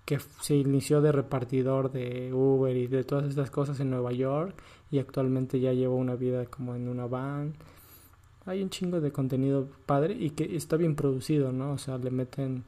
que 0.05 0.19
se 0.41 0.57
inició 0.57 1.01
de 1.01 1.13
repartidor 1.13 1.93
de 1.93 2.33
Uber 2.33 2.77
y 2.77 2.87
de 2.87 3.05
todas 3.05 3.29
estas 3.29 3.51
cosas 3.51 3.79
en 3.81 3.91
Nueva 3.91 4.13
York 4.13 4.55
y 4.91 4.99
actualmente 4.99 5.61
ya 5.61 5.73
lleva 5.73 5.95
una 5.95 6.15
vida 6.15 6.47
como 6.47 6.75
en 6.75 6.89
una 6.89 7.07
van. 7.07 7.55
Hay 8.47 8.63
un 8.63 8.71
chingo 8.71 9.01
de 9.01 9.13
contenido 9.13 9.69
padre 9.85 10.15
y 10.19 10.31
que 10.31 10.57
está 10.57 10.77
bien 10.77 10.95
producido, 10.95 11.53
¿no? 11.53 11.73
O 11.73 11.79
sea, 11.79 11.99
le 11.99 12.11
meten 12.11 12.65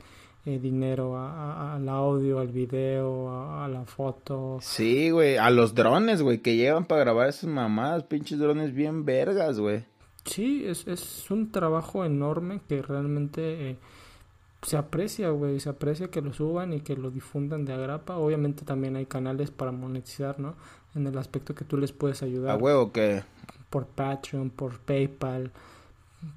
eh, 0.46 0.58
dinero 0.58 1.18
al 1.18 1.86
audio, 1.88 2.38
al 2.38 2.48
video, 2.48 3.30
a, 3.30 3.68
la 3.68 3.84
foto. 3.84 4.58
Sí, 4.62 5.10
güey, 5.10 5.36
a 5.36 5.50
los 5.50 5.74
drones, 5.74 6.22
güey, 6.22 6.38
que 6.38 6.56
llevan 6.56 6.86
para 6.86 7.02
grabar 7.02 7.28
esas 7.28 7.48
mamadas, 7.48 8.04
pinches 8.04 8.38
drones 8.38 8.74
bien 8.74 9.04
vergas, 9.04 9.58
güey. 9.58 9.84
Sí, 10.30 10.64
es, 10.64 10.86
es 10.86 11.28
un 11.30 11.50
trabajo 11.50 12.04
enorme 12.04 12.60
que 12.68 12.82
realmente 12.82 13.70
eh, 13.70 13.76
se 14.62 14.76
aprecia, 14.76 15.30
güey, 15.30 15.58
se 15.58 15.70
aprecia 15.70 16.08
que 16.08 16.20
lo 16.20 16.32
suban 16.32 16.72
y 16.72 16.80
que 16.82 16.94
lo 16.94 17.10
difundan 17.10 17.64
de 17.64 17.72
agrapa. 17.72 18.16
Obviamente 18.16 18.64
también 18.64 18.94
hay 18.94 19.06
canales 19.06 19.50
para 19.50 19.72
monetizar, 19.72 20.38
¿no? 20.38 20.54
En 20.94 21.06
el 21.06 21.18
aspecto 21.18 21.54
que 21.54 21.64
tú 21.64 21.76
les 21.76 21.90
puedes 21.90 22.22
ayudar. 22.22 22.52
¿A 22.52 22.56
huevo 22.56 22.92
que 22.92 23.24
Por 23.70 23.86
Patreon, 23.86 24.50
por 24.50 24.78
PayPal, 24.78 25.50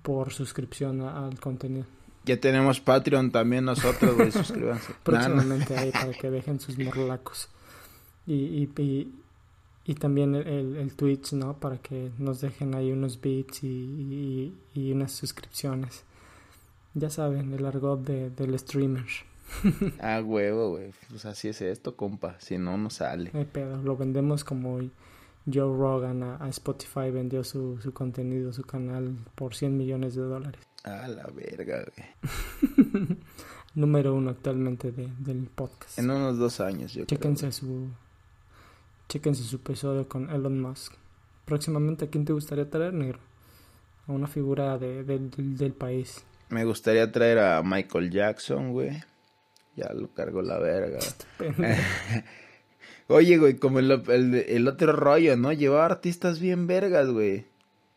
por 0.02 0.34
suscripción 0.34 1.02
al 1.02 1.40
contenido. 1.40 1.86
Ya 2.26 2.40
tenemos 2.40 2.80
Patreon 2.80 3.30
también 3.30 3.66
nosotros, 3.66 4.16
güey, 4.16 4.32
suscríbanse. 4.32 4.94
Próximamente 5.04 5.78
ahí 5.78 5.92
para 5.92 6.14
que 6.14 6.32
dejen 6.32 6.60
sus 6.60 6.80
morlacos. 6.80 7.48
Y, 8.26 8.34
y, 8.34 8.82
y 8.82 9.14
también 9.96 10.34
el, 10.34 10.78
el, 10.78 10.96
Twitch, 10.96 11.34
¿no? 11.34 11.58
Para 11.58 11.78
que 11.78 12.12
nos 12.18 12.40
dejen 12.40 12.74
ahí 12.74 12.92
unos 12.92 13.20
bits 13.20 13.64
y, 13.64 14.54
y, 14.74 14.92
unas 14.94 15.12
suscripciones. 15.12 16.04
Ya 16.94 17.10
saben, 17.10 17.54
el 17.54 17.66
argot 17.66 18.02
de, 18.02 18.30
del 18.30 18.58
streamer. 18.58 19.06
ah, 20.00 20.22
huevo, 20.24 20.72
güey. 20.72 20.94
Pues 21.10 21.26
así 21.26 21.50
es 21.50 21.62
esto, 21.62 21.98
compa. 21.98 22.40
Si 22.40 22.58
no, 22.58 22.78
no 22.78 22.90
sale. 22.90 23.32
Ay, 23.34 23.48
pero 23.52 23.82
lo 23.82 23.98
vendemos 23.98 24.46
como 24.46 24.80
Joe 25.52 25.78
Rogan 25.78 26.24
a, 26.24 26.48
Spotify 26.50 27.12
vendió 27.12 27.44
su, 27.44 27.78
su 27.82 27.92
contenido, 27.94 28.54
su 28.54 28.64
canal 28.64 29.18
por 29.36 29.54
100 29.54 29.78
millones 29.78 30.16
de 30.16 30.22
dólares. 30.22 30.62
Ah, 30.86 31.08
la 31.10 31.28
verga, 31.28 31.84
güey. 31.84 33.18
Número 33.76 34.14
uno 34.14 34.30
actualmente 34.30 34.92
de, 34.92 35.10
del 35.20 35.48
podcast. 35.48 36.00
En 36.00 36.10
unos 36.10 36.38
dos 36.38 36.62
años, 36.62 36.94
yo 36.94 37.06
Chéquense 37.06 37.52
su 37.52 37.90
Chéquense 39.14 39.44
su 39.44 39.58
episodio 39.58 40.08
con 40.08 40.32
Elon 40.32 40.60
Musk. 40.60 40.96
Próximamente, 41.46 42.06
¿a 42.06 42.08
quién 42.08 42.26
te 42.26 42.34
gustaría 42.34 42.68
traer, 42.68 42.96
negro? 42.96 43.20
A 44.08 44.12
una 44.12 44.26
figura 44.26 44.80
de, 44.80 45.04
del 45.04 45.74
país. 45.74 46.26
Me 46.50 46.66
gustaría 46.66 47.12
traer 47.12 47.38
a 47.38 47.62
Michael 47.62 48.10
Jackson, 48.10 48.72
güey. 48.72 49.04
Ya 49.76 49.94
lo 49.94 50.12
cargo 50.16 50.42
la 50.42 50.58
verga. 50.58 50.98
Oye, 53.08 53.38
güey, 53.38 53.58
como 53.58 53.78
el, 53.78 53.92
el, 53.92 54.68
otro 54.68 54.94
rollo, 54.94 55.38
¿no? 55.38 55.54
Llevaba 55.54 55.86
artistas 55.86 56.40
bien 56.40 56.66
vergas, 56.66 57.08
güey. 57.08 57.46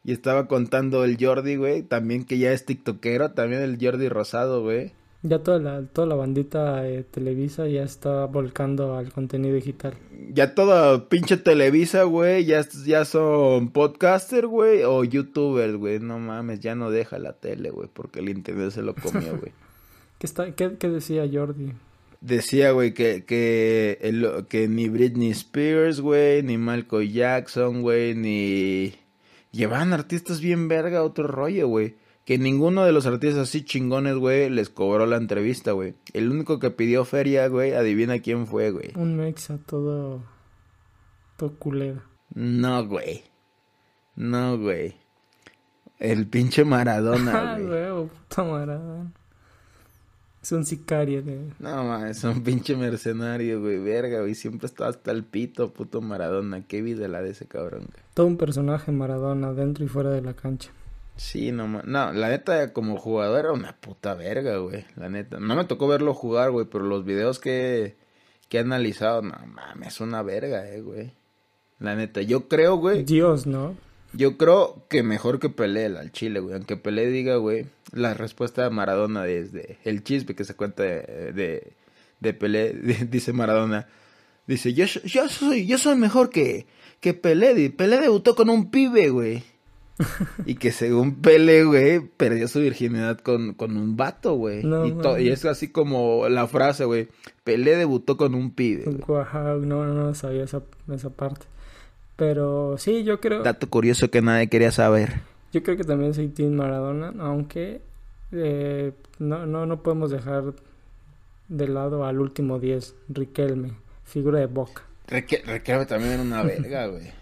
Y 0.05 0.13
estaba 0.13 0.49
contando 0.49 1.03
el 1.03 1.17
Jordi, 1.19 1.57
güey, 1.57 1.83
también 1.83 2.27
que 2.27 2.37
ya 2.37 2.53
es 2.53 2.67
tiktokero, 2.67 3.33
también 3.33 3.63
el 3.63 3.79
Jordi 3.81 4.11
Rosado, 4.11 4.63
güey. 4.63 4.93
Ya 5.29 5.41
toda 5.41 5.59
la, 5.59 5.83
toda 5.87 6.07
la 6.07 6.15
bandita 6.15 6.83
de 6.83 7.03
Televisa 7.03 7.67
ya 7.67 7.83
está 7.83 8.27
volcando 8.27 8.97
al 8.97 9.13
contenido 9.13 9.57
digital. 9.57 9.95
Ya 10.33 10.55
toda 10.55 11.09
pinche 11.09 11.37
Televisa, 11.37 12.05
güey, 12.05 12.45
ya, 12.45 12.65
ya 12.85 13.05
son 13.05 13.71
podcaster, 13.71 14.47
güey, 14.47 14.85
o 14.85 15.03
youtubers, 15.03 15.75
güey. 15.75 15.99
No 15.99 16.21
mames, 16.21 16.61
ya 16.61 16.77
no 16.77 16.91
deja 16.91 17.19
la 17.19 17.33
tele, 17.33 17.71
güey, 17.71 17.89
porque 17.93 18.21
el 18.21 18.29
internet 18.29 18.71
se 18.71 18.83
lo 18.83 18.95
comió, 18.95 19.37
güey. 19.37 19.53
¿Qué, 20.19 20.27
está, 20.27 20.55
qué, 20.55 20.77
qué 20.79 20.89
decía 20.89 21.29
Jordi? 21.31 21.73
Decía, 22.21 22.71
güey, 22.71 22.95
que, 22.95 23.25
que, 23.25 23.99
el, 24.03 24.47
que 24.49 24.69
ni 24.69 24.89
Britney 24.89 25.31
Spears, 25.31 26.01
güey, 26.01 26.45
ni 26.45 26.57
Michael 26.57 27.13
Jackson, 27.13 27.83
güey, 27.83 28.15
ni... 28.15 28.95
Llevan 29.51 29.93
artistas 29.93 30.41
bien 30.41 30.69
verga 30.69 31.03
otro 31.03 31.27
rollo, 31.27 31.67
güey 31.67 31.97
que 32.27 32.39
ninguno 32.39 32.85
de 32.85 32.91
los 32.91 33.07
artistas 33.07 33.49
así 33.49 33.63
chingones, 33.65 34.17
güey, 34.17 34.51
les 34.51 34.69
cobró 34.69 35.07
la 35.07 35.17
entrevista, 35.17 35.71
güey. 35.71 35.95
El 36.13 36.29
único 36.29 36.59
que 36.59 36.73
pidió 36.73 37.05
feria, 37.05 37.47
güey, 37.47 37.73
adivina 37.73 38.19
quién 38.19 38.49
fue, 38.49 38.73
güey. 38.73 38.91
Un 38.97 39.17
mexa 39.17 39.59
todo... 39.65 40.25
todo 41.37 41.55
culero. 41.55 42.03
No, 42.35 42.85
güey. 42.85 43.23
No, 44.17 44.59
güey. 44.59 44.97
El 46.01 46.27
pinche 46.27 46.65
Maradona, 46.65 47.33
ah, 47.55 47.61
güey. 47.61 48.09
puto 48.09 48.45
Maradona. 48.45 49.13
Es 50.43 50.51
un 50.51 50.65
sicario, 50.65 51.23
güey. 51.23 51.53
No, 51.61 51.85
man, 51.85 52.09
es 52.09 52.25
un 52.25 52.43
pinche 52.43 52.75
mercenario, 52.75 53.61
güey. 53.61 53.79
Verga, 53.79 54.23
güey. 54.23 54.35
Siempre 54.35 54.67
está 54.67 54.89
hasta 54.89 55.13
el 55.13 55.23
pito, 55.23 55.73
puto 55.73 56.01
Maradona. 56.01 56.67
Qué 56.67 56.83
vida 56.83 57.07
la 57.07 57.23
de 57.23 57.31
ese 57.31 57.47
cabrón, 57.47 57.83
güey. 57.83 58.05
Todo 58.15 58.27
un 58.27 58.37
personaje 58.37 58.91
Maradona, 58.91 59.53
dentro 59.53 59.85
y 59.85 59.89
fuera 59.89 60.11
de 60.11 60.23
la 60.23 60.35
cancha. 60.35 60.73
Sí, 61.17 61.51
no, 61.51 61.67
no, 61.67 62.13
la 62.13 62.29
neta 62.29 62.73
como 62.73 62.99
jugador 62.99 63.41
era 63.41 63.53
una 63.53 63.75
puta 63.77 64.15
verga, 64.15 64.59
güey, 64.59 64.85
la 64.97 65.09
neta. 65.09 65.41
No 65.41 65.55
me 65.57 65.65
tocó 65.65 65.89
verlo 65.89 66.13
jugar, 66.13 66.51
güey, 66.51 66.67
pero 66.67 66.85
los 66.85 67.05
videos 67.05 67.39
que, 67.39 67.97
que 68.49 68.59
he 68.59 68.61
analizado, 68.61 69.23
no 69.23 69.35
mames, 69.47 69.95
es 69.95 70.01
una 70.01 70.23
verga, 70.23 70.69
eh, 70.69 70.83
güey. 70.83 71.13
La 71.79 71.95
neta, 71.95 72.21
yo 72.23 72.49
creo, 72.49 72.77
güey. 72.77 73.05
Dios, 73.05 73.47
¿no? 73.47 73.77
Yo 74.13 74.37
creo 74.39 74.87
que 74.89 75.03
mejor 75.03 75.41
que 75.41 75.51
Pelé 75.51 75.87
al 75.87 76.13
Chile, 76.13 76.41
güey. 76.41 76.55
Aunque 76.55 76.77
Pelé 76.77 77.07
diga, 77.09 77.37
güey, 77.37 77.67
la 77.93 78.15
respuesta 78.15 78.63
de 78.63 78.71
Maradona 78.71 79.25
desde 79.25 79.79
el 79.85 80.05
chispe 80.05 80.35
que 80.35 80.45
se 80.45 80.55
cuenta 80.55 80.83
de, 80.83 81.33
de, 81.33 81.73
de 82.21 82.35
Pelé, 82.35 82.73
dice 83.11 83.33
Maradona. 83.33 83.89
Dice, 84.47 84.75
yo, 84.75 84.87
yo, 85.05 85.29
soy, 85.29 85.67
yo 85.67 85.77
soy 85.77 85.97
mejor 85.97 86.31
que, 86.31 86.67
que 87.01 87.15
Pelé. 87.15 87.71
Pelé 87.71 88.01
debutó 88.01 88.37
con 88.37 88.49
un 88.49 88.71
pibe, 88.71 89.11
güey. 89.11 89.43
y 90.47 90.57
que 90.57 90.73
según 90.73 91.17
Pelé, 91.17 91.65
güey, 91.65 92.01
perdió 92.01 92.49
su 92.49 92.61
virginidad 92.61 93.19
con, 93.19 93.55
con 93.55 93.77
un 93.77 93.97
vato, 93.97 94.35
güey. 94.35 94.63
y, 94.63 95.23
y, 95.23 95.29
es 95.29 95.45
así 95.45 95.69
como 95.69 96.29
la 96.29 96.47
frase, 96.47 96.85
güey. 96.85 97.09
Pelé 97.45 97.77
debutó 97.77 98.17
con 98.17 98.35
un 98.35 98.51
pibe. 98.51 98.85
no, 98.87 99.59
no, 99.61 99.85
no 99.87 100.15
sabía 100.15 100.45
esa, 100.45 100.63
esa 100.93 101.11
parte. 101.11 101.47
Pero 102.17 102.77
sí, 102.79 103.05
yo 103.05 103.21
creo... 103.21 103.43
Dato 103.43 103.69
curioso 103.69 104.11
que 104.11 104.23
nadie 104.23 104.49
quería 104.49 104.73
saber. 104.73 105.21
Yo 105.53 105.63
creo 105.63 105.77
que 105.77 105.85
también 105.85 106.15
soy 106.15 106.29
Team 106.29 106.53
Maradona, 106.53 107.13
aunque 107.19 107.83
eh, 108.33 108.93
no, 109.19 109.47
no, 109.47 109.67
no 109.67 109.83
podemos 109.83 110.11
dejar 110.11 110.55
de 111.49 111.69
lado 111.69 112.05
al 112.05 112.21
último 112.21 112.59
10, 112.59 112.95
Riquelme, 113.09 113.73
figura 114.05 114.41
de 114.41 114.47
boca. 114.47 114.83
Riquelme 115.09 115.87
también 115.87 116.15
era 116.15 116.23
una 116.23 116.43
verga, 116.43 116.87
güey. 116.87 117.13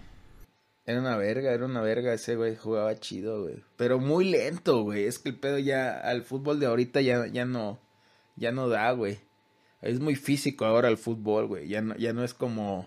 Era 0.87 1.01
una 1.01 1.17
verga, 1.17 1.53
era 1.53 1.65
una 1.65 1.81
verga 1.81 2.13
ese 2.13 2.37
güey, 2.37 2.57
jugaba 2.57 2.95
chido, 2.97 3.43
güey. 3.43 3.65
Pero 3.77 3.99
muy 3.99 4.27
lento, 4.27 4.83
güey. 4.83 5.05
Es 5.05 5.19
que 5.19 5.31
el 5.31 5.39
pedo 5.39 5.59
ya, 5.59 5.99
al 5.99 6.23
fútbol 6.23 6.61
de 6.61 6.67
ahorita 6.67 7.01
ya, 7.01 7.27
ya 7.27 7.47
no, 7.47 7.79
ya 8.37 8.53
no 8.53 8.69
da, 8.69 8.93
güey. 8.93 9.19
Es 9.81 10.01
muy 10.01 10.15
físico 10.15 10.67
ahora 10.67 10.89
el 10.89 10.99
fútbol, 10.99 11.47
güey. 11.47 11.69
Ya 11.69 11.81
no, 11.81 11.97
ya 11.97 12.13
no 12.13 12.23
es 12.23 12.35
como 12.35 12.87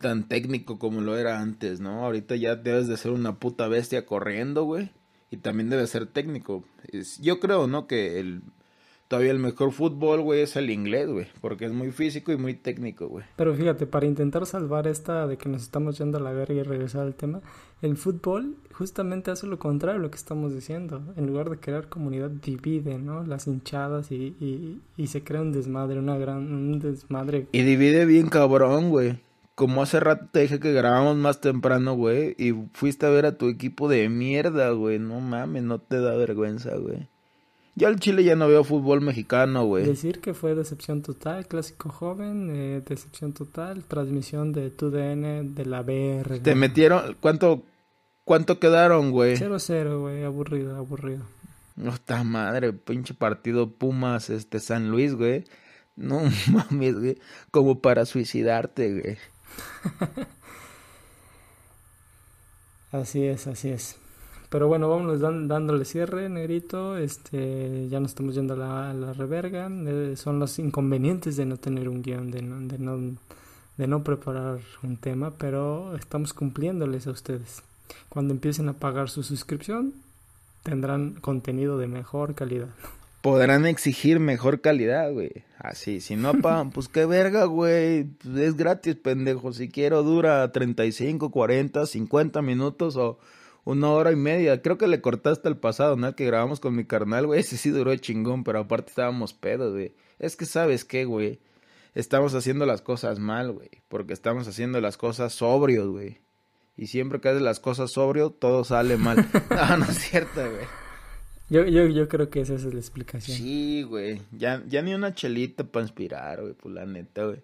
tan 0.00 0.28
técnico 0.28 0.78
como 0.78 1.00
lo 1.00 1.16
era 1.16 1.40
antes, 1.40 1.80
¿no? 1.80 2.04
Ahorita 2.04 2.36
ya 2.36 2.56
debes 2.56 2.88
de 2.88 2.96
ser 2.96 3.12
una 3.12 3.38
puta 3.38 3.68
bestia 3.68 4.06
corriendo, 4.06 4.64
güey. 4.64 4.90
Y 5.30 5.38
también 5.38 5.70
debe 5.70 5.86
ser 5.86 6.06
técnico. 6.06 6.64
yo 7.20 7.40
creo, 7.40 7.66
¿no? 7.66 7.86
Que 7.86 8.20
el, 8.20 8.42
todavía 9.12 9.32
el 9.32 9.38
mejor 9.38 9.72
fútbol, 9.72 10.22
güey, 10.22 10.40
es 10.40 10.56
el 10.56 10.70
inglés, 10.70 11.06
güey. 11.06 11.26
Porque 11.42 11.66
es 11.66 11.72
muy 11.72 11.90
físico 11.90 12.32
y 12.32 12.38
muy 12.38 12.54
técnico, 12.54 13.08
güey. 13.08 13.26
Pero 13.36 13.54
fíjate, 13.54 13.86
para 13.86 14.06
intentar 14.06 14.46
salvar 14.46 14.86
esta 14.86 15.26
de 15.26 15.36
que 15.36 15.50
nos 15.50 15.60
estamos 15.60 15.98
yendo 15.98 16.16
a 16.16 16.20
la 16.22 16.32
verga 16.32 16.54
y 16.54 16.62
regresar 16.62 17.02
al 17.02 17.14
tema, 17.14 17.42
el 17.82 17.98
fútbol 17.98 18.56
justamente 18.72 19.30
hace 19.30 19.46
lo 19.46 19.58
contrario 19.58 20.00
a 20.00 20.02
lo 20.02 20.10
que 20.10 20.16
estamos 20.16 20.54
diciendo. 20.54 21.02
En 21.14 21.26
lugar 21.26 21.50
de 21.50 21.58
crear 21.58 21.90
comunidad, 21.90 22.30
divide, 22.30 22.96
¿no? 22.96 23.22
Las 23.22 23.46
hinchadas 23.46 24.10
y, 24.12 24.34
y, 24.40 24.80
y 24.96 25.08
se 25.08 25.22
crea 25.22 25.42
un 25.42 25.52
desmadre, 25.52 25.98
una 25.98 26.16
gran, 26.16 26.50
un 26.50 26.78
desmadre. 26.78 27.48
Y 27.52 27.64
divide 27.64 28.06
bien 28.06 28.28
cabrón, 28.28 28.88
güey 28.88 29.18
como 29.54 29.82
hace 29.82 30.00
rato 30.00 30.26
te 30.32 30.40
dije 30.40 30.58
que 30.58 30.72
grabamos 30.72 31.16
más 31.16 31.42
temprano, 31.42 31.94
güey, 31.94 32.34
y 32.38 32.54
fuiste 32.72 33.04
a 33.04 33.10
ver 33.10 33.26
a 33.26 33.36
tu 33.36 33.48
equipo 33.48 33.86
de 33.86 34.08
mierda, 34.08 34.70
güey. 34.70 34.98
No 34.98 35.20
mames, 35.20 35.62
no 35.62 35.78
te 35.78 36.00
da 36.00 36.16
vergüenza, 36.16 36.74
güey. 36.78 37.06
Yo 37.74 37.88
al 37.88 37.98
Chile 37.98 38.22
ya 38.22 38.36
no 38.36 38.48
veo 38.48 38.64
fútbol 38.64 39.00
mexicano, 39.00 39.64
güey. 39.64 39.86
Decir 39.86 40.20
que 40.20 40.34
fue 40.34 40.54
decepción 40.54 41.00
total, 41.00 41.46
clásico 41.46 41.88
joven, 41.88 42.50
eh, 42.54 42.82
decepción 42.86 43.32
total, 43.32 43.84
transmisión 43.84 44.52
de 44.52 44.70
tu 44.70 44.90
DN 44.90 45.54
de 45.54 45.64
la 45.64 45.82
BR. 45.82 46.40
Te 46.40 46.54
metieron, 46.54 47.16
¿cuánto, 47.20 47.62
cuánto 48.24 48.60
quedaron, 48.60 49.10
güey? 49.10 49.36
0-0, 49.36 50.00
güey, 50.00 50.22
aburrido, 50.22 50.76
aburrido. 50.76 51.24
No 51.74 51.94
está 51.94 52.22
madre, 52.24 52.74
pinche 52.74 53.14
partido 53.14 53.70
Pumas, 53.70 54.28
este, 54.28 54.60
San 54.60 54.90
Luis, 54.90 55.14
güey. 55.14 55.44
No 55.96 56.20
mames, 56.50 56.98
güey, 56.98 57.18
como 57.50 57.80
para 57.80 58.04
suicidarte, 58.04 59.00
güey. 59.00 59.18
así 62.92 63.24
es, 63.24 63.46
así 63.46 63.70
es. 63.70 64.01
Pero 64.52 64.68
bueno, 64.68 64.90
vámonos 64.90 65.18
dándole 65.18 65.86
cierre, 65.86 66.28
negrito. 66.28 66.98
Este, 66.98 67.88
ya 67.88 68.00
nos 68.00 68.10
estamos 68.10 68.34
yendo 68.34 68.52
a 68.52 68.58
la, 68.58 68.92
la 68.92 69.14
reverga. 69.14 69.70
Eh, 69.70 70.12
son 70.14 70.38
los 70.38 70.58
inconvenientes 70.58 71.38
de 71.38 71.46
no 71.46 71.56
tener 71.56 71.88
un 71.88 72.02
guion, 72.02 72.30
de 72.30 72.42
no, 72.42 73.16
de, 73.78 73.86
no, 73.86 74.04
preparar 74.04 74.58
un 74.82 74.98
tema, 74.98 75.30
pero 75.38 75.96
estamos 75.96 76.34
cumpliéndoles 76.34 77.06
a 77.06 77.12
ustedes. 77.12 77.62
Cuando 78.10 78.34
empiecen 78.34 78.68
a 78.68 78.74
pagar 78.74 79.08
su 79.08 79.22
suscripción, 79.22 79.94
tendrán 80.62 81.12
contenido 81.12 81.78
de 81.78 81.88
mejor 81.88 82.34
calidad 82.34 82.68
podrán 83.22 83.66
exigir 83.66 84.18
mejor 84.18 84.60
calidad, 84.60 85.12
güey. 85.12 85.30
Así, 85.56 86.00
si 86.00 86.16
no 86.16 86.34
pagan, 86.34 86.72
pues 86.72 86.88
qué 86.88 87.06
verga, 87.06 87.44
güey. 87.44 88.08
Es 88.36 88.56
gratis, 88.56 88.96
pendejo. 88.96 89.52
Si 89.52 89.68
quiero 89.68 90.02
dura 90.02 90.50
35, 90.50 91.30
40, 91.30 91.86
50 91.86 92.42
minutos 92.42 92.96
o 92.96 93.20
una 93.64 93.90
hora 93.90 94.12
y 94.12 94.16
media. 94.16 94.60
Creo 94.62 94.78
que 94.78 94.86
le 94.86 95.00
cortaste 95.00 95.48
el 95.48 95.56
pasado, 95.56 95.96
¿no? 95.96 96.14
Que 96.14 96.26
grabamos 96.26 96.60
con 96.60 96.74
mi 96.74 96.84
carnal, 96.84 97.26
güey. 97.26 97.40
Ese 97.40 97.56
sí 97.56 97.70
duró 97.70 97.94
chingón, 97.96 98.44
pero 98.44 98.60
aparte 98.60 98.90
estábamos 98.90 99.34
pedos, 99.34 99.72
güey. 99.72 99.94
Es 100.18 100.36
que 100.36 100.46
sabes 100.46 100.84
qué, 100.84 101.04
güey. 101.04 101.40
Estamos 101.94 102.34
haciendo 102.34 102.64
las 102.64 102.80
cosas 102.80 103.18
mal, 103.18 103.52
güey. 103.52 103.70
Porque 103.88 104.12
estamos 104.12 104.48
haciendo 104.48 104.80
las 104.80 104.96
cosas 104.96 105.34
sobrios, 105.34 105.88
güey. 105.88 106.20
Y 106.76 106.86
siempre 106.86 107.20
que 107.20 107.28
haces 107.28 107.42
las 107.42 107.60
cosas 107.60 107.92
sobrio, 107.92 108.30
todo 108.30 108.64
sale 108.64 108.96
mal. 108.96 109.16
no, 109.50 109.76
no 109.76 109.84
es 109.84 109.98
cierto, 109.98 110.40
güey. 110.40 110.66
Yo, 111.50 111.66
yo, 111.66 111.86
yo 111.86 112.08
creo 112.08 112.30
que 112.30 112.40
esa 112.40 112.54
es 112.54 112.64
la 112.64 112.80
explicación. 112.80 113.36
Sí, 113.36 113.82
güey. 113.82 114.22
Ya, 114.32 114.62
ya 114.66 114.80
ni 114.80 114.94
una 114.94 115.14
chelita 115.14 115.64
para 115.64 115.84
inspirar, 115.84 116.40
güey, 116.40 116.54
pues 116.54 116.74
la 116.74 116.86
neta, 116.86 117.26
güey. 117.26 117.42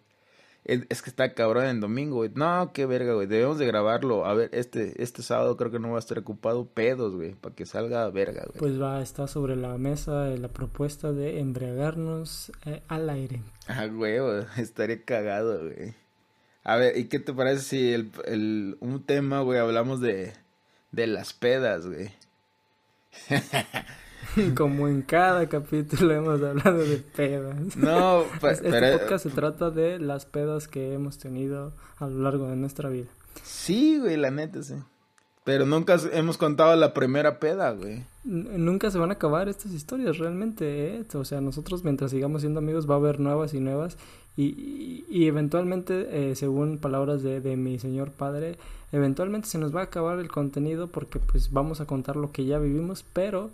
Es, 0.69 1.01
que 1.01 1.09
está 1.09 1.33
cabrón 1.33 1.65
en 1.65 1.81
domingo, 1.81 2.17
güey. 2.17 2.31
No, 2.35 2.73
qué 2.75 2.85
verga, 2.85 3.15
güey. 3.15 3.27
Debemos 3.27 3.59
de 3.59 3.67
grabarlo. 3.67 4.27
A 4.27 4.35
ver, 4.35 4.51
este, 4.53 5.03
este 5.03 5.23
sábado 5.23 5.57
creo 5.57 5.71
que 5.71 5.79
no 5.79 5.93
va 5.93 5.97
a 5.97 5.99
estar 5.99 6.19
ocupado 6.19 6.67
pedos, 6.67 7.15
güey. 7.15 7.35
Para 7.35 7.55
que 7.55 7.65
salga 7.65 8.07
verga, 8.11 8.45
güey. 8.47 8.59
Pues 8.59 8.81
va, 8.81 9.01
está 9.01 9.27
sobre 9.27 9.57
la 9.57 9.79
mesa 9.79 10.27
la 10.27 10.49
propuesta 10.49 11.11
de 11.13 11.41
embriagarnos 11.41 12.53
eh, 12.67 12.83
al 12.87 13.09
aire. 13.09 13.43
Ah, 13.67 13.87
güey, 13.87 14.19
estaría 14.59 15.03
cagado, 15.03 15.59
güey. 15.63 15.95
A 16.65 16.77
ver, 16.77 16.99
¿y 16.99 17.05
qué 17.05 17.19
te 17.19 17.33
parece 17.33 17.63
si 17.63 17.93
el, 17.95 18.13
el, 18.27 18.77
un 18.81 19.03
tema, 19.03 19.41
güey, 19.41 19.59
hablamos 19.59 20.03
de, 20.03 20.35
de 20.93 21.07
las 21.07 21.33
pedas, 21.33 21.87
güey? 21.87 22.11
Como 24.57 24.89
en 24.89 25.03
cada 25.03 25.49
capítulo 25.49 26.13
hemos 26.13 26.43
hablado 26.43 26.79
de 26.79 26.99
pedas. 26.99 27.77
No, 27.77 28.25
pues, 28.41 28.61
este 28.63 28.99
podcast 28.99 29.25
se 29.25 29.31
trata 29.31 29.71
de 29.71 29.99
las 29.99 30.27
pedas 30.27 30.69
que 30.69 30.95
hemos 30.95 31.19
tenido 31.19 31.73
a 31.99 32.07
lo 32.07 32.23
largo 32.23 32.49
de 32.49 32.57
nuestra 32.57 32.89
vida. 32.89 33.09
Sí, 33.43 33.99
güey, 33.99 34.17
la 34.17 34.31
neta, 34.31 34.63
sí. 34.63 34.75
Pero 35.45 35.65
nunca 35.65 35.97
hemos 36.13 36.37
contado 36.37 36.77
la 36.77 36.93
primera 36.93 37.41
peda, 37.41 37.73
güey. 37.73 38.05
nunca 38.25 38.91
se 38.91 38.99
van 38.99 39.11
a 39.11 39.15
acabar 39.15 39.49
estas 39.49 39.73
historias, 39.73 40.19
realmente, 40.19 40.97
¿eh? 40.97 41.07
O 41.15 41.25
sea, 41.25 41.41
nosotros 41.41 41.85
mientras 41.85 42.11
sigamos 42.11 42.43
siendo 42.43 42.59
amigos 42.59 42.89
va 42.89 42.97
a 42.97 42.99
haber 42.99 43.19
nuevas 43.19 43.55
y 43.55 43.61
nuevas. 43.61 43.97
Y, 44.37 45.07
y, 45.09 45.27
eventualmente, 45.27 46.31
eh, 46.31 46.37
según 46.37 46.79
palabras 46.79 47.23
de, 47.23 47.41
de 47.41 47.57
mi 47.57 47.79
señor 47.79 48.13
padre, 48.13 48.59
eventualmente 48.93 49.49
se 49.49 49.59
nos 49.59 49.75
va 49.75 49.81
a 49.81 49.85
acabar 49.85 50.19
el 50.19 50.29
contenido 50.29 50.89
porque 50.89 51.19
pues 51.19 51.51
vamos 51.51 51.81
a 51.81 51.87
contar 51.87 52.17
lo 52.17 52.31
que 52.31 52.45
ya 52.45 52.59
vivimos, 52.59 53.05
pero 53.13 53.51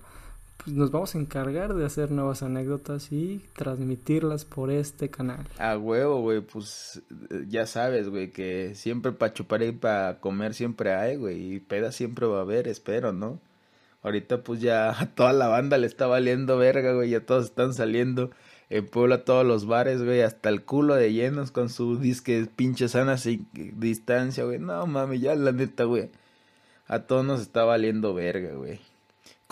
pues 0.56 0.76
nos 0.76 0.90
vamos 0.90 1.14
a 1.14 1.18
encargar 1.18 1.74
de 1.74 1.84
hacer 1.84 2.10
nuevas 2.10 2.42
anécdotas 2.42 3.12
y 3.12 3.44
transmitirlas 3.54 4.44
por 4.44 4.70
este 4.70 5.10
canal. 5.10 5.46
A 5.58 5.76
huevo, 5.76 6.20
güey, 6.20 6.40
pues 6.40 7.02
ya 7.48 7.66
sabes, 7.66 8.08
güey, 8.08 8.30
que 8.30 8.74
siempre 8.74 9.12
para 9.12 9.32
chupar 9.32 9.62
y 9.62 9.72
para 9.72 10.20
comer 10.20 10.54
siempre 10.54 10.94
hay, 10.94 11.16
güey, 11.16 11.54
y 11.54 11.60
peda 11.60 11.92
siempre 11.92 12.26
va 12.26 12.38
a 12.38 12.42
haber, 12.42 12.68
espero, 12.68 13.12
¿no? 13.12 13.40
Ahorita 14.02 14.42
pues 14.42 14.60
ya 14.60 14.90
a 15.00 15.06
toda 15.14 15.32
la 15.32 15.48
banda 15.48 15.78
le 15.78 15.86
está 15.86 16.06
valiendo 16.06 16.56
verga, 16.56 16.92
güey, 16.92 17.10
ya 17.10 17.20
todos 17.20 17.46
están 17.46 17.74
saliendo 17.74 18.30
en 18.70 18.86
Puebla 18.86 19.24
todos 19.24 19.44
los 19.46 19.66
bares, 19.66 20.02
güey, 20.02 20.22
hasta 20.22 20.48
el 20.48 20.64
culo 20.64 20.94
de 20.94 21.12
llenos 21.12 21.50
con 21.50 21.68
su 21.68 21.98
disque 21.98 22.48
pinche 22.56 22.88
sana 22.88 23.18
sin 23.18 23.48
distancia, 23.52 24.44
güey. 24.44 24.58
No 24.58 24.86
mami, 24.86 25.20
ya 25.20 25.34
la 25.34 25.52
neta, 25.52 25.84
güey. 25.84 26.10
A 26.86 27.00
todos 27.00 27.24
nos 27.24 27.40
está 27.40 27.64
valiendo 27.64 28.14
verga, 28.14 28.54
güey 28.54 28.80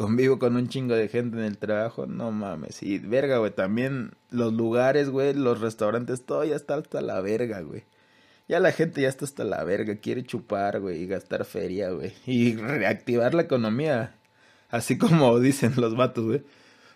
convivo 0.03 0.41
con 0.41 0.57
un 0.57 0.67
chingo 0.67 0.97
de 0.97 1.07
gente 1.07 1.37
en 1.37 1.45
el 1.45 1.59
trabajo, 1.59 2.07
no 2.07 2.33
mames. 2.33 2.83
Y 2.83 2.99
verga, 2.99 3.39
güey, 3.39 3.53
también 3.53 4.11
los 4.31 4.53
lugares, 4.53 5.09
güey, 5.09 5.33
los 5.33 5.61
restaurantes, 5.61 6.27
todo 6.27 6.43
ya 6.43 6.57
está 6.57 6.75
hasta 6.75 7.01
la 7.01 7.21
verga, 7.21 7.61
güey. 7.61 7.85
Ya 8.49 8.59
la 8.59 8.73
gente 8.73 9.01
ya 9.01 9.09
está 9.09 9.25
hasta 9.25 9.45
la 9.45 9.63
verga, 9.63 9.95
quiere 9.95 10.25
chupar, 10.25 10.81
güey, 10.81 11.05
y 11.05 11.07
gastar 11.07 11.45
feria, 11.45 11.91
güey. 11.91 12.13
Y 12.27 12.57
reactivar 12.57 13.33
la 13.35 13.43
economía. 13.43 14.17
Así 14.71 14.99
como 14.99 15.39
dicen 15.41 15.75
los 15.77 15.95
vatos, 15.95 16.25
güey. 16.25 16.43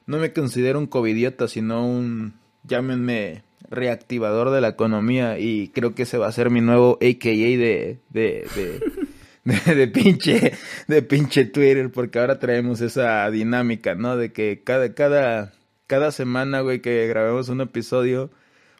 No 0.07 0.19
me 0.19 0.33
considero 0.33 0.81
un 0.81 0.89
covidiota, 0.89 1.47
sino 1.47 1.87
un, 1.87 2.35
llámenme, 2.65 3.45
reactivador 3.71 4.51
de 4.51 4.63
la 4.63 4.69
economía. 4.71 5.39
Y 5.39 5.69
creo 5.69 5.95
que 5.95 6.03
ese 6.03 6.19
va 6.19 6.27
a 6.27 6.33
ser 6.33 6.51
mi 6.51 6.61
nuevo 6.61 6.99
AKA 7.01 7.31
de, 7.31 8.01
de, 8.11 8.49
de 8.57 8.83
de, 9.67 9.87
pinche, 9.87 10.53
de 10.89 11.03
pinche 11.03 11.45
Twitter, 11.45 11.91
porque 11.93 12.19
ahora 12.19 12.41
traemos 12.41 12.81
esa 12.81 13.31
dinámica, 13.31 13.95
¿no? 13.95 14.17
De 14.17 14.33
que 14.33 14.63
cada, 14.65 14.93
cada, 14.93 15.53
cada 15.87 16.11
semana, 16.11 16.63
güey, 16.63 16.81
que 16.81 17.07
grabemos 17.07 17.49
un 17.49 17.61
episodio, 17.61 18.31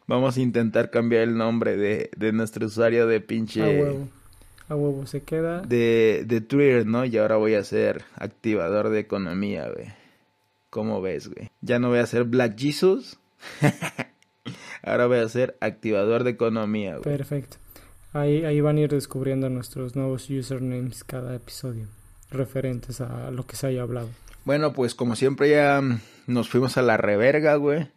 vamos 0.07 0.35
a 0.35 0.41
intentar 0.41 0.89
cambiar 0.89 1.23
el 1.23 1.37
nombre 1.37 1.77
de, 1.77 2.09
de 2.17 2.33
nuestro 2.33 2.65
usuario 2.65 3.07
de 3.07 3.21
pinche... 3.21 3.85
A 4.69 4.75
huevo 4.75 5.05
se 5.07 5.21
queda. 5.21 5.61
De, 5.61 6.25
de 6.25 6.41
Twitter, 6.41 6.85
¿no? 6.85 7.05
Y 7.05 7.17
ahora 7.17 7.37
voy 7.37 7.53
a 7.53 7.63
ser 7.63 8.03
activador 8.15 8.89
de 8.89 8.99
economía, 8.99 9.69
güey. 9.73 9.87
¿Cómo 10.69 11.01
ves, 11.01 11.29
güey? 11.29 11.49
Ya 11.61 11.79
no 11.79 11.87
voy 11.87 11.99
a 11.99 12.05
ser 12.05 12.25
Black 12.25 12.57
Jesus. 12.57 13.17
ahora 14.83 15.07
voy 15.07 15.19
a 15.19 15.29
ser 15.29 15.55
activador 15.61 16.25
de 16.25 16.31
economía, 16.31 16.97
güey. 16.97 17.03
Perfecto. 17.03 17.55
Ahí, 18.13 18.45
ahí 18.45 18.61
van 18.61 18.77
a 18.77 18.81
ir 18.81 18.89
descubriendo 18.89 19.49
nuestros 19.49 19.95
nuevos 19.95 20.29
usernames 20.29 21.03
cada 21.03 21.35
episodio, 21.35 21.87
referentes 22.31 23.01
a 23.01 23.31
lo 23.31 23.45
que 23.45 23.55
se 23.55 23.67
haya 23.67 23.81
hablado. 23.81 24.09
Bueno, 24.47 24.71
pues 24.71 24.95
como 24.95 25.17
siempre 25.17 25.49
ya 25.49 25.81
nos 26.25 26.47
fuimos 26.47 26.77
a 26.77 26.81
la 26.81 26.95
reverga, 26.95 27.55
güey. 27.55 27.89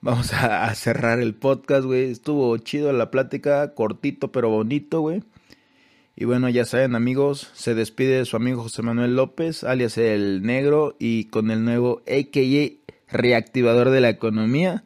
Vamos 0.00 0.34
a, 0.34 0.74
cerrar 0.74 1.20
el 1.20 1.34
podcast, 1.34 1.86
güey. 1.86 2.10
Estuvo 2.10 2.58
chido 2.58 2.92
la 2.92 3.12
plática, 3.12 3.74
cortito 3.74 4.32
pero 4.32 4.50
bonito, 4.50 5.00
güey. 5.00 5.22
Y 6.16 6.24
bueno, 6.24 6.48
ya 6.48 6.64
saben 6.64 6.96
amigos, 6.96 7.48
se 7.54 7.74
despide 7.74 8.24
su 8.24 8.36
amigo 8.36 8.62
José 8.62 8.82
Manuel 8.82 9.14
López, 9.16 9.64
alias 9.64 9.96
el 9.96 10.42
negro, 10.42 10.96
y 10.98 11.26
con 11.26 11.50
el 11.52 11.64
nuevo 11.64 12.02
AKA 12.08 12.94
reactivador 13.08 13.90
de 13.90 14.00
la 14.00 14.10
economía. 14.10 14.84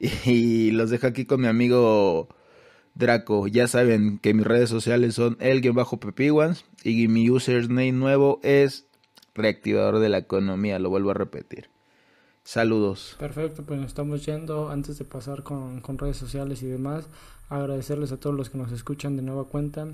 Y 0.24 0.70
los 0.70 0.90
dejo 0.90 1.08
aquí 1.08 1.26
con 1.26 1.42
mi 1.42 1.46
amigo 1.46 2.28
Draco. 2.98 3.46
Ya 3.46 3.68
saben 3.68 4.18
que 4.18 4.34
mis 4.34 4.46
redes 4.46 4.68
sociales 4.68 5.14
son 5.14 5.36
el-pepiguans 5.40 6.64
y 6.84 7.08
mi 7.08 7.30
username 7.30 7.92
nuevo 7.92 8.40
es 8.42 8.86
reactivador 9.34 10.00
de 10.00 10.08
la 10.08 10.18
economía, 10.18 10.78
lo 10.78 10.90
vuelvo 10.90 11.12
a 11.12 11.14
repetir. 11.14 11.70
Saludos. 12.42 13.16
Perfecto, 13.18 13.62
pues 13.62 13.78
nos 13.78 13.88
estamos 13.88 14.26
yendo. 14.26 14.70
Antes 14.70 14.98
de 14.98 15.04
pasar 15.04 15.42
con, 15.42 15.80
con 15.80 15.98
redes 15.98 16.16
sociales 16.16 16.62
y 16.62 16.66
demás, 16.66 17.06
agradecerles 17.48 18.10
a 18.10 18.18
todos 18.18 18.34
los 18.34 18.50
que 18.50 18.58
nos 18.58 18.72
escuchan 18.72 19.16
de 19.16 19.22
nueva 19.22 19.44
cuenta. 19.44 19.86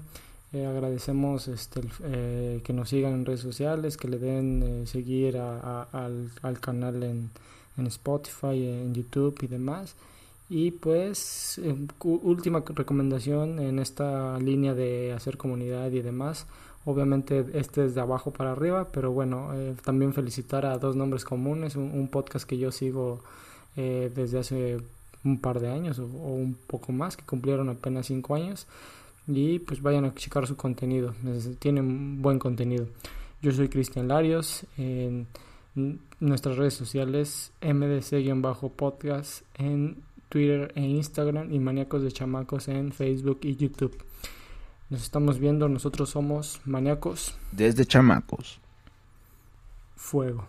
Eh, 0.53 0.67
agradecemos 0.67 1.49
este, 1.49 1.81
eh, 2.05 2.61
que 2.63 2.73
nos 2.73 2.89
sigan 2.89 3.13
en 3.13 3.27
redes 3.27 3.41
sociales, 3.41 3.97
que 3.97 4.07
le 4.07 4.19
den 4.19 4.63
eh, 4.63 4.87
seguir 4.87 5.37
a, 5.37 5.59
a, 5.59 6.05
al, 6.05 6.31
al, 6.43 6.61
canal 6.61 7.03
en, 7.03 7.31
en, 7.77 7.87
Spotify, 7.89 8.65
en 8.69 8.95
YouTube 8.95 9.37
y 9.43 9.49
demás. 9.49 9.97
Y 10.49 10.73
pues, 10.73 11.61
última 12.03 12.63
recomendación 12.67 13.59
en 13.59 13.79
esta 13.79 14.39
línea 14.39 14.75
de 14.75 15.13
hacer 15.13 15.37
comunidad 15.37 15.91
y 15.91 16.03
demás. 16.03 16.47
Obviamente 16.85 17.47
este 17.55 17.87
es 17.87 17.95
de 17.95 18.03
abajo 18.03 18.31
para 18.31 18.53
arriba, 18.53 18.89
pero 18.93 19.11
bueno, 19.11 19.55
eh, 19.55 19.75
también 19.83 20.13
felicitar 20.13 20.67
a 20.67 20.77
dos 20.77 20.97
nombres 20.97 21.25
comunes, 21.25 21.77
un, 21.77 22.09
podcast 22.09 22.47
que 22.47 22.59
yo 22.59 22.71
sigo 22.71 23.23
eh, 23.75 24.13
desde 24.15 24.39
hace 24.39 24.77
un 25.25 25.39
par 25.41 25.61
de 25.61 25.71
años 25.71 25.99
o, 25.99 26.05
o, 26.05 26.35
un 26.35 26.55
poco 26.67 26.93
más, 26.93 27.17
que 27.17 27.25
cumplieron 27.25 27.71
apenas 27.71 28.07
cinco 28.07 28.35
años. 28.35 28.67
Y 29.27 29.61
pues 29.61 29.81
vayan 29.81 30.05
a 30.05 30.15
checar 30.15 30.47
su 30.47 30.57
contenido, 30.57 31.15
tienen 31.59 32.21
buen 32.21 32.39
contenido. 32.39 32.87
Yo 33.41 33.51
soy 33.53 33.71
Cristian 33.71 34.09
Larios, 34.09 34.67
en 34.77 35.27
nuestras 36.21 36.59
redes 36.59 36.75
sociales 36.75 37.53
MDC-podcast 37.63 39.43
en 39.55 39.97
Twitter 40.35 40.73
e 40.75 40.81
Instagram 40.81 41.53
y 41.53 41.61
Maníacos 41.61 42.03
de 42.03 42.11
Chamacos 42.11 42.67
en 42.67 42.91
Facebook 42.91 43.39
y 43.43 43.55
YouTube. 43.55 43.97
Nos 44.91 45.05
estamos 45.05 45.39
viendo, 45.39 45.69
nosotros 45.69 46.11
somos 46.11 46.61
maníacos. 46.65 47.37
Desde 47.53 47.87
chamacos. 47.87 48.59
Fuego. 49.95 50.49